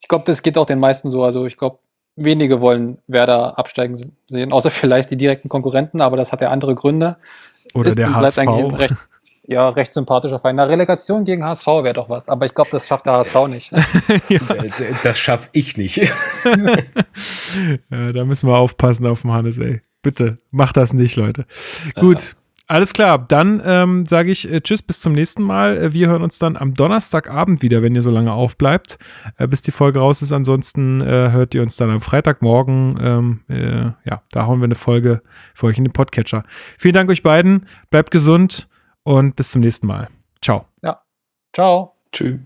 Ich 0.02 0.08
glaube, 0.08 0.24
das 0.26 0.44
geht 0.44 0.58
auch 0.58 0.66
den 0.66 0.80
meisten 0.80 1.10
so. 1.10 1.24
Also 1.24 1.46
ich 1.46 1.58
glaube, 1.58 1.80
wenige 2.16 2.62
wollen 2.62 3.00
Werder 3.08 3.58
absteigen 3.58 4.14
sehen, 4.30 4.54
außer 4.54 4.72
vielleicht 4.72 5.12
die 5.12 5.18
direkten 5.18 5.50
Konkurrenten, 5.50 6.00
aber 6.02 6.16
das 6.18 6.32
hat 6.32 6.42
ja 6.42 6.50
andere 6.50 6.76
Gründe. 6.76 7.18
Oder 7.74 7.90
ist, 7.90 7.98
der 7.98 8.16
HSV. 8.16 8.38
Recht, 8.78 8.96
ja, 9.48 9.70
recht 9.70 9.94
sympathischer 9.94 10.40
Verein. 10.40 10.60
Eine 10.60 10.70
Relegation 10.70 11.24
gegen 11.24 11.44
HSV 11.44 11.68
wäre 11.68 11.94
doch 11.94 12.10
was, 12.10 12.30
aber 12.30 12.46
ich 12.46 12.54
glaube, 12.54 12.70
das 12.72 12.88
schafft 12.88 13.06
der 13.06 13.14
HSV 13.14 13.48
nicht. 13.48 13.72
ja. 14.30 14.40
Das 15.04 15.18
schaffe 15.20 15.50
ich 15.54 15.78
nicht. 15.78 15.98
ja, 17.92 18.12
da 18.12 18.26
müssen 18.26 18.50
wir 18.50 18.58
aufpassen 18.58 19.06
auf 19.06 19.22
dem 19.22 19.32
Hannes, 19.32 19.58
ey. 19.58 19.82
Bitte, 20.02 20.38
macht 20.52 20.78
das 20.78 20.94
nicht, 20.94 21.16
Leute. 21.16 21.46
Gut. 21.96 22.36
Alles 22.68 22.94
klar, 22.94 23.24
dann 23.28 23.62
ähm, 23.64 24.08
sage 24.08 24.32
ich 24.32 24.52
äh, 24.52 24.60
Tschüss, 24.60 24.82
bis 24.82 25.00
zum 25.00 25.14
nächsten 25.14 25.44
Mal. 25.44 25.78
Äh, 25.78 25.94
wir 25.94 26.08
hören 26.08 26.24
uns 26.24 26.40
dann 26.40 26.58
am 26.58 26.74
Donnerstagabend 26.74 27.62
wieder, 27.62 27.84
wenn 27.84 27.94
ihr 27.94 28.02
so 28.02 28.10
lange 28.10 28.34
aufbleibt, 28.34 28.98
äh, 29.38 29.48
bis 29.48 29.62
die 29.62 29.70
Folge 29.70 30.00
raus 30.00 30.24
ist. 30.24 30.32
Ansonsten 30.32 31.00
äh, 31.00 31.30
hört 31.30 31.54
ihr 31.54 31.62
uns 31.62 31.78
dann 31.78 31.92
am 31.92 32.00
Freitagmorgen. 32.00 33.00
Ähm, 33.00 33.42
äh, 33.50 33.92
ja, 34.10 34.24
da 34.32 34.48
hauen 34.48 34.62
wir 34.62 34.66
eine 34.66 34.74
Folge 34.74 35.22
für 35.54 35.68
euch 35.68 35.78
in 35.78 35.84
den 35.84 35.94
Podcatcher. 35.94 36.44
Vielen 36.80 36.96
Dank 36.96 37.08
euch 37.12 37.22
beiden, 37.22 37.68
bleibt 37.92 38.10
gesund 38.10 38.68
und 39.06 39.36
bis 39.38 39.52
zum 39.52 39.62
nächsten 39.62 39.88
Mal. 39.88 40.10
Ciao. 40.42 40.66
Ciao. 41.56 41.96
Tschüss. 42.12 42.40